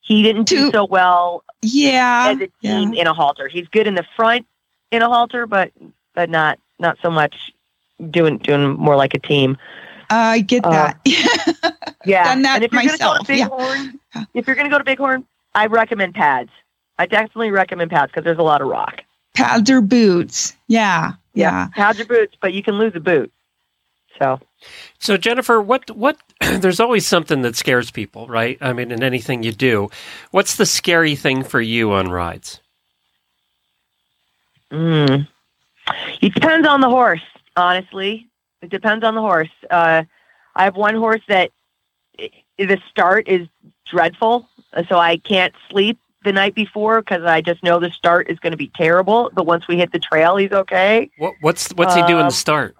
He 0.00 0.22
didn't 0.22 0.44
do 0.48 0.70
so 0.70 0.86
well 0.86 1.44
yeah. 1.60 2.28
as 2.34 2.40
a 2.40 2.48
yeah. 2.62 2.78
team 2.78 2.94
in 2.94 3.06
a 3.06 3.12
halter. 3.12 3.46
He's 3.48 3.68
good 3.68 3.86
in 3.86 3.94
the 3.94 4.06
front 4.16 4.46
in 4.90 5.02
a 5.02 5.08
halter, 5.08 5.46
but 5.46 5.70
but 6.14 6.30
not 6.30 6.58
not 6.78 6.96
so 7.02 7.10
much 7.10 7.52
doing 8.10 8.38
doing 8.38 8.70
more 8.78 8.96
like 8.96 9.12
a 9.12 9.18
team. 9.18 9.58
I 10.10 10.40
get 10.40 10.64
Uh, 10.64 10.70
that. 10.70 11.84
Yeah, 12.06 12.24
Done 12.24 12.42
that 12.42 12.54
and 12.56 12.64
if 12.64 12.72
you're 12.72 12.84
myself, 12.84 13.26
gonna 13.26 13.38
go 13.40 13.48
to 13.48 13.58
Bighorn, 13.58 14.00
if 14.32 14.46
you're 14.46 14.56
gonna 14.56 14.70
go 14.70 14.78
to 14.78 14.84
Bighorn, 14.84 15.26
I 15.54 15.66
recommend 15.66 16.14
pads. 16.14 16.48
I 16.98 17.04
definitely 17.06 17.50
recommend 17.50 17.90
pads 17.90 18.10
because 18.12 18.24
there's 18.24 18.38
a 18.38 18.42
lot 18.42 18.62
of 18.62 18.68
rock. 18.68 19.02
Pads 19.34 19.68
or 19.70 19.80
boots. 19.82 20.56
Yeah. 20.68 21.12
Yeah. 21.34 21.68
pads 21.74 22.00
or 22.00 22.06
boots, 22.06 22.34
but 22.40 22.54
you 22.54 22.62
can 22.62 22.76
lose 22.78 22.92
a 22.94 23.00
boot. 23.00 23.30
So 24.18 24.40
So 24.98 25.16
Jennifer, 25.16 25.60
what 25.60 25.90
what 25.90 26.18
there's 26.40 26.80
always 26.80 27.06
something 27.06 27.42
that 27.42 27.56
scares 27.56 27.90
people, 27.90 28.26
right? 28.26 28.58
I 28.60 28.72
mean, 28.72 28.90
in 28.90 29.02
anything 29.02 29.42
you 29.42 29.52
do. 29.52 29.88
What's 30.30 30.56
the 30.56 30.66
scary 30.66 31.14
thing 31.14 31.42
for 31.42 31.60
you 31.60 31.92
on 31.92 32.10
rides? 32.10 32.60
Mm. 34.70 35.26
It 36.20 36.34
depends 36.34 36.66
on 36.68 36.80
the 36.80 36.88
horse, 36.88 37.22
honestly. 37.56 38.26
It 38.60 38.70
depends 38.70 39.04
on 39.04 39.14
the 39.14 39.20
horse. 39.20 39.50
Uh, 39.70 40.04
I 40.54 40.64
have 40.64 40.76
one 40.76 40.94
horse 40.94 41.22
that 41.28 41.50
the 42.58 42.80
start 42.90 43.28
is 43.28 43.48
dreadful, 43.86 44.48
so 44.88 44.98
I 44.98 45.16
can't 45.18 45.54
sleep 45.70 45.98
the 46.24 46.32
night 46.32 46.54
before 46.54 47.00
because 47.00 47.22
I 47.22 47.40
just 47.40 47.62
know 47.62 47.78
the 47.78 47.90
start 47.90 48.28
is 48.28 48.38
going 48.38 48.50
to 48.50 48.56
be 48.56 48.70
terrible. 48.74 49.30
But 49.32 49.46
once 49.46 49.68
we 49.68 49.76
hit 49.76 49.92
the 49.92 49.98
trail, 49.98 50.36
he's 50.36 50.52
okay. 50.52 51.10
What 51.18 51.34
what's 51.40 51.70
what's 51.74 51.94
he 51.94 52.02
doing 52.06 52.26
the 52.26 52.32
start? 52.32 52.76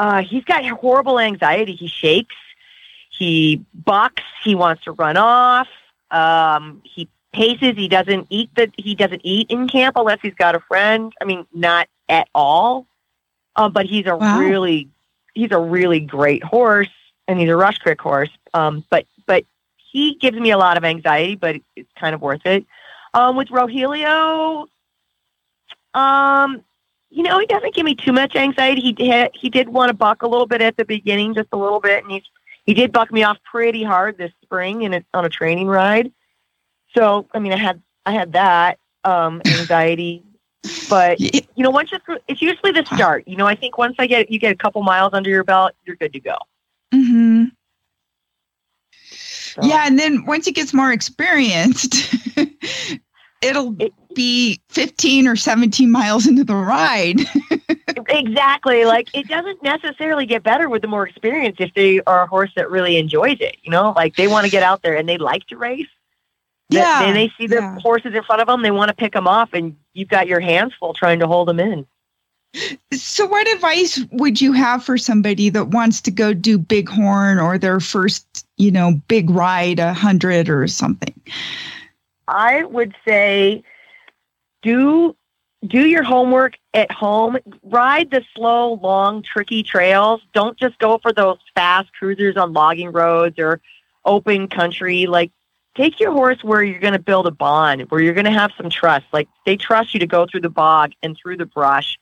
Uh, 0.00 0.22
he's 0.22 0.44
got 0.44 0.64
horrible 0.64 1.18
anxiety. 1.18 1.74
He 1.74 1.86
shakes. 1.86 2.34
He 3.10 3.62
bucks. 3.74 4.22
He 4.42 4.54
wants 4.54 4.84
to 4.84 4.92
run 4.92 5.18
off. 5.18 5.68
Um, 6.10 6.80
he 6.84 7.06
paces. 7.34 7.76
He 7.76 7.86
doesn't 7.86 8.26
eat 8.30 8.48
the. 8.56 8.72
He 8.78 8.94
doesn't 8.94 9.20
eat 9.24 9.50
in 9.50 9.68
camp 9.68 9.96
unless 9.98 10.20
he's 10.22 10.32
got 10.34 10.54
a 10.54 10.60
friend. 10.60 11.12
I 11.20 11.26
mean, 11.26 11.46
not 11.52 11.86
at 12.08 12.28
all. 12.34 12.86
Uh, 13.56 13.68
but 13.68 13.84
he's 13.84 14.06
a 14.06 14.16
Wow. 14.16 14.38
really, 14.38 14.88
he's 15.34 15.50
a 15.52 15.58
really 15.58 16.00
great 16.00 16.42
horse, 16.42 16.88
and 17.28 17.38
he's 17.38 17.50
a 17.50 17.52
Rushcreek 17.52 18.00
horse. 18.00 18.30
Um, 18.54 18.82
but 18.88 19.04
but 19.26 19.44
he 19.92 20.14
gives 20.14 20.38
me 20.38 20.50
a 20.50 20.56
lot 20.56 20.78
of 20.78 20.84
anxiety, 20.84 21.34
but 21.34 21.56
it's 21.76 21.92
kind 21.98 22.14
of 22.14 22.22
worth 22.22 22.46
it. 22.46 22.64
Um, 23.12 23.36
with 23.36 23.48
Rogelio, 23.48 24.66
um, 25.92 26.62
you 27.10 27.22
know, 27.24 27.38
he 27.38 27.46
doesn't 27.46 27.74
give 27.74 27.84
me 27.84 27.94
too 27.94 28.12
much 28.12 28.36
anxiety. 28.36 28.80
He 28.80 28.92
did, 28.92 29.30
he 29.34 29.50
did 29.50 29.68
want 29.68 29.88
to 29.88 29.94
buck 29.94 30.22
a 30.22 30.28
little 30.28 30.46
bit 30.46 30.62
at 30.62 30.76
the 30.76 30.84
beginning, 30.84 31.34
just 31.34 31.48
a 31.52 31.56
little 31.56 31.80
bit, 31.80 32.02
and 32.02 32.12
he's 32.12 32.22
he 32.64 32.74
did 32.74 32.92
buck 32.92 33.10
me 33.12 33.24
off 33.24 33.38
pretty 33.42 33.82
hard 33.82 34.16
this 34.16 34.32
spring 34.42 34.84
and 34.84 34.94
it's 34.94 35.08
on 35.12 35.24
a 35.24 35.28
training 35.28 35.66
ride. 35.66 36.12
So, 36.94 37.26
I 37.32 37.38
mean, 37.38 37.52
I 37.52 37.56
had 37.56 37.82
I 38.06 38.12
had 38.12 38.32
that 38.34 38.78
um, 39.04 39.42
anxiety, 39.46 40.22
but 40.88 41.18
you 41.20 41.42
know, 41.56 41.70
once 41.70 41.90
you're 41.90 42.00
through, 42.00 42.18
it's 42.28 42.40
usually 42.40 42.72
the 42.72 42.84
start. 42.84 43.26
You 43.26 43.36
know, 43.36 43.46
I 43.46 43.54
think 43.54 43.76
once 43.76 43.96
I 43.98 44.06
get 44.06 44.30
you 44.30 44.38
get 44.38 44.52
a 44.52 44.56
couple 44.56 44.82
miles 44.82 45.14
under 45.14 45.30
your 45.30 45.44
belt, 45.44 45.72
you're 45.84 45.96
good 45.96 46.12
to 46.12 46.20
go. 46.20 46.36
hmm 46.92 47.46
So, 49.00 49.62
Yeah, 49.64 49.84
and 49.86 49.98
then 49.98 50.24
once 50.26 50.46
he 50.46 50.52
gets 50.52 50.72
more 50.72 50.92
experienced, 50.92 52.14
it'll 53.42 53.74
It- 53.80 53.92
be 54.14 54.60
15 54.70 55.28
or 55.28 55.36
17 55.36 55.90
miles 55.90 56.26
into 56.26 56.42
the 56.44 56.54
ride. 56.56 57.20
exactly. 58.08 58.84
Like 58.84 59.08
it 59.14 59.28
doesn't 59.28 59.62
necessarily 59.62 60.26
get 60.26 60.42
better 60.42 60.68
with 60.68 60.82
the 60.82 60.88
more 60.88 61.06
experience 61.06 61.56
if 61.60 61.72
they 61.74 62.00
are 62.06 62.22
a 62.22 62.26
horse 62.26 62.50
that 62.56 62.70
really 62.70 62.96
enjoys 62.96 63.38
it. 63.40 63.56
You 63.62 63.70
know, 63.70 63.92
like 63.94 64.16
they 64.16 64.26
want 64.26 64.46
to 64.46 64.50
get 64.50 64.62
out 64.62 64.82
there 64.82 64.96
and 64.96 65.08
they 65.08 65.16
like 65.18 65.46
to 65.46 65.56
race. 65.56 65.86
Yeah, 66.70 67.02
And 67.04 67.16
they 67.16 67.32
see 67.36 67.48
the 67.48 67.56
yeah. 67.56 67.78
horses 67.80 68.14
in 68.14 68.22
front 68.22 68.40
of 68.42 68.46
them. 68.46 68.62
They 68.62 68.70
want 68.70 68.90
to 68.90 68.94
pick 68.94 69.12
them 69.12 69.26
off, 69.26 69.52
and 69.52 69.76
you've 69.92 70.08
got 70.08 70.28
your 70.28 70.38
hands 70.38 70.72
full 70.78 70.94
trying 70.94 71.18
to 71.18 71.26
hold 71.26 71.48
them 71.48 71.58
in. 71.58 71.84
So, 72.92 73.26
what 73.26 73.48
advice 73.48 74.00
would 74.12 74.40
you 74.40 74.52
have 74.52 74.84
for 74.84 74.96
somebody 74.96 75.50
that 75.50 75.68
wants 75.68 76.00
to 76.02 76.12
go 76.12 76.32
do 76.32 76.58
Bighorn 76.58 77.40
or 77.40 77.58
their 77.58 77.80
first, 77.80 78.46
you 78.56 78.70
know, 78.70 79.00
big 79.08 79.30
ride, 79.30 79.80
a 79.80 79.92
hundred 79.92 80.48
or 80.48 80.68
something? 80.68 81.14
I 82.30 82.64
would 82.64 82.94
say 83.06 83.64
do 84.62 85.16
do 85.66 85.86
your 85.86 86.02
homework 86.02 86.56
at 86.72 86.90
home. 86.90 87.36
Ride 87.62 88.10
the 88.10 88.24
slow, 88.34 88.74
long, 88.74 89.22
tricky 89.22 89.62
trails. 89.62 90.22
Don't 90.32 90.56
just 90.56 90.78
go 90.78 90.98
for 90.98 91.12
those 91.12 91.36
fast 91.54 91.92
cruisers 91.92 92.36
on 92.36 92.54
logging 92.54 92.92
roads 92.92 93.38
or 93.38 93.60
open 94.04 94.48
country. 94.48 95.06
Like 95.06 95.32
take 95.76 96.00
your 96.00 96.12
horse 96.12 96.42
where 96.42 96.62
you're 96.62 96.80
going 96.80 96.94
to 96.94 96.98
build 96.98 97.26
a 97.26 97.30
bond, 97.30 97.82
where 97.90 98.00
you're 98.00 98.14
going 98.14 98.24
to 98.24 98.30
have 98.30 98.52
some 98.56 98.70
trust. 98.70 99.06
Like 99.12 99.28
they 99.44 99.56
trust 99.56 99.92
you 99.92 100.00
to 100.00 100.06
go 100.06 100.26
through 100.26 100.40
the 100.40 100.48
bog 100.48 100.92
and 101.02 101.16
through 101.16 101.36
the 101.36 101.46
brush 101.46 101.98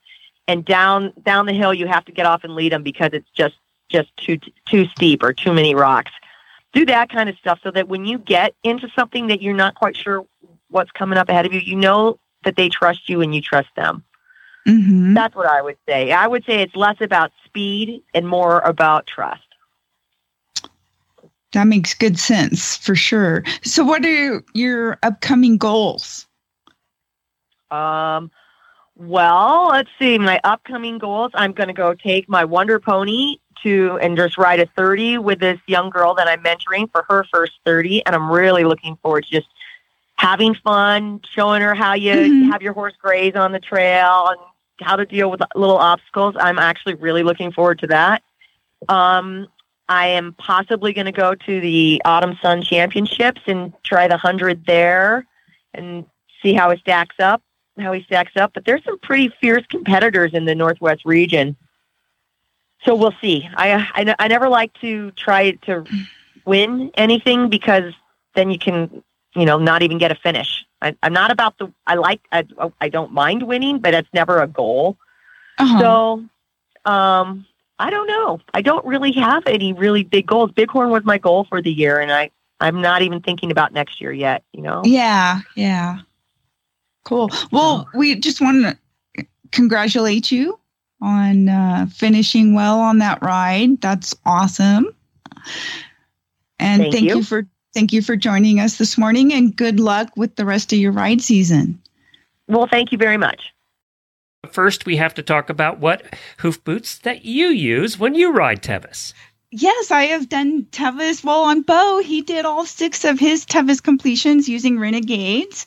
and 0.47 0.65
down 0.65 1.13
down 1.23 1.47
the 1.47 1.53
hill 1.53 1.75
you 1.75 1.87
have 1.87 2.05
to 2.05 2.13
get 2.13 2.27
off 2.27 2.45
and 2.45 2.55
lead 2.55 2.73
them 2.73 2.83
because 2.83 3.11
it's 3.13 3.31
just 3.31 3.57
just 3.89 4.15
too 4.17 4.39
too 4.69 4.87
steep 4.87 5.23
or 5.23 5.33
too 5.33 5.53
many 5.53 5.75
rocks. 5.75 6.13
Do 6.73 6.85
that 6.87 7.11
kind 7.11 7.29
of 7.29 7.37
stuff 7.37 7.61
so 7.63 7.71
that 7.71 7.89
when 7.89 8.05
you 8.05 8.19
get 8.19 8.55
into 8.63 8.89
something 8.95 9.29
that 9.29 9.43
you're 9.43 9.55
not 9.55 9.75
quite 9.75 9.97
sure 9.97 10.27
what's 10.69 10.91
coming 10.93 11.19
up 11.19 11.29
ahead 11.29 11.47
of 11.47 11.53
you, 11.53 11.61
you 11.61 11.77
know 11.77 12.19
that 12.45 12.57
they 12.57 12.69
trust 12.69 13.09
you 13.09 13.21
and 13.21 13.35
you 13.35 13.41
trust 13.41 13.69
them. 13.77 14.05
hmm 14.67 15.15
That's 15.15 15.35
what 15.35 15.47
I 15.47 15.63
would 15.63 15.79
say. 15.89 16.13
I 16.13 16.27
would 16.27 16.45
say 16.45 16.61
it's 16.61 16.77
less 16.77 17.01
about 17.01 17.33
speed 17.45 18.03
and 18.15 18.29
more 18.29 18.61
about 18.61 19.07
trust. 19.07 19.43
That 21.53 21.65
makes 21.67 21.95
good 21.95 22.19
sense 22.19 22.77
for 22.77 22.95
sure. 22.95 23.43
So, 23.65 23.83
what 23.83 24.05
are 24.05 24.43
your 24.53 24.99
upcoming 25.03 25.57
goals? 25.57 26.27
Um, 27.71 28.31
well, 28.99 29.69
let's 29.71 29.91
see. 29.99 30.19
My 30.19 30.41
upcoming 30.43 30.99
goals 30.99 31.31
I'm 31.35 31.53
going 31.53 31.69
to 31.69 31.73
go 31.73 31.95
take 31.95 32.29
my 32.29 32.45
Wonder 32.45 32.81
Pony 32.81 33.37
to 33.63 33.99
and 34.03 34.17
just 34.17 34.37
ride 34.37 34.61
a 34.61 34.67
30 34.77 35.19
with 35.19 35.39
this 35.39 35.59
young 35.67 35.89
girl 35.89 36.15
that 36.15 36.29
I'm 36.29 36.43
mentoring 36.43 36.91
for 36.91 37.05
her 37.09 37.25
first 37.33 37.53
30. 37.65 38.05
And 38.07 38.15
I'm 38.15 38.31
really 38.31 38.65
looking 38.65 38.97
forward 38.97 39.25
to 39.25 39.31
just 39.31 39.47
having 40.17 40.55
fun, 40.55 41.21
showing 41.31 41.63
her 41.63 41.75
how 41.75 41.95
you 41.95 42.13
Mhm. 42.13 42.51
have 42.51 42.61
your 42.61 42.73
horse 42.73 42.95
graze 43.01 43.37
on 43.37 43.53
the 43.53 43.61
trail 43.61 44.29
and 44.29 44.41
how 44.81 44.97
to 44.97 45.07
deal 45.07 45.31
with 45.31 45.43
little 45.55 45.79
obstacles. 45.79 46.35
I'm 46.39 46.59
actually 46.59 46.95
really 46.95 47.23
looking 47.23 47.53
forward 47.53 47.79
to 47.81 47.87
that. 47.89 48.23
Um, 48.89 49.47
I 49.89 50.09
am 50.09 50.35
possibly 50.35 50.93
going 50.93 51.07
to 51.07 51.13
go 51.13 51.35
to 51.35 51.61
the 51.61 52.03
Autumn 52.05 52.37
Sun 52.43 52.63
Championships 52.63 53.43
and 53.47 53.73
try 53.85 54.09
the 54.09 54.19
100 54.19 54.67
there 54.67 55.25
and 55.73 56.05
see 56.43 56.53
how 56.53 56.71
it 56.71 56.81
stacks 56.81 57.17
up 57.21 57.43
how 57.81 57.93
he 57.93 58.03
stacks 58.03 58.37
up, 58.37 58.53
but 58.55 58.65
there's 58.65 58.85
some 58.85 58.99
pretty 58.99 59.33
fierce 59.41 59.65
competitors 59.69 60.33
in 60.35 60.45
the 60.45 60.55
Northwest 60.55 61.05
region. 61.05 61.57
So 62.85 62.95
we'll 62.95 63.15
see. 63.21 63.49
I, 63.55 63.89
I, 63.95 64.15
I 64.19 64.29
never 64.29 64.49
like 64.49 64.73
to 64.81 65.11
try 65.13 65.53
to 65.67 65.85
win 66.45 66.91
anything 66.95 67.49
because 67.49 67.93
then 68.35 68.51
you 68.51 68.59
can, 68.59 69.03
you 69.35 69.45
know, 69.45 69.59
not 69.59 69.83
even 69.83 69.99
get 69.99 70.13
a 70.13 70.15
finish. 70.15 70.65
I, 70.81 70.97
I'm 71.03 71.13
not 71.13 71.31
about 71.31 71.59
the, 71.59 71.73
I 71.87 71.95
like, 71.95 72.21
I, 72.31 72.45
I 72.81 72.89
don't 72.89 73.13
mind 73.13 73.43
winning, 73.43 73.79
but 73.81 73.95
it's 73.95 74.09
never 74.15 74.41
a 74.41 74.47
goal. 74.47 74.97
Uh-huh. 75.59 75.81
So, 75.81 76.25
um, 76.91 77.47
I 77.81 77.91
don't 77.91 78.09
know. 78.09 78.41
I 78.55 78.63
don't 78.63 78.85
really 78.85 79.13
have 79.13 79.47
any 79.47 79.73
really 79.73 80.03
big 80.03 80.27
goals. 80.27 80.51
Bighorn 80.51 80.91
was 80.91 81.05
my 81.05 81.19
goal 81.19 81.45
for 81.45 81.63
the 81.63 81.73
year, 81.73 82.01
and 82.01 82.11
I 82.11 82.31
I'm 82.61 82.81
not 82.81 83.03
even 83.03 83.21
thinking 83.21 83.53
about 83.53 83.73
next 83.73 84.01
year 84.01 84.13
yet. 84.13 84.43
You 84.53 84.63
know. 84.63 84.83
Yeah, 84.85 85.41
yeah. 85.55 85.99
Cool. 87.09 87.31
Well, 87.51 87.89
we 87.95 88.17
just 88.17 88.43
want 88.43 88.77
to 89.17 89.27
congratulate 89.51 90.31
you 90.31 90.61
on 91.01 91.49
uh, 91.49 91.87
finishing 91.91 92.53
well 92.53 92.81
on 92.81 92.99
that 92.99 93.23
ride. 93.23 93.81
That's 93.81 94.15
awesome. 94.27 94.95
And 96.59 96.83
Thank 96.83 96.93
thank, 96.93 97.07
you. 97.07 97.17
you. 97.17 97.23
for 97.23 97.47
thank 97.73 97.95
you 97.95 98.03
for 98.03 98.15
joining 98.15 98.61
us 98.61 98.77
this 98.77 98.99
morning 98.99 99.33
and 99.33 99.57
good 99.57 99.81
luck 99.81 100.11
with 100.17 100.37
the 100.37 100.45
rest 100.45 100.75
of 100.75 100.79
your 100.79 100.93
ride 100.93 101.23
season. 101.23 101.81
Well, 102.47 102.67
thank 102.67 102.93
you 102.93 102.99
very 102.99 103.17
much. 103.17 103.55
First, 104.51 104.85
we 104.85 104.97
have 104.97 105.15
to 105.15 105.23
talk 105.23 105.49
about 105.49 105.79
what 105.79 106.03
hoof 106.39 106.63
boots 106.63 106.99
that 106.99 107.25
you 107.25 107.47
use 107.47 107.99
when 107.99 108.15
you 108.15 108.33
ride 108.33 108.63
Tevis. 108.63 109.15
Yes, 109.51 109.91
I 109.91 110.05
have 110.05 110.29
done 110.29 110.67
Tevis. 110.73 111.25
Well, 111.25 111.45
on 111.45 111.63
Bo, 111.63 112.03
he 112.03 112.21
did 112.21 112.45
all 112.45 112.67
six 112.67 113.07
of 113.07 113.19
his 113.19 113.47
Tevis 113.47 113.81
completions 113.81 114.47
using 114.47 114.79
Renegades. 114.79 115.65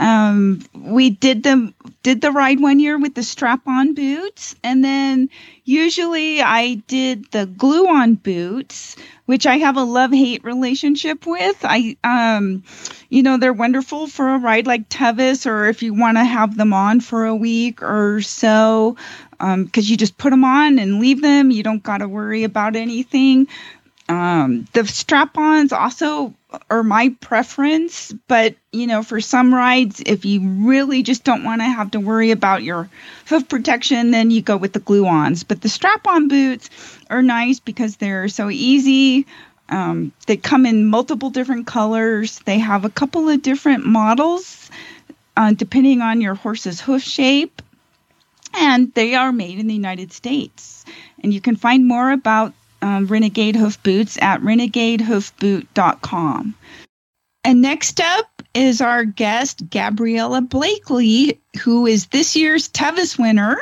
Um, 0.00 0.62
we 0.74 1.10
did 1.10 1.42
the 1.42 1.74
did 2.02 2.22
the 2.22 2.32
ride 2.32 2.58
one 2.58 2.80
year 2.80 2.98
with 2.98 3.14
the 3.14 3.22
strap-on 3.22 3.94
boots, 3.94 4.56
and 4.64 4.82
then 4.82 5.28
usually 5.64 6.40
I 6.40 6.76
did 6.88 7.30
the 7.30 7.44
glue-on 7.44 8.14
boots, 8.14 8.96
which 9.26 9.46
I 9.46 9.58
have 9.58 9.76
a 9.76 9.82
love-hate 9.84 10.42
relationship 10.42 11.26
with. 11.26 11.58
I, 11.62 11.98
um, 12.02 12.64
you 13.10 13.22
know, 13.22 13.36
they're 13.36 13.52
wonderful 13.52 14.06
for 14.06 14.30
a 14.30 14.38
ride 14.38 14.66
like 14.66 14.88
Tevis, 14.88 15.46
or 15.46 15.66
if 15.66 15.82
you 15.82 15.92
want 15.92 16.16
to 16.16 16.24
have 16.24 16.56
them 16.56 16.72
on 16.72 17.00
for 17.00 17.26
a 17.26 17.36
week 17.36 17.82
or 17.82 18.22
so, 18.22 18.96
because 19.38 19.90
you 19.90 19.98
just 19.98 20.16
put 20.16 20.30
them 20.30 20.44
on 20.44 20.78
and 20.78 20.98
leave 21.00 21.20
them. 21.20 21.50
You 21.50 21.62
don't 21.62 21.82
got 21.82 21.98
to 21.98 22.08
worry 22.08 22.44
about 22.44 22.74
anything. 22.74 23.48
Um, 24.10 24.66
the 24.72 24.84
strap-ons 24.88 25.72
also 25.72 26.34
are 26.68 26.82
my 26.82 27.14
preference, 27.20 28.12
but 28.26 28.56
you 28.72 28.88
know, 28.88 29.04
for 29.04 29.20
some 29.20 29.54
rides, 29.54 30.02
if 30.04 30.24
you 30.24 30.40
really 30.40 31.04
just 31.04 31.22
don't 31.22 31.44
want 31.44 31.60
to 31.60 31.66
have 31.66 31.92
to 31.92 32.00
worry 32.00 32.32
about 32.32 32.64
your 32.64 32.88
hoof 33.26 33.48
protection, 33.48 34.10
then 34.10 34.32
you 34.32 34.42
go 34.42 34.56
with 34.56 34.72
the 34.72 34.80
glue-ons. 34.80 35.44
But 35.44 35.60
the 35.60 35.68
strap-on 35.68 36.26
boots 36.26 36.70
are 37.08 37.22
nice 37.22 37.60
because 37.60 37.98
they're 37.98 38.26
so 38.26 38.50
easy. 38.50 39.26
Um, 39.68 40.10
they 40.26 40.36
come 40.36 40.66
in 40.66 40.86
multiple 40.86 41.30
different 41.30 41.68
colors. 41.68 42.40
They 42.40 42.58
have 42.58 42.84
a 42.84 42.90
couple 42.90 43.28
of 43.28 43.42
different 43.42 43.86
models, 43.86 44.72
uh, 45.36 45.52
depending 45.52 46.02
on 46.02 46.20
your 46.20 46.34
horse's 46.34 46.80
hoof 46.80 47.04
shape, 47.04 47.62
and 48.54 48.92
they 48.94 49.14
are 49.14 49.30
made 49.30 49.60
in 49.60 49.68
the 49.68 49.74
United 49.74 50.12
States. 50.12 50.84
And 51.22 51.32
you 51.32 51.40
can 51.40 51.54
find 51.54 51.86
more 51.86 52.10
about 52.10 52.54
um, 52.82 53.06
Renegade 53.06 53.56
Hoof 53.56 53.82
Boots 53.82 54.18
at 54.20 54.40
renegadehoofboot.com. 54.40 56.54
And 57.42 57.62
next 57.62 58.00
up 58.00 58.42
is 58.54 58.80
our 58.80 59.04
guest, 59.04 59.68
Gabriela 59.70 60.42
Blakeley, 60.42 61.40
who 61.62 61.86
is 61.86 62.06
this 62.08 62.36
year's 62.36 62.68
Tevis 62.68 63.18
winner. 63.18 63.56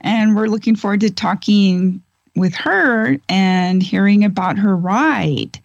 And 0.00 0.34
we're 0.34 0.48
looking 0.48 0.76
forward 0.76 1.00
to 1.00 1.10
talking 1.10 2.02
with 2.34 2.54
her 2.54 3.18
and 3.28 3.82
hearing 3.82 4.24
about 4.24 4.58
her 4.58 4.76
ride. 4.76 5.58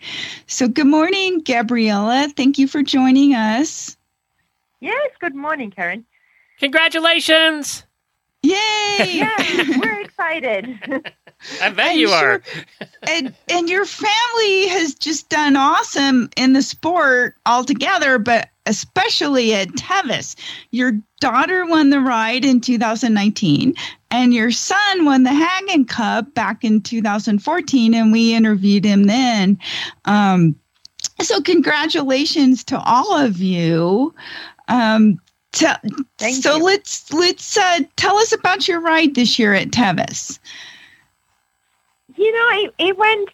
So, 0.47 0.67
good 0.67 0.87
morning, 0.87 1.41
Gabriela. 1.41 2.29
Thank 2.35 2.57
you 2.57 2.67
for 2.67 2.83
joining 2.83 3.33
us. 3.33 3.97
Yes. 4.79 5.11
Good 5.19 5.35
morning, 5.35 5.71
Karen. 5.71 6.05
Congratulations! 6.59 7.83
Yay! 8.43 8.97
Yeah, 8.99 9.77
we're 9.79 10.01
excited. 10.01 10.79
I 11.61 11.69
bet 11.69 11.91
I'm 11.91 11.97
you 11.97 12.07
sure- 12.07 12.15
are. 12.15 12.41
and 13.07 13.33
and 13.49 13.69
your 13.69 13.85
family 13.85 14.67
has 14.67 14.95
just 14.95 15.29
done 15.29 15.55
awesome 15.55 16.29
in 16.35 16.53
the 16.53 16.61
sport 16.61 17.35
altogether, 17.45 18.17
but 18.19 18.49
especially 18.65 19.53
at 19.53 19.69
Tevis. 19.75 20.35
Your 20.71 20.93
daughter 21.19 21.65
won 21.67 21.91
the 21.91 21.99
ride 21.99 22.43
in 22.43 22.59
2019, 22.61 23.73
and 24.11 24.33
your 24.33 24.51
son 24.51 25.05
won 25.05 25.23
the 25.23 25.29
Haggin 25.29 25.85
Cup 25.85 26.33
back 26.33 26.63
in 26.63 26.81
2014, 26.81 27.93
and 27.93 28.11
we 28.11 28.33
interviewed 28.33 28.83
him 28.83 29.03
then. 29.03 29.59
Um, 30.05 30.55
so 31.21 31.41
congratulations 31.41 32.63
to 32.65 32.79
all 32.79 33.15
of 33.15 33.37
you. 33.37 34.13
Um, 34.67 35.19
te- 35.51 35.67
Thank 36.17 36.43
so 36.43 36.57
you. 36.57 36.63
let's 36.63 37.13
let's 37.13 37.57
uh, 37.57 37.79
tell 37.97 38.17
us 38.17 38.33
about 38.33 38.67
your 38.67 38.79
ride 38.81 39.13
this 39.15 39.37
year 39.37 39.53
at 39.53 39.71
Tevis. 39.71 40.39
You 42.25 42.31
know, 42.33 42.49
it, 42.63 42.73
it 42.89 42.97
went 42.97 43.29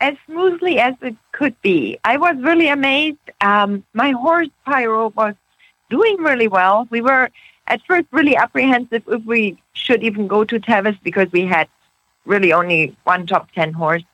as 0.00 0.14
smoothly 0.26 0.78
as 0.78 0.94
it 1.02 1.16
could 1.32 1.54
be. 1.62 1.98
I 2.04 2.16
was 2.16 2.36
really 2.40 2.68
amazed. 2.68 3.26
Um, 3.40 3.84
my 3.94 4.10
horse 4.10 4.48
Pyro 4.66 5.08
was 5.10 5.34
doing 5.88 6.16
really 6.18 6.48
well. 6.48 6.88
We 6.90 7.00
were 7.00 7.30
at 7.68 7.80
first 7.86 8.06
really 8.10 8.36
apprehensive 8.36 9.02
if 9.06 9.24
we 9.24 9.56
should 9.72 10.02
even 10.02 10.26
go 10.26 10.44
to 10.44 10.58
Tevis 10.58 10.96
because 11.02 11.28
we 11.32 11.46
had 11.46 11.68
really 12.24 12.52
only 12.52 12.96
one 13.04 13.26
top 13.26 13.50
10 13.52 13.72
horse. 13.72 14.04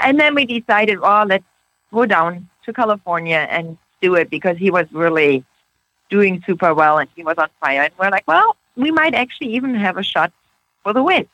And 0.00 0.20
then 0.20 0.34
we 0.34 0.44
decided, 0.44 1.00
well, 1.00 1.26
let's 1.26 1.44
go 1.92 2.04
down 2.06 2.48
to 2.64 2.72
California 2.72 3.46
and 3.50 3.78
do 4.00 4.14
it 4.14 4.30
because 4.30 4.56
he 4.58 4.70
was 4.70 4.86
really 4.92 5.44
doing 6.10 6.42
super 6.46 6.74
well 6.74 6.98
and 6.98 7.08
he 7.16 7.24
was 7.24 7.36
on 7.38 7.48
fire. 7.60 7.82
And 7.82 7.92
we're 7.98 8.10
like, 8.10 8.28
well, 8.28 8.56
we 8.76 8.90
might 8.90 9.14
actually 9.14 9.54
even 9.54 9.74
have 9.74 9.96
a 9.96 10.02
shot 10.02 10.32
for 10.82 10.92
the 10.92 11.02
win. 11.02 11.26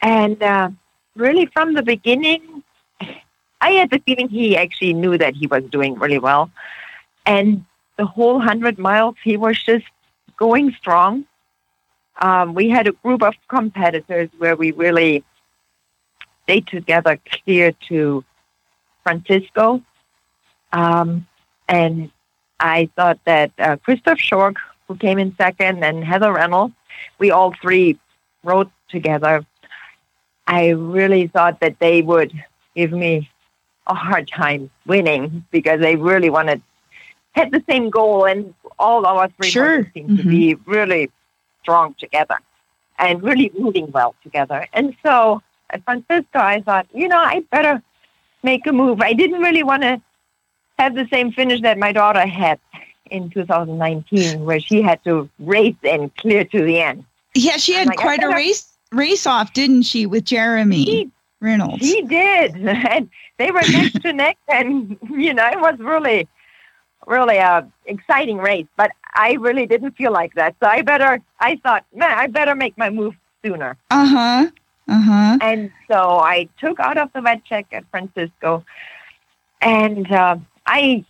And 0.00 0.42
uh, 0.42 0.70
really 1.18 1.46
from 1.46 1.74
the 1.74 1.82
beginning, 1.82 2.62
I 3.60 3.70
had 3.72 3.90
the 3.90 3.98
feeling 3.98 4.28
he 4.28 4.56
actually 4.56 4.94
knew 4.94 5.18
that 5.18 5.34
he 5.34 5.46
was 5.46 5.64
doing 5.64 5.98
really 5.98 6.18
well. 6.18 6.50
And 7.26 7.64
the 7.96 8.06
whole 8.06 8.34
100 8.34 8.78
miles, 8.78 9.16
he 9.22 9.36
was 9.36 9.62
just 9.62 9.84
going 10.36 10.72
strong. 10.72 11.24
Um, 12.20 12.54
we 12.54 12.68
had 12.68 12.86
a 12.86 12.92
group 12.92 13.22
of 13.22 13.34
competitors 13.48 14.30
where 14.38 14.56
we 14.56 14.72
really 14.72 15.24
stayed 16.44 16.66
together 16.66 17.18
clear 17.44 17.72
to 17.88 18.24
Francisco. 19.02 19.82
Um, 20.72 21.26
and 21.68 22.10
I 22.60 22.88
thought 22.96 23.18
that 23.24 23.52
uh, 23.58 23.76
Christoph 23.76 24.18
Schork, 24.18 24.56
who 24.86 24.96
came 24.96 25.18
in 25.18 25.34
second, 25.36 25.84
and 25.84 26.04
Heather 26.04 26.32
Reynolds, 26.32 26.74
we 27.18 27.30
all 27.30 27.54
three 27.60 27.98
rode 28.42 28.70
together. 28.88 29.44
I 30.48 30.70
really 30.70 31.28
thought 31.28 31.60
that 31.60 31.78
they 31.78 32.02
would 32.02 32.32
give 32.74 32.90
me 32.92 33.30
a 33.86 33.94
hard 33.94 34.28
time 34.28 34.70
winning 34.86 35.44
because 35.50 35.80
they 35.80 35.96
really 35.96 36.30
wanted 36.30 36.62
had 37.32 37.52
the 37.52 37.62
same 37.70 37.90
goal 37.90 38.24
and 38.24 38.54
all 38.78 39.06
our 39.06 39.28
three 39.28 39.50
Sure. 39.50 39.90
seemed 39.94 40.16
to 40.16 40.24
Mhm. 40.24 40.30
be 40.30 40.54
really 40.66 41.10
strong 41.62 41.94
together 41.98 42.38
and 42.98 43.22
really 43.22 43.52
moving 43.56 43.90
well 43.92 44.14
together. 44.22 44.66
And 44.72 44.96
so 45.04 45.42
at 45.70 45.84
Francisco 45.84 46.38
I 46.38 46.62
thought, 46.62 46.86
you 46.92 47.08
know, 47.08 47.18
I 47.18 47.40
better 47.50 47.82
make 48.42 48.66
a 48.66 48.72
move. 48.72 49.00
I 49.02 49.12
didn't 49.12 49.40
really 49.40 49.62
want 49.62 49.82
to 49.82 50.00
have 50.78 50.94
the 50.94 51.06
same 51.12 51.32
finish 51.32 51.60
that 51.60 51.78
my 51.78 51.92
daughter 51.92 52.26
had 52.26 52.58
in 53.10 53.30
2019 53.30 54.44
where 54.44 54.60
she 54.60 54.82
had 54.82 55.02
to 55.04 55.28
race 55.38 55.76
and 55.84 56.14
clear 56.16 56.44
to 56.44 56.62
the 56.64 56.80
end. 56.80 57.04
Yeah, 57.34 57.58
she 57.58 57.74
had 57.74 57.86
like, 57.86 57.98
quite 57.98 58.22
a 58.22 58.28
race 58.28 58.77
race 58.92 59.26
off, 59.26 59.52
didn't 59.52 59.82
she, 59.82 60.06
with 60.06 60.24
Jeremy 60.24 60.84
She 60.84 61.10
Reynolds? 61.40 61.84
He 61.84 62.02
did, 62.02 62.56
and 62.66 63.08
they 63.38 63.50
were 63.50 63.62
neck 63.62 63.92
to 64.02 64.12
neck, 64.12 64.38
and 64.48 64.96
you 65.10 65.34
know 65.34 65.46
it 65.48 65.60
was 65.60 65.78
really, 65.78 66.28
really 67.06 67.36
a 67.36 67.68
exciting 67.86 68.38
race. 68.38 68.66
But 68.76 68.92
I 69.14 69.32
really 69.34 69.66
didn't 69.66 69.92
feel 69.92 70.12
like 70.12 70.34
that, 70.34 70.56
so 70.60 70.68
I 70.68 70.82
better. 70.82 71.20
I 71.40 71.56
thought, 71.56 71.84
man, 71.94 72.16
I 72.18 72.26
better 72.26 72.54
make 72.54 72.76
my 72.78 72.90
move 72.90 73.14
sooner. 73.44 73.76
Uh 73.90 74.06
huh. 74.06 74.50
Uh 74.88 75.00
huh. 75.00 75.38
And 75.40 75.70
so 75.90 76.18
I 76.18 76.48
took 76.58 76.80
out 76.80 76.96
of 76.96 77.12
the 77.12 77.20
vet 77.20 77.44
check 77.44 77.66
at 77.72 77.84
Francisco, 77.90 78.64
and 79.60 80.10
uh, 80.10 80.36
I 80.66 81.04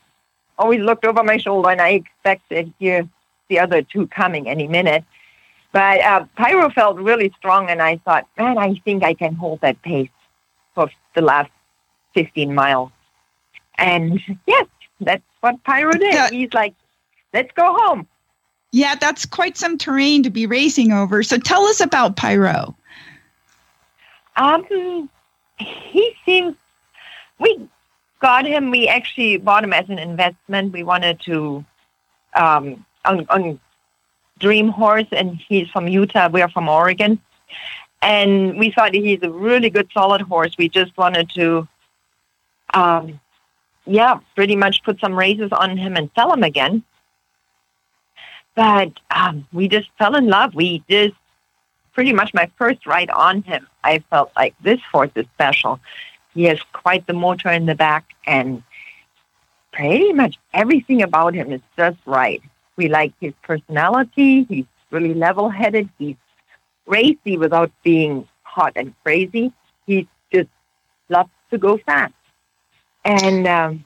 always 0.59 0.81
looked 0.81 1.05
over 1.05 1.23
my 1.23 1.37
shoulder, 1.37 1.71
and 1.71 1.81
I 1.81 1.91
expected 1.91 2.73
here 2.79 3.09
the 3.49 3.59
other 3.59 3.83
two 3.83 4.07
coming 4.09 4.49
any 4.49 4.67
minute. 4.67 5.05
But 5.73 6.01
uh, 6.01 6.25
Pyro 6.37 6.71
felt 6.71 6.97
really 6.97 7.33
strong, 7.37 7.69
and 7.69 7.83
I 7.83 7.99
thought, 7.99 8.27
man, 8.39 8.57
I 8.57 8.75
think 8.85 9.05
I 9.05 9.15
can 9.15 9.35
hold 9.35 9.61
that 9.61 9.81
pace 9.83 10.09
for 10.75 10.91
the 11.15 11.21
last 11.21 11.51
15 12.15 12.55
miles. 12.55 12.91
And 13.77 14.21
yes, 14.47 14.67
that's 15.01 15.23
what 15.41 15.63
Pyro 15.65 15.93
did. 15.93 16.33
He's 16.33 16.53
like, 16.55 16.75
let's 17.33 17.53
go 17.55 17.75
home. 17.79 18.07
Yeah, 18.73 18.95
that's 18.97 19.25
quite 19.25 19.57
some 19.57 19.79
terrain 19.79 20.23
to 20.23 20.31
be 20.31 20.47
racing 20.47 20.93
over. 20.93 21.23
So 21.23 21.39
tell 21.39 21.65
us 21.65 21.81
about 21.81 22.17
Pyro. 22.17 22.75
Um, 24.37 25.09
he 25.59 26.15
seems. 26.25 26.55
We 27.39 27.69
got 28.21 28.47
him. 28.47 28.71
We 28.71 28.89
actually 28.89 29.37
bought 29.37 29.65
him 29.65 29.73
as 29.73 29.89
an 29.89 29.99
investment. 29.99 30.73
We 30.73 30.83
wanted 30.83 31.21
to, 31.21 31.65
um, 32.35 32.85
on, 33.05 33.27
on 33.31 33.61
Dream 34.39 34.69
Horse, 34.69 35.07
and 35.13 35.37
he's 35.49 35.69
from 35.69 35.89
Utah. 35.89 36.29
We 36.29 36.43
are 36.43 36.51
from 36.51 36.69
Oregon, 36.69 37.21
and 38.03 38.59
we 38.59 38.71
thought 38.71 38.95
he's 38.95 39.23
a 39.23 39.31
really 39.31 39.71
good, 39.71 39.89
solid 39.93 40.21
horse. 40.21 40.57
We 40.59 40.69
just 40.69 40.97
wanted 40.97 41.31
to, 41.31 41.69
um, 42.75 43.21
yeah, 43.87 44.21
pretty 44.35 44.57
much 44.57 44.83
put 44.85 45.01
some 45.01 45.15
races 45.15 45.51
on 45.53 45.77
him 45.77 45.97
and 45.97 46.11
sell 46.15 46.33
him 46.33 46.43
again. 46.43 46.83
But 48.55 48.93
um, 49.11 49.47
we 49.53 49.69
just 49.69 49.89
fell 49.99 50.17
in 50.17 50.27
love. 50.27 50.55
We 50.55 50.83
just 50.89 51.15
pretty 51.93 52.13
much 52.13 52.33
my 52.35 52.51
first 52.57 52.87
ride 52.87 53.11
on 53.11 53.43
him. 53.43 53.67
I 53.83 54.01
felt 54.11 54.31
like 54.37 54.55
this 54.63 54.81
horse 54.93 55.11
is 55.15 55.27
special. 55.35 55.81
He 56.35 56.45
has 56.45 56.61
quite 56.73 57.07
the 57.07 57.13
motor 57.13 57.51
in 57.51 57.67
the 57.67 57.75
back, 57.75 58.05
and 58.27 58.63
pretty 59.73 60.13
much 60.13 60.39
everything 60.55 61.03
about 61.03 61.35
him 61.35 61.53
is 61.53 61.61
just 61.77 61.99
right. 62.07 62.43
We 62.79 62.89
like 62.89 63.13
his 63.21 63.35
personality. 63.43 64.45
He's 64.45 64.65
really 64.91 65.13
level-headed. 65.13 65.91
He's 65.99 66.17
racy 66.87 67.37
without 67.37 67.71
being 67.83 68.27
hot 68.45 68.73
and 68.77 68.95
crazy. 69.05 69.53
He 69.87 70.09
just 70.33 70.49
loves 71.11 71.29
to 71.51 71.59
go 71.59 71.77
fast 71.79 72.15
and 73.05 73.47
um, 73.47 73.85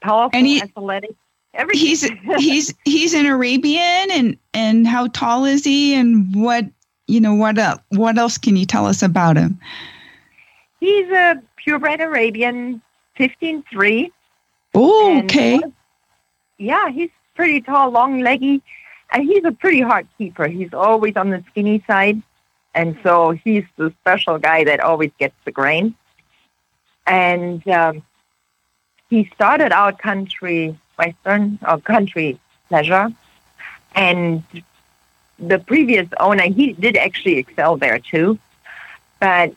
powerful, 0.00 0.30
And 0.38 0.46
he- 0.46 0.62
athletic. 0.62 1.14
Everything. 1.54 1.86
He's 1.86 2.02
he's 2.38 2.74
he's 2.86 3.12
an 3.12 3.26
Arabian, 3.26 4.10
and 4.10 4.38
and 4.54 4.86
how 4.86 5.08
tall 5.08 5.44
is 5.44 5.64
he, 5.64 5.92
and 5.94 6.34
what 6.34 6.64
you 7.08 7.20
know 7.20 7.34
what 7.34 7.58
uh, 7.58 7.76
what 7.90 8.16
else 8.16 8.38
can 8.38 8.56
you 8.56 8.64
tell 8.64 8.86
us 8.86 9.02
about 9.02 9.36
him? 9.36 9.60
He's 10.80 11.08
a 11.10 11.42
purebred 11.56 12.00
Arabian, 12.00 12.80
fifteen 13.16 13.62
three. 13.70 14.10
Oh, 14.74 15.20
okay. 15.24 15.58
was- 15.58 15.72
Yeah, 16.56 16.88
he's 16.88 17.10
pretty 17.34 17.60
tall, 17.60 17.90
long 17.90 18.20
leggy, 18.20 18.62
and 19.10 19.22
he's 19.24 19.44
a 19.44 19.52
pretty 19.52 19.80
hard 19.80 20.06
keeper. 20.18 20.46
He's 20.48 20.72
always 20.72 21.16
on 21.16 21.30
the 21.30 21.44
skinny 21.50 21.82
side, 21.86 22.22
and 22.74 22.98
so 23.02 23.30
he's 23.30 23.64
the 23.76 23.92
special 24.00 24.38
guy 24.38 24.64
that 24.64 24.80
always 24.80 25.10
gets 25.18 25.34
the 25.44 25.52
grain. 25.52 25.94
And 27.06 27.66
um, 27.68 28.02
he 29.10 29.30
started 29.34 29.72
out 29.72 29.98
country 29.98 30.78
western 30.98 31.58
or 31.66 31.78
country 31.78 32.38
pleasure, 32.68 33.08
and 33.94 34.42
the 35.38 35.58
previous 35.58 36.08
owner 36.20 36.44
he 36.44 36.72
did 36.72 36.96
actually 36.96 37.38
excel 37.38 37.76
there 37.76 37.98
too, 37.98 38.38
but 39.20 39.52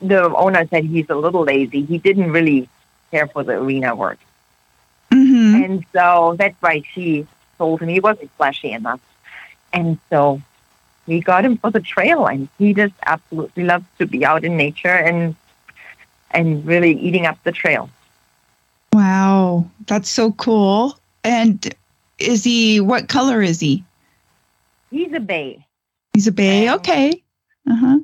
the 0.00 0.34
owner 0.34 0.66
said 0.68 0.84
he's 0.84 1.08
a 1.08 1.14
little 1.14 1.44
lazy. 1.44 1.82
He 1.84 1.98
didn't 1.98 2.30
really 2.32 2.68
care 3.10 3.28
for 3.28 3.44
the 3.44 3.52
arena 3.52 3.94
work. 3.94 4.18
And 5.64 5.86
so 5.94 6.36
that's 6.38 6.60
why 6.60 6.82
she 6.92 7.26
told 7.56 7.80
him 7.80 7.88
he 7.88 7.98
wasn't 7.98 8.30
flashy 8.32 8.72
enough. 8.72 9.00
And 9.72 9.98
so 10.10 10.42
we 11.06 11.20
got 11.20 11.42
him 11.42 11.56
for 11.56 11.70
the 11.70 11.80
trail 11.80 12.26
and 12.26 12.50
he 12.58 12.74
just 12.74 12.92
absolutely 13.06 13.64
loves 13.64 13.86
to 13.98 14.06
be 14.06 14.26
out 14.26 14.44
in 14.44 14.58
nature 14.58 14.88
and 14.88 15.34
and 16.32 16.66
really 16.66 16.92
eating 16.92 17.24
up 17.24 17.42
the 17.44 17.52
trail. 17.52 17.88
Wow, 18.92 19.70
that's 19.86 20.10
so 20.10 20.32
cool. 20.32 20.98
And 21.22 21.74
is 22.18 22.44
he? 22.44 22.80
What 22.80 23.08
color 23.08 23.40
is 23.40 23.58
he? 23.58 23.82
He's 24.90 25.12
a 25.14 25.20
bay. 25.20 25.66
He's 26.12 26.26
a 26.26 26.32
bay. 26.32 26.66
Wow. 26.66 26.76
Okay. 26.76 27.22
Uh 27.70 27.76
huh. 27.76 27.98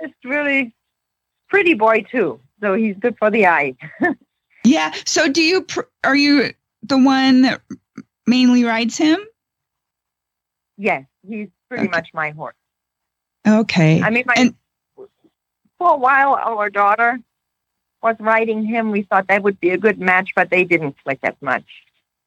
Just 0.00 0.14
really 0.24 0.72
pretty 1.48 1.74
boy 1.74 2.02
too. 2.02 2.38
So 2.60 2.74
he's 2.74 2.96
good 2.96 3.18
for 3.18 3.30
the 3.30 3.46
eye. 3.48 3.74
Yeah. 4.64 4.94
So, 5.04 5.28
do 5.28 5.42
you 5.42 5.60
pr- 5.60 5.92
are 6.02 6.16
you 6.16 6.52
the 6.84 6.98
one 6.98 7.42
that 7.42 7.60
mainly 8.26 8.64
rides 8.64 8.96
him? 8.96 9.18
Yes, 10.76 11.04
he's 11.26 11.48
pretty 11.68 11.84
Okay. 11.84 11.90
much 11.96 12.08
my 12.12 12.30
horse. 12.30 12.54
Okay. 13.46 14.02
I 14.02 14.10
mean, 14.10 14.24
my, 14.26 14.34
And- 14.36 14.54
for 15.78 15.90
a 15.90 15.96
while, 15.96 16.34
our 16.34 16.70
daughter 16.70 17.18
was 18.02 18.16
riding 18.20 18.64
him. 18.64 18.90
We 18.90 19.02
thought 19.02 19.26
that 19.28 19.42
would 19.42 19.58
be 19.60 19.70
a 19.70 19.78
good 19.78 19.98
match, 19.98 20.30
but 20.34 20.50
they 20.50 20.64
didn't 20.64 20.96
click 21.04 21.18
as 21.22 21.34
much. 21.40 21.64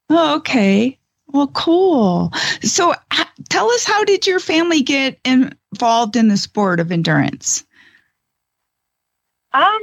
Oh, 0.10 0.36
okay. 0.38 0.98
Well, 1.28 1.48
cool. 1.50 2.32
So, 2.62 2.94
h- 3.14 3.28
tell 3.50 3.70
us 3.72 3.84
how 3.84 4.04
did 4.06 4.26
your 4.26 4.40
family 4.40 4.82
get 4.82 5.20
involved 5.26 6.16
in 6.16 6.30
the 6.30 6.38
sport 6.38 6.80
of 6.80 6.92
endurance? 6.92 7.66
Um, 9.54 9.82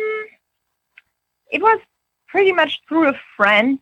it 1.51 1.61
was 1.61 1.81
pretty 2.29 2.53
much 2.53 2.81
through 2.89 3.09
a 3.09 3.20
friend 3.37 3.79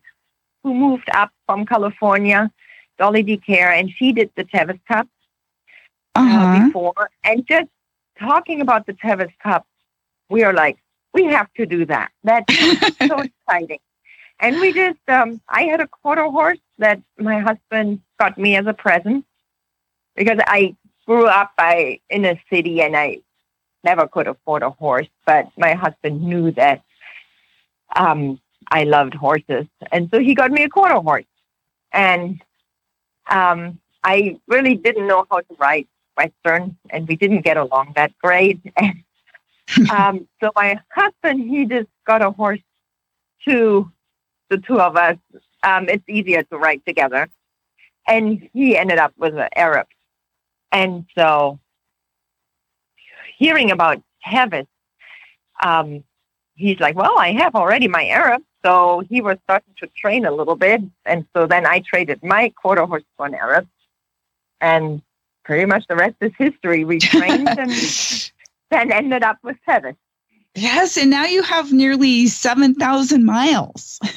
who 0.63 0.73
moved 0.73 1.09
up 1.13 1.31
from 1.45 1.65
California, 1.65 2.51
Dolly 2.97 3.23
DeCare, 3.23 3.77
and 3.77 3.89
she 3.91 4.13
did 4.13 4.31
the 4.35 4.45
Tevis 4.45 4.79
Cup 4.87 5.07
uh, 6.25 6.45
Uh-huh. 6.45 6.47
before. 6.47 7.09
And 7.23 7.45
just 7.47 7.67
talking 8.19 8.61
about 8.61 8.85
the 8.85 8.93
Tevis 8.93 9.31
Cup, 9.41 9.65
we 10.29 10.43
are 10.43 10.53
like, 10.53 10.77
we 11.13 11.25
have 11.25 11.51
to 11.55 11.65
do 11.65 11.85
that. 11.85 12.11
That's 12.23 12.47
so 13.07 13.19
exciting. 13.21 13.79
And 14.39 14.59
we 14.59 14.73
just, 14.73 14.99
um, 15.07 15.41
I 15.49 15.63
had 15.63 15.81
a 15.81 15.87
quarter 15.87 16.25
horse 16.29 16.59
that 16.79 17.01
my 17.17 17.39
husband 17.39 18.01
got 18.19 18.37
me 18.37 18.55
as 18.55 18.65
a 18.67 18.73
present 18.73 19.25
because 20.15 20.39
I 20.47 20.75
grew 21.05 21.27
up 21.27 21.51
I, 21.57 21.99
in 22.09 22.25
a 22.25 22.39
city 22.51 22.81
and 22.81 22.95
I 22.95 23.19
never 23.83 24.07
could 24.07 24.27
afford 24.27 24.63
a 24.63 24.69
horse, 24.71 25.07
but 25.25 25.49
my 25.57 25.73
husband 25.73 26.21
knew 26.23 26.51
that 26.51 26.83
um, 27.95 28.39
I 28.69 28.83
loved 28.83 29.13
horses. 29.13 29.65
And 29.91 30.09
so 30.11 30.19
he 30.19 30.35
got 30.35 30.51
me 30.51 30.63
a 30.63 30.69
quarter 30.69 30.95
horse. 30.95 31.25
And 31.91 32.41
um, 33.29 33.79
I 34.03 34.39
really 34.47 34.75
didn't 34.75 35.07
know 35.07 35.25
how 35.29 35.39
to 35.39 35.55
ride 35.57 35.87
Western, 36.17 36.77
and 36.89 37.07
we 37.07 37.15
didn't 37.15 37.41
get 37.41 37.57
along 37.57 37.93
that 37.95 38.13
great. 38.19 38.59
And 39.75 39.89
um, 39.89 40.27
so 40.43 40.51
my 40.55 40.79
husband, 40.91 41.49
he 41.49 41.65
just 41.65 41.87
got 42.05 42.21
a 42.21 42.31
horse 42.31 42.59
to 43.47 43.91
the 44.49 44.57
two 44.57 44.79
of 44.79 44.95
us. 44.97 45.17
Um, 45.63 45.87
it's 45.87 46.03
easier 46.07 46.43
to 46.43 46.57
ride 46.57 46.81
together. 46.85 47.29
And 48.07 48.49
he 48.53 48.77
ended 48.77 48.99
up 48.99 49.13
with 49.17 49.35
an 49.35 49.47
Arab. 49.55 49.87
And 50.71 51.05
so 51.17 51.59
hearing 53.37 53.71
about 53.71 54.01
Tevis, 54.25 54.67
um, 55.63 56.03
he's 56.55 56.79
like, 56.79 56.95
well, 56.95 57.17
I 57.17 57.31
have 57.31 57.55
already 57.55 57.87
my 57.87 58.05
Arab. 58.05 58.43
So 58.65 59.03
he 59.09 59.21
was 59.21 59.37
starting 59.43 59.73
to 59.79 59.87
train 59.87 60.25
a 60.25 60.31
little 60.31 60.55
bit. 60.55 60.81
And 61.05 61.25
so 61.35 61.45
then 61.47 61.65
I 61.65 61.79
traded 61.79 62.23
my 62.23 62.49
quarter 62.49 62.85
horse 62.85 63.03
for 63.17 63.25
an 63.25 63.35
Arab. 63.35 63.67
And 64.61 65.01
pretty 65.43 65.65
much 65.65 65.85
the 65.87 65.95
rest 65.95 66.15
is 66.21 66.31
history. 66.37 66.85
We 66.85 66.99
trained 66.99 67.49
and 67.49 67.71
then 68.71 68.91
ended 68.91 69.23
up 69.23 69.37
with 69.43 69.57
Tevis. 69.67 69.95
Yes, 70.55 70.97
and 70.97 71.09
now 71.09 71.25
you 71.25 71.41
have 71.41 71.73
nearly 71.73 72.27
7,000 72.27 73.25
miles. 73.25 73.99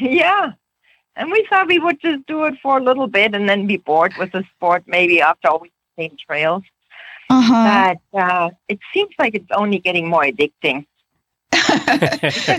Yeah. 0.00 0.52
And 1.16 1.30
we 1.30 1.46
thought 1.50 1.66
we 1.66 1.78
would 1.78 2.00
just 2.00 2.26
do 2.26 2.44
it 2.44 2.54
for 2.62 2.78
a 2.78 2.82
little 2.82 3.08
bit 3.08 3.34
and 3.34 3.48
then 3.48 3.66
be 3.66 3.76
bored 3.76 4.14
with 4.18 4.32
the 4.32 4.44
sport 4.54 4.84
maybe 4.86 5.20
after 5.20 5.48
all 5.48 5.58
the 5.58 5.70
same 5.98 6.16
trails. 6.16 6.62
Uh-huh. 7.30 7.96
But 8.12 8.18
uh, 8.18 8.50
it 8.68 8.78
seems 8.94 9.10
like 9.18 9.34
it's 9.34 9.50
only 9.52 9.78
getting 9.78 10.08
more 10.08 10.22
addicting 10.22 10.86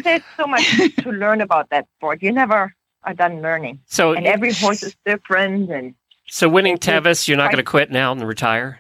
there's 0.04 0.24
so 0.38 0.48
much 0.48 0.66
to 0.98 1.12
learn 1.12 1.42
about 1.42 1.70
that 1.70 1.88
sport. 1.98 2.22
You 2.22 2.32
never 2.32 2.74
are 3.04 3.14
done 3.14 3.42
learning. 3.42 3.80
So, 3.88 4.14
And 4.14 4.28
every 4.28 4.54
horse 4.54 4.84
is 4.84 4.96
different. 5.06 5.72
And 5.72 5.96
so 6.28 6.50
winning 6.50 6.78
Tevis, 6.78 7.28
you're 7.28 7.38
not 7.38 7.52
going 7.52 7.64
to 7.64 7.70
quit 7.70 7.92
now 7.92 8.12
and 8.12 8.26
retire. 8.28 8.80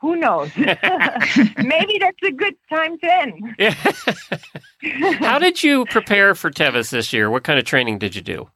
who 0.00 0.16
knows? 0.16 0.50
maybe 0.56 1.98
that's 1.98 2.22
a 2.24 2.32
good 2.32 2.54
time 2.68 2.98
to 2.98 3.14
end. 3.14 3.54
Yeah. 3.58 3.74
How 5.18 5.38
did 5.38 5.62
you 5.62 5.84
prepare 5.86 6.34
for 6.34 6.50
Tevis 6.50 6.90
this 6.90 7.12
year? 7.12 7.30
What 7.30 7.44
kind 7.44 7.58
of 7.58 7.64
training 7.64 7.98
did 7.98 8.14
you 8.14 8.22
do? 8.22 8.50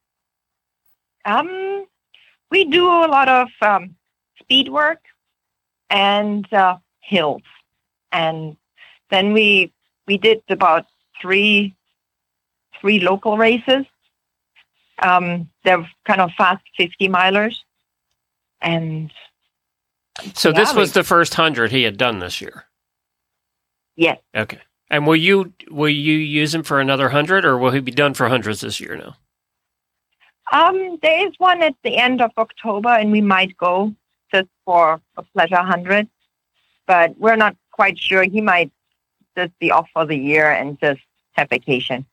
Um, 1.27 1.87
we 2.51 2.65
do 2.65 2.87
a 2.87 3.09
lot 3.09 3.29
of 3.29 3.49
um, 3.61 3.97
speed 4.41 4.69
work 4.69 5.01
and 5.91 6.51
uh, 6.53 6.77
hills, 7.01 7.43
and 8.13 8.57
then 9.15 9.33
we 9.33 9.73
we 10.09 10.19
did 10.19 10.43
about 10.49 10.85
three 11.23 11.75
three 12.81 12.99
local 13.01 13.39
races. 13.39 13.87
Um, 15.01 15.49
they're 15.65 15.89
kind 16.05 16.21
of 16.21 16.31
fast 16.37 16.65
fifty 16.77 17.09
milers, 17.09 17.57
and 18.61 19.11
So 20.35 20.51
Yeah, 20.51 20.57
this 20.61 20.75
was 20.75 20.91
we- 20.91 21.01
the 21.01 21.05
first 21.05 21.35
hundred 21.35 21.71
he 21.73 21.83
had 21.85 21.97
done 21.97 22.19
this 22.19 22.41
year. 22.41 22.67
yes, 23.97 24.19
Okay. 24.37 24.61
And 24.91 25.07
will 25.07 25.17
you 25.17 25.53
will 25.71 25.89
you 25.89 26.17
use 26.19 26.55
him 26.55 26.63
for 26.63 26.79
another 26.81 27.09
hundred, 27.09 27.45
or 27.45 27.57
will 27.59 27.71
he 27.73 27.81
be 27.81 27.91
done 27.93 28.15
for 28.15 28.29
hundreds 28.29 28.61
this 28.61 28.81
year 28.81 28.97
now? 28.97 29.17
um, 30.53 30.99
there 31.03 31.27
is 31.27 31.33
one 31.39 31.63
at 31.63 31.75
the 31.83 31.97
end 31.97 32.21
of 32.21 32.31
October, 32.37 32.91
and 32.91 33.11
we 33.11 33.21
might 33.23 33.57
go 33.57 33.95
just 34.33 34.49
for 34.65 35.01
a 35.17 35.23
pleasure 35.33 35.57
hundred, 35.73 36.07
but 36.87 37.17
we're 37.19 37.37
not 37.45 37.57
quite 37.73 37.99
sure. 37.99 38.23
He 38.25 38.41
might 38.43 38.71
just 39.37 39.59
be 39.59 39.71
off 39.71 39.89
for 39.93 40.07
the 40.07 40.17
year 40.17 40.51
and 40.51 40.79
just 40.81 41.01
have 41.33 41.49
vacation 41.49 42.07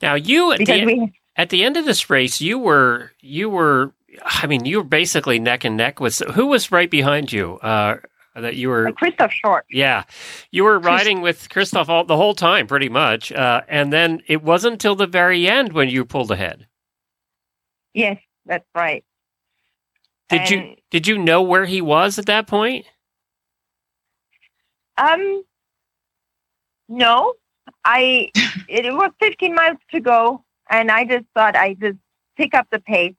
Now 0.00 0.14
you 0.14 0.52
at 0.52 0.58
the 0.58 0.84
we 0.84 1.12
at 1.36 1.50
the 1.50 1.64
end 1.64 1.76
of 1.76 1.84
this 1.84 2.08
race, 2.10 2.40
you 2.40 2.58
were 2.58 3.12
you 3.20 3.50
were 3.50 3.92
I 4.24 4.46
mean, 4.46 4.64
you 4.64 4.78
were 4.78 4.84
basically 4.84 5.38
neck 5.38 5.64
and 5.64 5.76
neck 5.76 6.00
with 6.00 6.18
who 6.34 6.46
was 6.46 6.72
right 6.72 6.90
behind 6.90 7.32
you. 7.32 7.58
Uh, 7.58 7.98
that 8.34 8.56
you 8.56 8.68
were 8.68 8.88
Uh, 8.88 8.92
Christoph 8.92 9.32
Schork. 9.32 9.62
Yeah, 9.70 10.04
you 10.50 10.64
were 10.64 10.78
riding 10.78 11.22
with 11.22 11.48
Christoph 11.48 11.88
all, 11.88 12.04
the 12.04 12.16
whole 12.16 12.34
time, 12.34 12.66
pretty 12.66 12.88
much, 12.88 13.32
uh, 13.32 13.62
and 13.68 13.92
then 13.92 14.22
it 14.26 14.42
wasn't 14.42 14.74
until 14.74 14.94
the 14.94 15.06
very 15.06 15.48
end 15.48 15.72
when 15.72 15.88
you 15.88 16.04
pulled 16.04 16.30
ahead. 16.30 16.66
Yes, 17.94 18.18
that's 18.44 18.66
right. 18.74 19.04
Did 20.28 20.50
you 20.50 20.74
did 20.90 21.06
you 21.06 21.18
know 21.18 21.42
where 21.42 21.64
he 21.64 21.80
was 21.80 22.18
at 22.18 22.26
that 22.26 22.46
point? 22.46 22.86
Um, 24.98 25.44
no, 26.88 27.34
I. 27.84 28.30
It, 28.68 28.92
was 28.92 29.12
15 29.20 29.54
miles 29.54 29.78
to 29.92 30.00
go, 30.00 30.44
and 30.68 30.90
I 30.90 31.04
just 31.04 31.24
thought 31.34 31.56
I 31.56 31.74
just 31.74 31.98
pick 32.36 32.54
up 32.54 32.66
the 32.70 32.80
pace, 32.80 33.14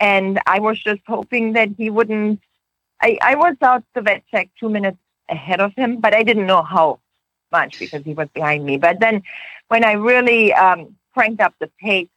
and 0.00 0.40
I 0.46 0.60
was 0.60 0.78
just 0.80 1.00
hoping 1.06 1.54
that 1.54 1.70
he 1.76 1.90
wouldn't. 1.90 2.40
I 3.00 3.18
I 3.22 3.34
was 3.34 3.56
out 3.62 3.84
the 3.94 4.02
vet 4.02 4.24
check 4.30 4.50
two 4.58 4.68
minutes 4.68 4.98
ahead 5.28 5.60
of 5.60 5.72
him, 5.74 6.00
but 6.00 6.14
I 6.14 6.22
didn't 6.22 6.46
know 6.46 6.62
how 6.62 7.00
much 7.52 7.78
because 7.78 8.04
he 8.04 8.14
was 8.14 8.28
behind 8.34 8.64
me. 8.64 8.76
But 8.76 9.00
then, 9.00 9.22
when 9.68 9.84
I 9.84 9.92
really 9.92 10.52
um, 10.52 10.96
cranked 11.14 11.40
up 11.40 11.54
the 11.60 11.70
pace, 11.80 12.08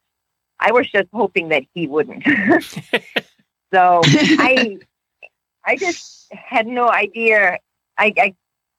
I 0.60 0.72
was 0.72 0.90
just 0.90 1.08
hoping 1.12 1.48
that 1.48 1.64
he 1.74 1.86
wouldn't. 1.86 2.24
so 3.72 4.00
I 4.04 4.78
I 5.64 5.76
just 5.76 6.32
had 6.32 6.66
no 6.66 6.90
idea. 6.90 7.58
I, 7.98 8.12
I 8.16 8.34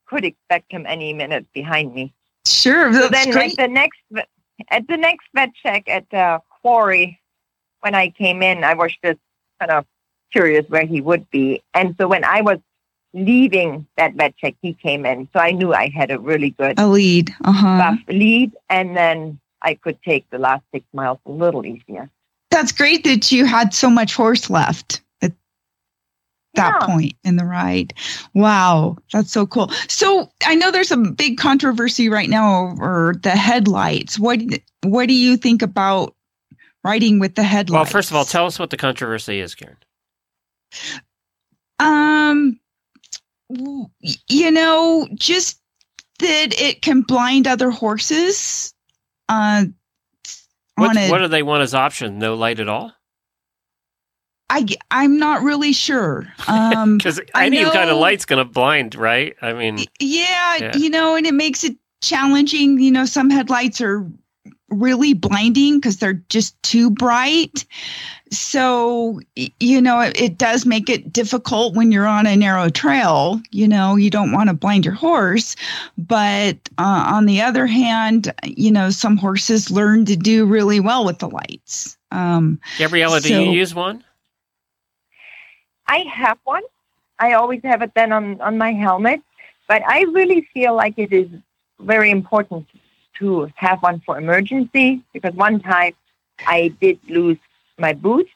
could 0.07 0.25
expect 0.25 0.71
him 0.71 0.85
any 0.87 1.13
minute 1.13 1.45
behind 1.53 1.93
me. 1.93 2.13
Sure. 2.45 2.91
So 2.93 3.07
That's 3.07 3.25
then 3.25 3.33
great. 3.33 3.51
at 3.51 3.57
the 3.57 3.67
next 3.67 3.99
at 4.69 4.87
the 4.87 4.97
next 4.97 5.25
vet 5.33 5.49
check 5.55 5.89
at 5.89 6.09
the 6.11 6.39
quarry, 6.61 7.19
when 7.81 7.95
I 7.95 8.09
came 8.09 8.41
in, 8.41 8.63
I 8.63 8.73
was 8.73 8.93
just 9.03 9.19
kind 9.59 9.71
of 9.71 9.85
curious 10.31 10.65
where 10.69 10.85
he 10.85 11.01
would 11.01 11.29
be. 11.29 11.61
And 11.73 11.95
so 11.99 12.07
when 12.07 12.23
I 12.23 12.41
was 12.41 12.59
leaving 13.13 13.87
that 13.97 14.13
vet 14.15 14.35
check, 14.37 14.55
he 14.61 14.73
came 14.73 15.05
in. 15.05 15.27
So 15.33 15.39
I 15.39 15.51
knew 15.51 15.73
I 15.73 15.89
had 15.89 16.11
a 16.11 16.19
really 16.19 16.51
good 16.51 16.79
A 16.79 16.87
lead. 16.87 17.31
Uh 17.43 17.51
huh. 17.51 17.77
buff 17.77 17.99
lead, 18.07 18.51
and 18.69 18.95
then 18.97 19.39
I 19.61 19.75
could 19.75 20.01
take 20.03 20.29
the 20.29 20.39
last 20.39 20.63
six 20.73 20.85
miles 20.93 21.19
a 21.25 21.31
little 21.31 21.65
easier. 21.65 22.09
That's 22.51 22.71
great 22.71 23.03
that 23.05 23.31
you 23.31 23.45
had 23.45 23.73
so 23.73 23.89
much 23.89 24.13
horse 24.15 24.49
left 24.49 25.01
that 26.55 26.77
Yeah. 26.79 26.85
point 26.87 27.13
in 27.23 27.35
the 27.37 27.45
ride. 27.45 27.93
Wow, 28.33 28.97
that's 29.11 29.31
so 29.31 29.45
cool. 29.45 29.69
So 29.87 30.31
I 30.45 30.55
know 30.55 30.71
there's 30.71 30.91
a 30.91 30.97
big 30.97 31.37
controversy 31.37 32.09
right 32.09 32.29
now 32.29 32.69
over 32.71 33.15
the 33.21 33.31
headlights. 33.31 34.19
What 34.19 34.39
what 34.83 35.07
do 35.07 35.13
you 35.13 35.37
think 35.37 35.61
about 35.61 36.15
riding 36.83 37.19
with 37.19 37.35
the 37.35 37.43
headlights? 37.43 37.73
Well, 37.73 37.85
first 37.85 38.09
of 38.11 38.15
all, 38.15 38.25
tell 38.25 38.45
us 38.45 38.59
what 38.59 38.69
the 38.69 38.77
controversy 38.77 39.39
is, 39.39 39.55
Karen. 39.55 39.77
Um, 41.79 42.59
you 43.49 44.51
know, 44.51 45.07
just 45.15 45.59
that 46.19 46.59
it 46.59 46.81
can 46.81 47.01
blind 47.01 47.47
other 47.47 47.71
horses. 47.71 48.73
Uh, 49.29 49.65
What, 50.75 50.95
a, 50.97 51.09
what 51.09 51.19
do 51.19 51.27
they 51.27 51.43
want 51.43 51.63
as 51.63 51.73
option? 51.73 52.19
No 52.19 52.35
light 52.35 52.59
at 52.59 52.69
all? 52.69 52.93
I 54.49 54.65
I'm 54.91 55.17
not 55.17 55.41
really 55.43 55.73
sure. 55.73 56.27
Um, 56.47 56.97
Because 56.97 57.19
I 57.33 57.45
any 57.45 57.63
kind 57.63 57.89
of 57.89 57.97
light's 57.97 58.25
going 58.25 58.45
to 58.45 58.51
blind, 58.51 58.95
right? 58.95 59.35
I 59.41 59.53
mean, 59.53 59.79
yeah, 59.99 60.57
Yeah. 60.57 60.77
you 60.77 60.89
know, 60.89 61.15
and 61.15 61.25
it 61.25 61.33
makes 61.33 61.63
it 61.63 61.75
challenging. 62.01 62.79
You 62.79 62.91
know, 62.91 63.05
some 63.05 63.29
headlights 63.29 63.79
are 63.81 64.05
really 64.69 65.13
blinding 65.13 65.77
because 65.79 65.97
they're 65.97 66.21
just 66.29 66.61
too 66.63 66.89
bright. 66.89 67.65
So, 68.31 69.19
you 69.59 69.79
know, 69.79 69.99
it, 70.01 70.19
it 70.19 70.37
does 70.39 70.65
make 70.65 70.89
it 70.89 71.13
difficult 71.13 71.75
when 71.75 71.91
you're 71.91 72.07
on 72.07 72.25
a 72.25 72.35
narrow 72.35 72.69
trail. 72.69 73.39
You 73.51 73.67
know, 73.67 73.95
you 73.95 74.09
don't 74.09 74.31
want 74.31 74.49
to 74.49 74.55
blind 74.55 74.85
your 74.85 74.95
horse. 74.95 75.55
But 75.97 76.57
uh, 76.79 77.05
on 77.07 77.27
the 77.27 77.41
other 77.41 77.67
hand, 77.67 78.33
you 78.43 78.71
know, 78.71 78.89
some 78.89 79.17
horses 79.17 79.69
learn 79.69 80.05
to 80.05 80.15
do 80.15 80.45
really 80.45 80.79
well 80.79 81.05
with 81.05 81.19
the 81.19 81.29
lights. 81.29 81.95
Um, 82.11 82.59
Gabriela, 82.79 83.21
do 83.21 83.29
So- 83.29 83.41
you 83.43 83.51
use 83.51 83.73
one? 83.75 84.03
I 85.87 85.99
have 86.13 86.37
one. 86.43 86.63
I 87.19 87.33
always 87.33 87.61
have 87.63 87.81
it 87.81 87.91
then 87.95 88.11
on, 88.11 88.39
on 88.41 88.57
my 88.57 88.71
helmet. 88.73 89.21
But 89.67 89.83
I 89.87 90.01
really 90.03 90.47
feel 90.53 90.75
like 90.75 90.95
it 90.97 91.11
is 91.13 91.27
very 91.79 92.09
important 92.11 92.67
to 93.19 93.49
have 93.55 93.81
one 93.81 94.01
for 94.05 94.17
emergency 94.17 95.01
because 95.13 95.33
one 95.35 95.59
time 95.59 95.93
I 96.45 96.73
did 96.81 96.99
lose 97.09 97.37
my 97.77 97.93
boot 97.93 98.27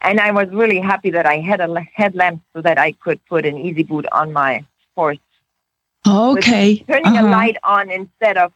and 0.00 0.20
I 0.20 0.30
was 0.32 0.48
really 0.50 0.78
happy 0.80 1.10
that 1.10 1.26
I 1.26 1.38
had 1.38 1.60
a 1.60 1.80
headlamp 1.94 2.42
so 2.54 2.60
that 2.62 2.78
I 2.78 2.92
could 2.92 3.24
put 3.26 3.44
an 3.46 3.56
easy 3.58 3.82
boot 3.82 4.06
on 4.12 4.32
my 4.32 4.64
horse. 4.96 5.18
okay. 6.06 6.86
Turning 6.88 7.16
a 7.16 7.22
Uh-huh. 7.22 7.26
light 7.26 7.56
on 7.64 7.90
instead 7.90 8.36
of 8.36 8.52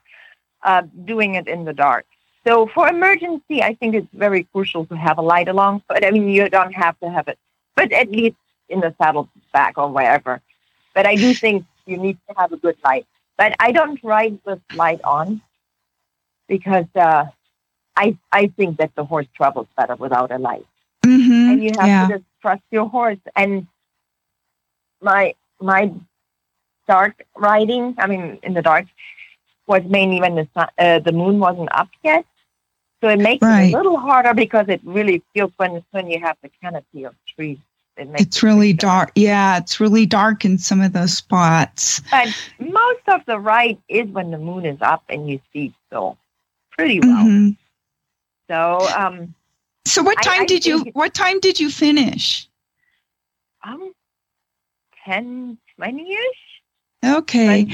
uh, 0.62 0.82
doing 1.04 1.34
it 1.34 1.46
in 1.48 1.64
the 1.64 1.72
dark. 1.72 2.06
So 2.46 2.66
for 2.74 2.88
emergency, 2.88 3.62
I 3.62 3.74
think 3.74 3.94
it's 3.94 4.08
very 4.12 4.44
crucial 4.44 4.86
to 4.86 4.96
have 4.96 5.18
a 5.18 5.22
light 5.22 5.48
along. 5.48 5.82
But 5.88 6.04
I 6.04 6.10
mean, 6.10 6.28
you 6.28 6.48
don't 6.48 6.72
have 6.72 6.98
to 7.00 7.10
have 7.10 7.28
it, 7.28 7.38
but 7.76 7.92
at 7.92 8.10
least 8.10 8.36
in 8.68 8.80
the 8.80 8.94
saddle 9.00 9.28
back 9.52 9.78
or 9.78 9.88
wherever. 9.90 10.40
But 10.94 11.06
I 11.06 11.16
do 11.16 11.34
think 11.34 11.64
you 11.86 11.96
need 11.98 12.18
to 12.28 12.34
have 12.38 12.52
a 12.52 12.56
good 12.56 12.76
light. 12.84 13.06
But 13.36 13.54
I 13.60 13.72
don't 13.72 14.00
ride 14.02 14.38
with 14.44 14.60
light 14.72 15.00
on 15.04 15.42
because 16.48 16.86
uh, 16.94 17.24
I 17.96 18.16
I 18.32 18.48
think 18.56 18.78
that 18.78 18.94
the 18.96 19.04
horse 19.04 19.26
travels 19.36 19.68
better 19.76 19.96
without 19.96 20.32
a 20.32 20.38
light, 20.38 20.66
Mhm. 21.04 21.46
and 21.46 21.62
you 21.62 21.74
have 21.78 21.90
yeah. 21.90 22.00
to 22.00 22.06
just 22.06 22.24
trust 22.42 22.62
your 22.70 22.88
horse. 22.88 23.18
And 23.36 23.66
my 25.00 25.34
my 25.60 25.92
dark 26.86 27.24
riding, 27.36 27.94
I 27.98 28.06
mean, 28.06 28.38
in 28.42 28.54
the 28.54 28.62
dark, 28.62 28.86
was 29.66 29.82
mainly 29.84 30.20
when 30.20 30.34
the 30.34 30.48
sun, 30.54 30.68
uh, 30.78 30.98
the 31.00 31.12
moon 31.12 31.38
wasn't 31.38 31.68
up 31.72 31.88
yet. 32.02 32.24
So 33.04 33.10
it 33.10 33.18
makes 33.18 33.44
Right. 33.44 33.68
it 33.68 33.74
a 33.74 33.76
little 33.76 33.98
harder 33.98 34.32
because 34.32 34.70
it 34.70 34.80
really 34.82 35.22
feels 35.34 35.52
when 35.58 35.84
when 35.90 36.08
you 36.08 36.20
have 36.20 36.38
the 36.42 36.48
canopy 36.62 37.04
of 37.04 37.14
trees. 37.36 37.58
It 37.98 38.08
makes 38.08 38.24
It's 38.24 38.42
really 38.42 38.72
different. 38.72 38.80
dark. 38.80 39.12
Yeah, 39.14 39.58
it's 39.58 39.78
really 39.78 40.06
dark 40.06 40.46
in 40.46 40.56
some 40.56 40.80
of 40.80 40.94
those 40.94 41.14
spots. 41.14 42.00
But 42.10 42.28
most 42.58 43.02
of 43.08 43.20
the 43.26 43.38
ride 43.38 43.76
is 43.90 44.08
when 44.08 44.30
the 44.30 44.38
moon 44.38 44.64
is 44.64 44.78
up 44.80 45.04
and 45.10 45.28
you 45.28 45.38
see 45.52 45.74
so 45.90 46.16
pretty 46.70 47.00
well. 47.00 47.26
Mhm. 47.26 47.56
So 48.48 48.88
um, 48.88 49.34
So 49.84 50.02
what 50.02 50.22
time 50.22 50.40
I 50.40 50.46
did 50.46 50.64
you 50.64 50.78
what 50.94 51.12
time 51.12 51.40
did 51.40 51.60
you 51.60 51.68
finish? 51.68 52.48
um 53.64 53.92
10, 55.04 55.58
20 55.76 56.12
ish. 56.14 56.62
Okay. 57.04 57.68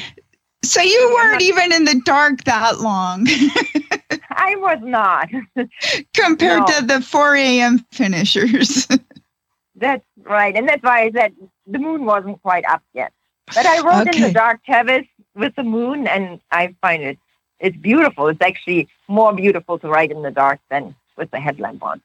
So 0.64 0.83
you 0.83 1.11
weren't 1.14 1.43
even 1.43 1.72
in 1.72 1.85
the 1.85 2.01
dark 2.05 2.45
that 2.45 2.81
long 2.81 3.26
I 4.41 4.57
was 4.57 4.78
not. 4.82 5.28
compared 6.14 6.61
No. 6.61 6.66
to 6.66 6.86
the 6.86 7.01
4 7.03 7.36
a.m. 7.36 7.84
finishers. 7.93 8.88
That's 9.74 10.05
right. 10.24 10.55
And 10.57 10.68
that's 10.68 10.82
why 10.82 11.03
I 11.03 11.11
said 11.11 11.34
the 11.66 11.78
moon 11.78 12.05
wasn't 12.05 12.43
quite 12.43 12.64
up 12.66 12.82
yet. 12.93 13.12
But 13.47 13.66
I 13.66 13.80
rode 13.80 14.14
in 14.14 14.20
the 14.20 14.32
dark 14.32 14.61
Tevis 14.66 15.07
with 15.34 15.55
the 15.57 15.62
moon 15.62 16.07
and 16.07 16.41
I 16.51 16.74
find 16.82 17.03
it 17.03 17.18
it's 17.61 17.76
beautiful. 17.76 18.28
It's 18.28 18.41
actually 18.41 18.88
more 19.09 19.34
beautiful 19.34 19.78
to 19.78 19.88
ride 19.88 20.11
in 20.11 20.22
the 20.22 20.30
dark 20.30 20.61
than 20.70 20.95
with 21.16 21.30
the 21.30 21.41
headlamp 21.41 21.82
on. 21.82 22.01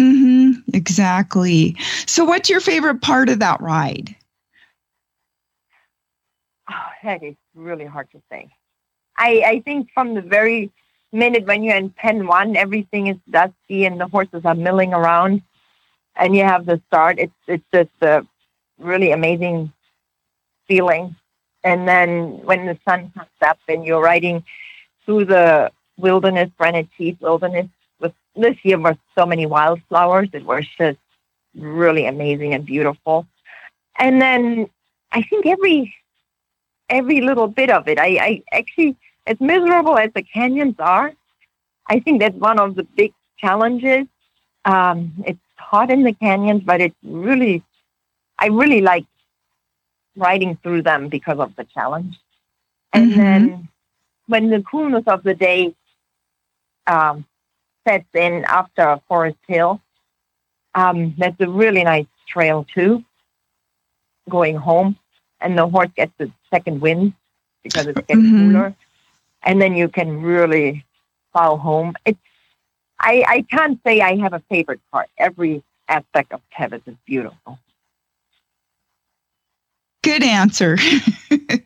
Mm-hmm, 0.00 0.52
exactly. 0.74 1.76
So 2.06 2.24
what's 2.24 2.50
your 2.50 2.60
favorite 2.60 3.00
part 3.00 3.28
of 3.28 3.38
that 3.40 3.60
ride? 3.60 4.14
Oh, 6.70 6.88
that 7.04 7.22
is 7.22 7.34
really 7.54 7.86
hard 7.86 8.10
to 8.12 8.22
say. 8.30 8.50
I, 9.16 9.42
I 9.46 9.60
think 9.60 9.88
from 9.92 10.14
the 10.14 10.22
very 10.22 10.70
minute 11.12 11.46
when 11.46 11.62
you're 11.62 11.76
in 11.76 11.90
pen 11.90 12.26
one, 12.26 12.56
everything 12.56 13.06
is 13.08 13.16
dusty 13.30 13.84
and 13.84 14.00
the 14.00 14.06
horses 14.08 14.42
are 14.44 14.54
milling 14.54 14.92
around, 14.92 15.42
and 16.16 16.34
you 16.34 16.44
have 16.44 16.66
the 16.66 16.80
start. 16.88 17.18
It's 17.18 17.32
it's 17.46 17.64
just 17.72 17.90
a 18.00 18.26
really 18.78 19.12
amazing 19.12 19.72
feeling. 20.66 21.16
And 21.64 21.86
then 21.86 22.44
when 22.44 22.66
the 22.66 22.78
sun 22.84 23.12
comes 23.16 23.28
up 23.40 23.58
and 23.68 23.84
you're 23.84 24.02
riding 24.02 24.44
through 25.04 25.26
the 25.26 25.70
wilderness, 25.96 26.50
Granite 26.58 26.88
Chief 26.96 27.20
Wilderness, 27.20 27.68
with 28.00 28.14
this 28.34 28.56
year 28.64 28.78
was 28.78 28.96
so 29.16 29.26
many 29.26 29.46
wildflowers. 29.46 30.28
It 30.32 30.44
was 30.44 30.64
just 30.76 30.98
really 31.54 32.06
amazing 32.06 32.54
and 32.54 32.66
beautiful. 32.66 33.26
And 33.96 34.20
then 34.20 34.68
I 35.12 35.22
think 35.22 35.46
every 35.46 35.94
every 36.88 37.20
little 37.20 37.48
bit 37.48 37.70
of 37.70 37.88
it. 37.88 37.98
I, 37.98 38.06
I 38.18 38.42
actually, 38.52 38.96
as 39.26 39.40
miserable 39.40 39.96
as 39.98 40.10
the 40.14 40.22
canyons 40.22 40.76
are, 40.78 41.12
I 41.88 42.00
think 42.00 42.20
that's 42.20 42.36
one 42.36 42.58
of 42.58 42.74
the 42.74 42.84
big 42.84 43.12
challenges. 43.38 44.06
Um, 44.64 45.12
it's 45.26 45.40
hot 45.56 45.90
in 45.90 46.02
the 46.04 46.12
canyons, 46.12 46.62
but 46.64 46.80
it's 46.80 46.96
really, 47.02 47.62
I 48.38 48.46
really 48.48 48.80
like 48.80 49.04
riding 50.16 50.56
through 50.62 50.82
them 50.82 51.08
because 51.08 51.38
of 51.38 51.54
the 51.56 51.64
challenge. 51.64 52.16
And 52.92 53.14
Mhm. 53.14 53.18
then 53.18 53.68
when 54.26 54.50
the 54.50 54.62
coolness 54.62 55.04
of 55.06 55.22
the 55.22 55.34
day 55.34 55.74
um, 56.86 57.24
sets 57.86 58.06
in 58.14 58.44
after 58.46 59.00
Forest 59.08 59.38
Hill, 59.46 59.80
Um, 60.74 61.14
that's 61.18 61.40
a 61.40 61.48
really 61.48 61.82
nice 61.84 62.06
trail 62.28 62.64
too. 62.74 63.04
Going 64.30 64.56
home, 64.56 64.96
and 65.40 65.56
the 65.58 65.66
horse 65.66 65.90
gets 65.96 66.12
a 66.20 66.30
second 66.50 66.80
wind 66.80 67.12
because 67.62 67.86
it's 67.88 68.00
getting 68.06 68.30
Mhm. 68.30 68.36
cooler, 68.36 68.74
and 69.44 69.60
then 69.60 69.74
you 69.74 69.88
can 69.88 70.22
really 70.22 70.84
plow 71.32 71.56
home. 71.56 71.94
It's 72.04 72.18
I 73.00 73.24
I 73.26 73.42
can't 73.42 73.80
say 73.84 74.00
I 74.00 74.16
have 74.16 74.32
a 74.32 74.42
favorite 74.50 74.80
part. 74.90 75.08
Every 75.18 75.62
aspect 75.88 76.32
of 76.32 76.40
Tevis 76.56 76.82
is 76.86 76.96
beautiful. 77.06 77.58
Good 80.02 80.22
answer. 80.24 80.76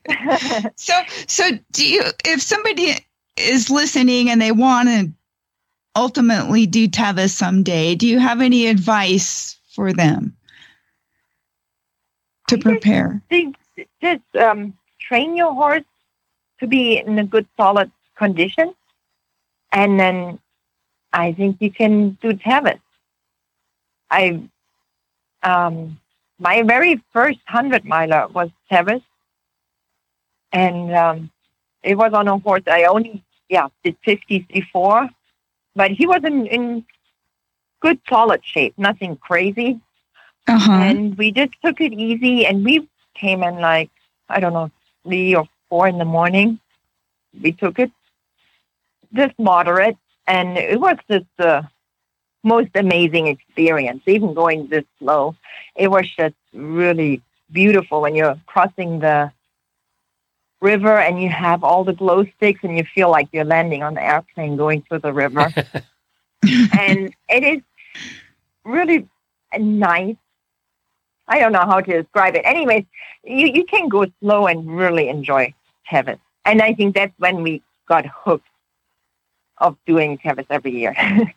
so, 0.75 0.93
so 1.27 1.43
do 1.71 1.87
you, 1.87 2.03
if 2.25 2.41
somebody 2.41 2.93
is 3.35 3.69
listening 3.69 4.29
and 4.29 4.41
they 4.41 4.51
want 4.51 4.89
to 4.89 5.11
ultimately 5.95 6.65
do 6.65 6.87
Tevis 6.87 7.35
someday, 7.35 7.95
do 7.95 8.07
you 8.07 8.19
have 8.19 8.41
any 8.41 8.67
advice 8.67 9.57
for 9.73 9.91
them 9.91 10.35
to 12.47 12.57
prepare? 12.57 13.21
They- 13.29 13.53
just 14.01 14.23
um, 14.35 14.73
train 14.99 15.35
your 15.35 15.53
horse 15.53 15.83
to 16.59 16.67
be 16.67 16.97
in 16.97 17.17
a 17.19 17.23
good, 17.25 17.47
solid 17.57 17.91
condition, 18.17 18.73
and 19.71 19.99
then 19.99 20.39
I 21.13 21.33
think 21.33 21.57
you 21.59 21.71
can 21.71 22.17
do 22.21 22.33
Tevis. 22.33 22.79
I, 24.09 24.49
um, 25.43 25.99
my 26.39 26.61
very 26.63 27.01
first 27.11 27.39
hundred 27.47 27.85
miler 27.85 28.27
was 28.27 28.49
Tevis, 28.71 29.01
and 30.51 30.93
um, 30.95 31.31
it 31.83 31.95
was 31.95 32.13
on 32.13 32.27
a 32.27 32.37
horse 32.37 32.63
I 32.67 32.83
only 32.85 33.23
yeah 33.49 33.67
did 33.83 33.95
fifties 34.03 34.43
before, 34.51 35.09
but 35.75 35.91
he 35.91 36.05
was 36.07 36.21
in, 36.23 36.45
in 36.47 36.85
good, 37.81 37.99
solid 38.09 38.41
shape, 38.45 38.73
nothing 38.77 39.15
crazy 39.17 39.79
Uh 40.47 40.57
huh. 40.59 40.93
and 40.93 41.17
we 41.17 41.31
just 41.31 41.53
took 41.63 41.79
it 41.81 41.93
easy 41.93 42.45
and 42.45 42.63
we 42.63 42.87
came 43.15 43.43
in 43.43 43.55
like 43.59 43.89
i 44.29 44.39
don't 44.39 44.53
know 44.53 44.69
three 45.03 45.35
or 45.35 45.47
four 45.69 45.87
in 45.87 45.97
the 45.97 46.05
morning. 46.05 46.59
We 47.41 47.51
took 47.51 47.79
it 47.79 47.91
just 49.13 49.37
moderate 49.39 49.97
and 50.27 50.57
it 50.57 50.79
was 50.79 50.97
just 51.09 51.25
the 51.37 51.67
most 52.43 52.69
amazing 52.75 53.27
experience. 53.27 54.03
Even 54.05 54.33
going 54.33 54.67
this 54.67 54.85
slow 54.99 55.35
it 55.77 55.89
was 55.89 56.09
just 56.15 56.35
really 56.53 57.21
beautiful 57.51 58.01
when 58.01 58.15
you're 58.15 58.39
crossing 58.45 58.99
the 58.99 59.31
river 60.59 60.97
and 60.97 61.21
you 61.21 61.29
have 61.29 61.63
all 61.63 61.83
the 61.83 61.93
glow 61.93 62.25
sticks 62.35 62.59
and 62.63 62.77
you 62.77 62.83
feel 62.83 63.09
like 63.11 63.27
you're 63.31 63.45
landing 63.45 63.83
on 63.83 63.93
the 63.93 64.03
airplane 64.03 64.57
going 64.57 64.81
through 64.81 64.99
the 64.99 65.13
river. 65.13 65.53
And 66.79 67.13
it 67.27 67.43
is 67.43 67.61
really 68.63 69.07
nice. 69.57 70.15
I 71.27 71.39
don't 71.39 71.51
know 71.51 71.65
how 71.65 71.81
to 71.81 72.01
describe 72.03 72.35
it. 72.35 72.43
Anyways, 72.45 72.85
you, 73.23 73.47
you 73.47 73.65
can 73.65 73.89
go 73.89 74.05
slow 74.21 74.45
and 74.45 74.77
really 74.77 75.09
enjoy 75.09 75.53
Tevis. 75.89 76.19
And 76.45 76.61
I 76.61 76.73
think 76.73 76.95
that's 76.95 77.13
when 77.17 77.43
we 77.43 77.61
got 77.87 78.05
hooked 78.05 78.47
of 79.59 79.75
doing 79.85 80.17
Tevis 80.17 80.45
every 80.49 80.71
year. 80.71 80.95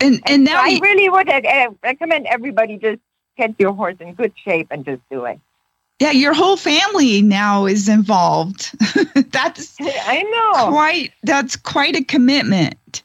And 0.00 0.20
and 0.26 0.44
now 0.44 0.60
I 0.60 0.80
really 0.82 1.08
would 1.08 1.28
uh, 1.28 1.70
recommend 1.84 2.26
everybody 2.26 2.76
just 2.76 2.98
get 3.36 3.54
your 3.58 3.72
horse 3.72 3.94
in 4.00 4.14
good 4.14 4.32
shape 4.36 4.66
and 4.72 4.84
just 4.84 5.00
do 5.10 5.24
it. 5.26 5.38
yeah, 6.00 6.10
your 6.10 6.34
whole 6.34 6.56
family 6.56 7.22
now 7.22 7.66
is 7.66 7.88
involved. 7.88 8.74
that's 9.30 9.76
I 9.80 10.22
know. 10.22 10.70
quite 10.70 11.12
that's 11.22 11.54
quite 11.54 11.94
a 11.94 12.02
commitment. 12.02 13.04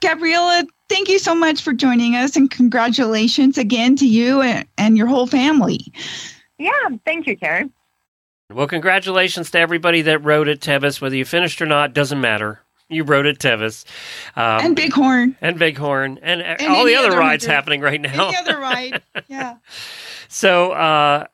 Gabriela, 0.00 0.64
thank 0.88 1.08
you 1.08 1.18
so 1.18 1.34
much 1.34 1.62
for 1.62 1.72
joining 1.72 2.14
us 2.14 2.36
and 2.36 2.50
congratulations 2.50 3.58
again 3.58 3.96
to 3.96 4.06
you 4.06 4.42
and, 4.42 4.68
and 4.76 4.96
your 4.96 5.08
whole 5.08 5.26
family. 5.26 5.80
Yeah, 6.58 6.70
thank 7.04 7.26
you, 7.26 7.36
Karen. 7.36 7.72
Well, 8.50 8.66
congratulations 8.66 9.50
to 9.50 9.58
everybody 9.58 10.00
that 10.02 10.24
rode 10.24 10.48
at 10.48 10.60
Tevis. 10.62 11.02
Whether 11.02 11.16
you 11.16 11.26
finished 11.26 11.60
or 11.60 11.66
not, 11.66 11.92
doesn't 11.92 12.18
matter. 12.20 12.60
You 12.88 13.04
rode 13.04 13.26
at 13.26 13.38
Tevis. 13.38 13.84
Um, 14.36 14.64
and 14.64 14.76
Bighorn. 14.76 15.36
and 15.42 15.58
Bighorn 15.58 16.18
and, 16.22 16.40
uh, 16.40 16.56
And 16.58 16.72
all 16.72 16.84
the 16.86 16.94
other 16.94 17.08
other 17.08 17.18
rides 17.18 17.44
happening 17.44 17.82
right 17.82 18.00
now. 18.00 18.28
Any 18.28 18.36
other 18.38 18.58
ride. 18.58 19.02
Yeah. 19.28 19.56
So, 20.28 20.72
uh, 20.72 21.26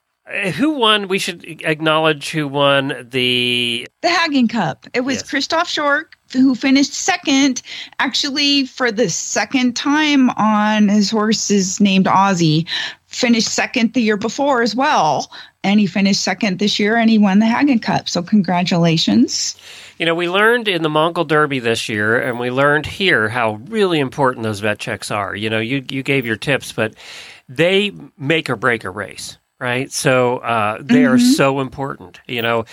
who 0.57 0.71
won? 0.71 1.07
We 1.07 1.21
should 1.21 1.45
acknowledge 1.65 2.31
who 2.31 2.49
won 2.49 3.07
the. 3.11 3.87
The 4.03 4.09
Haggin 4.09 4.49
Cup. 4.49 4.87
It 4.93 5.03
was 5.03 5.17
Yes. 5.19 5.31
Christoph 5.31 5.69
Schork 5.69 6.15
who 6.33 6.57
finished 6.57 6.95
second, 6.95 7.63
actually 8.01 8.67
for 8.67 8.91
the 8.91 9.09
second 9.09 9.77
time 9.77 10.31
on 10.31 10.89
his 10.89 11.11
horse 11.13 11.49
is 11.49 11.81
named 11.81 12.07
Ozzy. 12.07 12.67
Finished 13.15 13.49
second 13.49 13.93
the 13.93 14.03
year 14.03 14.17
before 14.17 14.63
as 14.63 14.75
well. 14.75 15.31
And 15.63 15.79
he 15.81 15.87
finished 15.87 16.23
second 16.23 16.59
this 16.59 16.79
year 16.79 16.97
and 16.97 17.09
he 17.09 17.17
won 17.17 17.39
the 17.39 17.47
Haggin 17.47 17.81
Cup. 17.81 18.09
So 18.09 18.23
congratulations. 18.23 19.57
You 19.99 20.07
know, 20.07 20.15
we 20.15 20.29
learned 20.29 20.67
in 20.67 20.83
the 20.83 20.89
Mongol 20.89 21.25
Derby 21.25 21.61
this 21.61 21.89
year, 21.89 22.21
and 22.21 22.41
we 22.41 22.51
learned 22.51 22.85
here 22.85 23.29
how 23.29 23.55
really 23.69 24.01
important 24.01 24.43
those 24.43 24.59
vet 24.61 24.81
checks 24.81 25.11
are. 25.11 25.37
You 25.37 25.49
know, 25.49 25.61
you 25.61 25.85
you 25.89 26.03
gave 26.03 26.27
your 26.27 26.37
tips, 26.37 26.73
but 26.73 26.95
they 27.49 27.93
make 28.19 28.51
or 28.51 28.57
break 28.57 28.83
a 28.83 28.91
race, 28.91 29.39
right? 29.61 29.93
So 29.93 30.39
uh, 30.39 30.79
they 30.81 31.05
are 31.05 31.19
so 31.19 31.61
important. 31.61 32.21
You 32.27 32.43
know, 32.43 32.65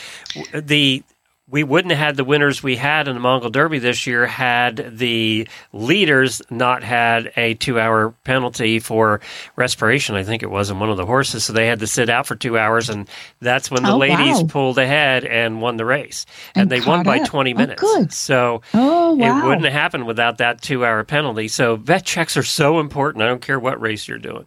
the 0.54 1.04
we 1.52 1.64
wouldn't 1.64 1.92
have 1.92 2.00
had 2.00 2.16
the 2.16 2.24
winners 2.24 2.64
we 2.64 2.78
had 2.78 3.08
in 3.10 3.14
the 3.16 3.20
Mongol 3.20 3.50
Derby 3.50 3.78
this 3.78 4.08
year 4.08 4.26
had 4.26 4.98
the 4.98 5.48
leaders 5.74 6.42
not 6.50 6.82
had 6.82 7.32
a 7.36 7.56
two 7.56 7.80
hour 7.80 8.12
penalty 8.24 8.80
for 8.80 9.20
respiration, 9.58 10.16
I 10.16 10.24
think 10.24 10.44
it 10.44 10.50
was, 10.50 10.70
in 10.70 10.80
one 10.80 10.90
of 10.90 10.98
the 10.98 11.06
horses. 11.06 11.44
So 11.44 11.54
they 11.54 11.68
had 11.68 11.80
to 11.80 11.88
sit 11.88 12.10
out 12.10 12.26
for 12.26 12.36
two 12.36 12.58
hours, 12.58 12.90
and 12.90 13.08
that's 13.42 13.70
when 13.70 13.84
the 13.84 13.92
Oh, 13.92 13.98
ladies 13.98 14.42
wow. 14.42 14.48
pulled 14.48 14.78
ahead 14.78 15.26
and 15.26 15.62
won 15.62 15.76
the 15.78 15.86
race. 15.86 16.26
And, 16.56 16.64
And 16.64 16.72
they 16.72 16.88
won 16.88 17.04
by 17.04 17.20
up. 17.20 17.28
20 17.28 17.54
Oh, 17.54 17.58
minutes. 17.58 17.82
good. 17.82 18.14
So 18.14 18.62
Oh, 18.74 19.16
wow. 19.16 19.42
it 19.44 19.46
wouldn't 19.48 19.66
have 19.66 19.74
happened 19.74 20.08
without 20.08 20.38
that 20.38 20.62
two 20.62 20.86
hour 20.86 21.04
penalty. 21.04 21.50
So 21.50 21.76
vet 21.76 22.06
checks 22.06 22.38
are 22.38 22.44
so 22.44 22.80
important. 22.80 23.24
I 23.24 23.28
don't 23.28 23.42
care 23.42 23.60
what 23.60 23.82
race 23.82 24.08
you're 24.08 24.18
doing. 24.18 24.46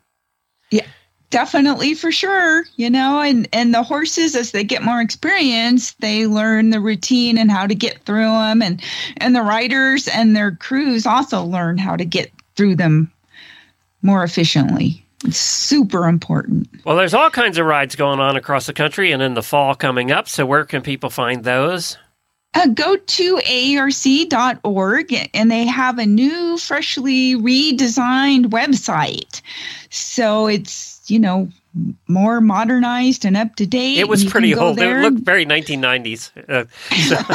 Definitely 1.31 1.95
for 1.95 2.12
sure 2.12 2.64
you 2.77 2.89
know 2.89 3.20
and 3.20 3.49
and 3.53 3.75
the 3.75 3.83
horses 3.83 4.37
as 4.37 4.53
they 4.53 4.62
get 4.62 4.83
more 4.83 5.01
experience 5.01 5.93
they 5.95 6.27
learn 6.29 6.70
the 6.70 6.81
routine 6.81 7.39
and 7.39 7.51
how 7.51 7.66
to 7.66 7.75
get 7.75 7.99
through 8.05 8.31
them 8.31 8.62
and 8.62 8.81
and 9.16 9.35
the 9.35 9.43
riders 9.43 10.07
and 10.07 10.37
their 10.37 10.53
crews 10.53 11.07
also 11.07 11.43
learn 11.43 11.77
how 11.77 11.97
to 11.97 12.05
get 12.05 12.31
through 12.55 12.77
them 12.77 13.11
more 14.03 14.22
efficiently 14.22 15.05
it's 15.25 15.39
super 15.39 16.07
important 16.07 16.68
Well, 16.85 16.97
there's 16.97 17.14
all 17.14 17.31
kinds 17.31 17.59
of 17.59 17.66
rides 17.66 17.97
going 17.97 18.20
on 18.20 18.37
across 18.37 18.66
the 18.66 18.72
country 18.75 19.11
and 19.11 19.22
in 19.22 19.35
the 19.35 19.43
fall 19.43 19.75
coming 19.75 20.12
up. 20.12 20.29
So 20.29 20.45
where 20.45 20.64
can 20.66 20.83
people 20.83 21.09
find 21.11 21.43
those? 21.43 21.97
uh, 22.55 22.66
go 22.68 22.97
to 22.97 23.37
aerc.org 23.39 25.31
and 25.35 25.51
they 25.51 25.64
have 25.64 25.99
a 25.99 26.07
new 26.07 26.57
freshly 26.59 27.35
redesigned 27.35 28.47
website 28.47 29.41
so 29.91 30.47
it's 30.47 30.93
you 31.11 31.19
know 31.19 31.49
more 32.07 32.41
modernized 32.41 33.25
and 33.25 33.37
up 33.37 33.57
to 33.57 33.67
date 33.67 33.99
It 33.99 34.09
was 34.09 34.25
pretty 34.25 34.55
old. 34.55 34.79
It 34.79 35.03
looked 35.03 35.25
very 35.25 35.45
1990s. 35.45 36.31
Uh, 36.49 36.65
so- 37.09 37.35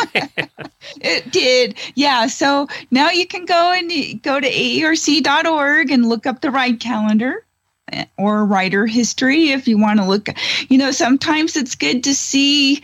It 1.01 1.31
did. 1.31 1.75
Yeah. 1.95 2.27
So 2.27 2.67
now 2.89 3.09
you 3.11 3.27
can 3.27 3.45
go 3.45 3.73
and 3.73 4.21
go 4.23 4.39
to 4.39 4.49
aerc.org 4.49 5.91
and 5.91 6.07
look 6.09 6.25
up 6.25 6.41
the 6.41 6.51
ride 6.51 6.79
calendar 6.79 7.45
eh, 7.91 8.05
or 8.17 8.45
rider 8.45 8.85
history 8.85 9.49
if 9.49 9.67
you 9.67 9.77
want 9.77 9.99
to 9.99 10.05
look. 10.05 10.29
You 10.69 10.77
know, 10.77 10.91
sometimes 10.91 11.55
it's 11.57 11.75
good 11.75 12.03
to 12.05 12.15
see 12.15 12.81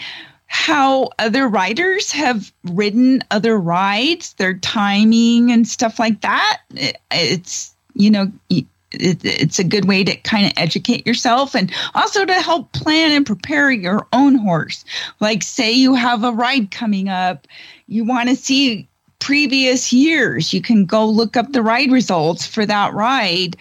how 0.48 1.10
other 1.18 1.48
riders 1.48 2.12
have 2.12 2.52
ridden 2.66 3.24
other 3.32 3.58
rides, 3.58 4.34
their 4.34 4.54
timing 4.56 5.52
and 5.52 5.68
stuff 5.68 6.00
like 6.00 6.22
that. 6.22 6.62
It- 6.76 6.98
it's, 7.12 7.74
you 7.94 8.12
know, 8.12 8.32
it, 9.02 9.24
it's 9.24 9.60
a 9.60 9.64
good 9.64 9.86
way 9.86 10.04
to 10.04 10.16
kind 10.18 10.46
of 10.46 10.54
educate 10.58 11.06
yourself 11.06 11.56
and 11.56 11.72
also 11.94 12.26
to 12.26 12.34
help 12.34 12.72
plan 12.74 13.12
and 13.12 13.26
prepare 13.26 13.72
your 13.72 14.08
own 14.14 14.36
horse. 14.36 14.86
Like, 15.20 15.44
say 15.44 15.72
you 15.72 15.96
have 15.96 16.24
a 16.24 16.32
ride 16.32 16.72
coming 16.72 17.10
up, 17.10 17.48
you 17.88 18.04
want 18.04 18.30
to 18.30 18.36
see 18.36 18.88
previous 19.20 19.92
years, 19.92 20.54
you 20.54 20.62
can 20.62 20.86
go 20.86 21.06
look 21.06 21.36
up 21.36 21.52
the 21.52 21.64
ride 21.64 21.92
results 21.92 22.46
for 22.46 22.66
that 22.66 22.94
ride 22.94 23.58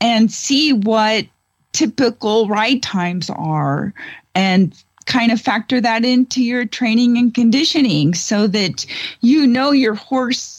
and 0.00 0.30
see 0.30 0.72
what 0.72 1.26
typical 1.72 2.48
ride 2.48 2.82
times 2.82 3.30
are 3.30 3.92
and 4.34 4.82
kind 5.06 5.32
of 5.32 5.40
factor 5.40 5.80
that 5.80 6.04
into 6.04 6.42
your 6.42 6.64
training 6.64 7.16
and 7.16 7.34
conditioning 7.34 8.14
so 8.14 8.46
that 8.46 8.84
you 9.20 9.46
know 9.46 9.72
your 9.72 9.94
horse 9.94 10.57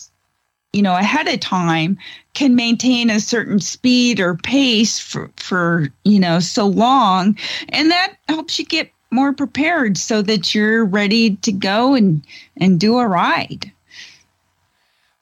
you 0.74 0.82
know 0.82 0.96
ahead 0.96 1.28
of 1.28 1.40
time 1.40 1.98
can 2.34 2.56
maintain 2.56 3.10
a 3.10 3.20
certain 3.20 3.60
speed 3.60 4.20
or 4.20 4.36
pace 4.36 5.00
for 5.00 5.30
for 5.38 5.88
you 6.04 6.20
know 6.20 6.40
so 6.40 6.66
long 6.68 7.38
and 7.70 7.90
that 7.92 8.16
helps 8.28 8.60
you 8.60 8.66
get 8.66 8.92
more 9.12 9.34
prepared 9.34 9.98
so 9.98 10.22
that 10.22 10.54
you're 10.54 10.86
ready 10.86 11.36
to 11.38 11.52
go 11.52 11.96
and 11.96 12.24
and 12.58 12.80
do 12.80 13.00
a 13.00 13.08
ride 13.08 13.72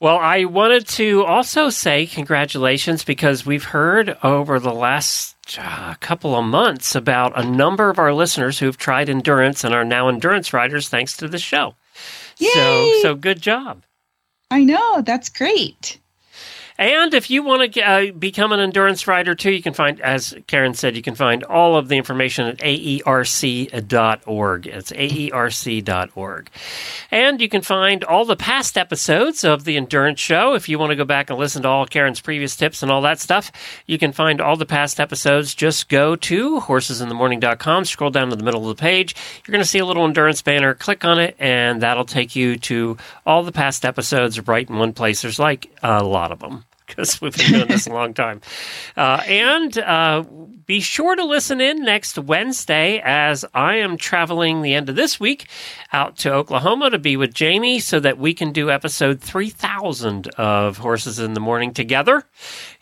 Well, 0.00 0.18
I 0.18 0.44
wanted 0.44 0.86
to 0.88 1.24
also 1.24 1.70
say 1.70 2.06
congratulations 2.06 3.02
because 3.02 3.44
we've 3.44 3.64
heard 3.64 4.16
over 4.22 4.60
the 4.60 4.72
last 4.72 5.34
uh, 5.58 5.94
couple 5.98 6.36
of 6.36 6.44
months 6.44 6.94
about 6.94 7.32
a 7.36 7.44
number 7.44 7.90
of 7.90 7.98
our 7.98 8.12
listeners 8.12 8.60
who've 8.60 8.76
tried 8.76 9.08
endurance 9.08 9.64
and 9.64 9.74
are 9.74 9.84
now 9.84 10.08
endurance 10.08 10.52
riders 10.52 10.88
thanks 10.88 11.16
to 11.16 11.26
the 11.26 11.38
show. 11.38 11.74
Yay! 12.38 12.50
So, 12.52 13.02
so 13.02 13.14
good 13.16 13.40
job. 13.42 13.82
I 14.50 14.64
know. 14.64 15.02
That's 15.02 15.28
great. 15.28 16.00
And 16.78 17.12
if 17.12 17.28
you 17.28 17.42
want 17.42 17.72
to 17.72 17.82
uh, 17.82 18.12
become 18.12 18.52
an 18.52 18.60
endurance 18.60 19.08
rider 19.08 19.34
too, 19.34 19.50
you 19.50 19.62
can 19.62 19.74
find, 19.74 20.00
as 20.00 20.32
Karen 20.46 20.74
said, 20.74 20.94
you 20.94 21.02
can 21.02 21.16
find 21.16 21.42
all 21.42 21.76
of 21.76 21.88
the 21.88 21.96
information 21.96 22.46
at 22.46 22.58
aerc.org. 22.58 24.66
It's 24.68 24.92
aerc.org. 24.92 26.50
And 27.10 27.40
you 27.40 27.48
can 27.48 27.62
find 27.62 28.04
all 28.04 28.24
the 28.24 28.36
past 28.36 28.78
episodes 28.78 29.42
of 29.42 29.64
the 29.64 29.76
Endurance 29.76 30.20
Show. 30.20 30.54
If 30.54 30.68
you 30.68 30.78
want 30.78 30.90
to 30.90 30.96
go 30.96 31.04
back 31.04 31.30
and 31.30 31.38
listen 31.38 31.62
to 31.62 31.68
all 31.68 31.84
Karen's 31.84 32.20
previous 32.20 32.54
tips 32.54 32.84
and 32.84 32.92
all 32.92 33.02
that 33.02 33.18
stuff, 33.18 33.50
you 33.86 33.98
can 33.98 34.12
find 34.12 34.40
all 34.40 34.56
the 34.56 34.64
past 34.64 35.00
episodes. 35.00 35.56
Just 35.56 35.88
go 35.88 36.14
to 36.14 36.60
horsesinthemorning.com, 36.60 37.86
scroll 37.86 38.10
down 38.10 38.30
to 38.30 38.36
the 38.36 38.44
middle 38.44 38.70
of 38.70 38.76
the 38.76 38.80
page. 38.80 39.16
You're 39.44 39.52
going 39.52 39.64
to 39.64 39.68
see 39.68 39.80
a 39.80 39.86
little 39.86 40.04
endurance 40.04 40.42
banner. 40.42 40.74
Click 40.74 41.04
on 41.04 41.18
it, 41.18 41.34
and 41.40 41.82
that'll 41.82 42.04
take 42.04 42.36
you 42.36 42.56
to 42.58 42.96
all 43.26 43.42
the 43.42 43.50
past 43.50 43.84
episodes 43.84 44.46
right 44.46 44.68
in 44.68 44.78
one 44.78 44.92
place. 44.92 45.22
There's 45.22 45.40
like 45.40 45.68
a 45.82 46.04
lot 46.04 46.30
of 46.30 46.38
them 46.38 46.64
because 46.88 47.20
we've 47.20 47.36
been 47.36 47.52
doing 47.52 47.68
this 47.68 47.86
a 47.86 47.92
long 47.92 48.14
time. 48.14 48.40
Uh, 48.96 49.22
and 49.26 49.78
uh, 49.78 50.24
be 50.66 50.80
sure 50.80 51.14
to 51.14 51.24
listen 51.24 51.60
in 51.60 51.82
next 51.82 52.18
Wednesday 52.18 53.00
as 53.02 53.44
I 53.54 53.76
am 53.76 53.96
traveling 53.96 54.62
the 54.62 54.74
end 54.74 54.88
of 54.88 54.96
this 54.96 55.20
week 55.20 55.48
out 55.92 56.16
to 56.18 56.32
Oklahoma 56.32 56.90
to 56.90 56.98
be 56.98 57.16
with 57.16 57.32
Jamie 57.32 57.78
so 57.78 58.00
that 58.00 58.18
we 58.18 58.34
can 58.34 58.52
do 58.52 58.70
episode 58.70 59.20
3000 59.20 60.28
of 60.36 60.78
Horses 60.78 61.18
in 61.18 61.34
the 61.34 61.40
Morning 61.40 61.72
together. 61.72 62.24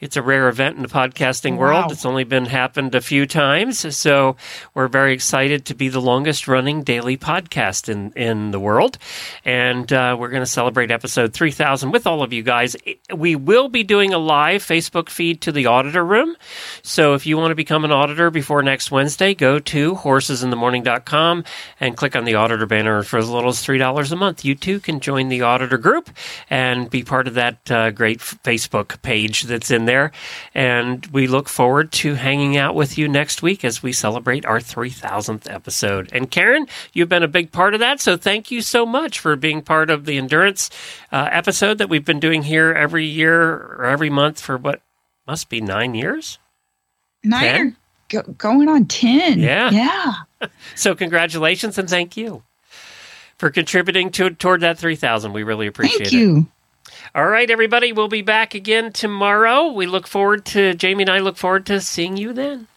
It's 0.00 0.16
a 0.16 0.22
rare 0.22 0.48
event 0.48 0.76
in 0.76 0.82
the 0.82 0.88
podcasting 0.88 1.57
world. 1.57 1.92
It's 1.92 2.04
only 2.04 2.24
been 2.24 2.46
happened 2.46 2.94
a 2.94 3.00
few 3.00 3.26
times. 3.26 3.96
So 3.96 4.36
we're 4.74 4.88
very 4.88 5.12
excited 5.14 5.64
to 5.66 5.74
be 5.74 5.88
the 5.88 6.00
longest 6.00 6.48
running 6.48 6.82
daily 6.82 7.16
podcast 7.16 7.88
in, 7.88 8.12
in 8.12 8.50
the 8.50 8.61
world. 8.61 8.98
And 9.44 9.90
uh, 9.92 10.16
we're 10.18 10.30
going 10.30 10.42
to 10.42 10.46
celebrate 10.46 10.90
episode 10.90 11.32
3000 11.32 11.92
with 11.92 12.07
all 12.07 12.22
of 12.22 12.32
you 12.32 12.42
guys. 12.42 12.76
We 13.14 13.36
will 13.36 13.68
be 13.68 13.84
doing 13.84 13.95
a 13.97 14.18
live 14.18 14.62
Facebook 14.62 15.09
feed 15.09 15.40
to 15.40 15.53
the 15.53 15.66
auditor 15.66 16.05
room. 16.05 16.36
So 16.82 17.14
if 17.14 17.26
you 17.26 17.36
want 17.36 17.51
to 17.51 17.55
become 17.55 17.84
an 17.84 17.92
auditor 17.92 18.30
before 18.30 18.62
next 18.62 18.90
Wednesday, 18.90 19.34
go 19.34 19.59
to 19.59 19.94
horsesinthemorning.com 19.94 21.44
and 21.80 21.97
click 21.97 22.14
on 22.14 22.24
the 22.24 22.34
auditor 22.34 22.66
banner 22.66 23.03
for 23.03 23.18
as 23.18 23.28
little 23.30 23.49
as 23.49 23.64
$3 23.64 24.12
a 24.12 24.16
month. 24.16 24.44
You 24.44 24.55
too 24.55 24.80
can 24.80 25.01
join 25.01 25.28
the 25.28 25.42
auditor 25.42 25.78
group 25.78 26.11
and 26.51 26.90
be 26.90 27.03
part 27.03 27.26
of 27.26 27.34
that 27.34 27.70
uh, 27.70 27.90
great 27.90 28.18
Facebook 28.18 29.01
page 29.03 29.44
that's 29.44 29.70
in 29.70 29.86
there. 29.86 30.12
And 30.55 31.07
we 31.07 31.26
look 31.26 31.49
forward 31.49 31.92
to 31.92 32.14
hanging 32.14 32.57
out 32.57 32.74
with 32.74 32.99
you 32.99 33.09
next 33.09 33.42
week 33.42 33.64
as 33.64 33.82
we 33.82 33.92
celebrate 33.92 34.44
our 34.44 34.59
3000th 34.59 35.51
episode. 35.51 36.11
And 36.12 36.30
Karen, 36.30 36.66
you've 36.92 37.09
been 37.09 37.22
a 37.22 37.28
big 37.28 37.53
part 37.53 37.72
of 37.72 37.80
that. 37.80 38.01
So 38.01 38.16
thank 38.16 38.51
you 38.51 38.61
so 38.61 38.84
much 38.84 39.18
for 39.18 39.36
being 39.36 39.62
part 39.62 39.88
of 39.88 40.05
the 40.05 40.18
endurance 40.18 40.70
uh, 41.12 41.28
episode 41.30 41.78
that 41.78 41.88
we've 41.88 42.05
been 42.05 42.20
doing 42.20 42.42
here 42.42 42.72
every 42.72 43.07
year 43.07 43.76
or 43.87 43.91
every 43.91 44.11
month 44.11 44.41
for 44.41 44.57
what 44.57 44.80
must 45.26 45.49
be 45.49 45.61
nine 45.61 45.95
years. 45.95 46.39
Nine 47.24 47.76
go- 48.09 48.22
going 48.22 48.68
on 48.68 48.87
10. 48.87 49.39
Yeah. 49.41 49.70
Yeah. 49.70 50.12
So 50.74 50.95
congratulations 50.95 51.78
and 51.78 51.89
thank 51.89 52.14
you 52.16 52.43
for 53.39 53.51
contributing 53.51 54.11
to 54.12 54.30
toward 54.30 54.61
that 54.61 54.78
3000. 54.78 55.32
We 55.32 55.43
really 55.45 55.66
appreciate 55.66 56.11
Thank 56.11 56.12
it. 56.12 56.16
you. 56.16 56.47
All 57.14 57.26
right, 57.26 57.51
everybody, 57.51 57.93
we'll 57.93 58.09
be 58.09 58.20
back 58.22 58.55
again 58.55 58.93
tomorrow. 58.93 59.72
We 59.72 59.87
look 59.87 60.07
forward 60.07 60.45
to 60.47 60.74
Jamie 60.74 61.05
and 61.05 61.11
I 61.11 61.20
look 61.20 61.37
forward 61.39 61.64
to 61.66 61.80
seeing 61.80 62.16
you 62.18 62.32
then. 62.34 62.68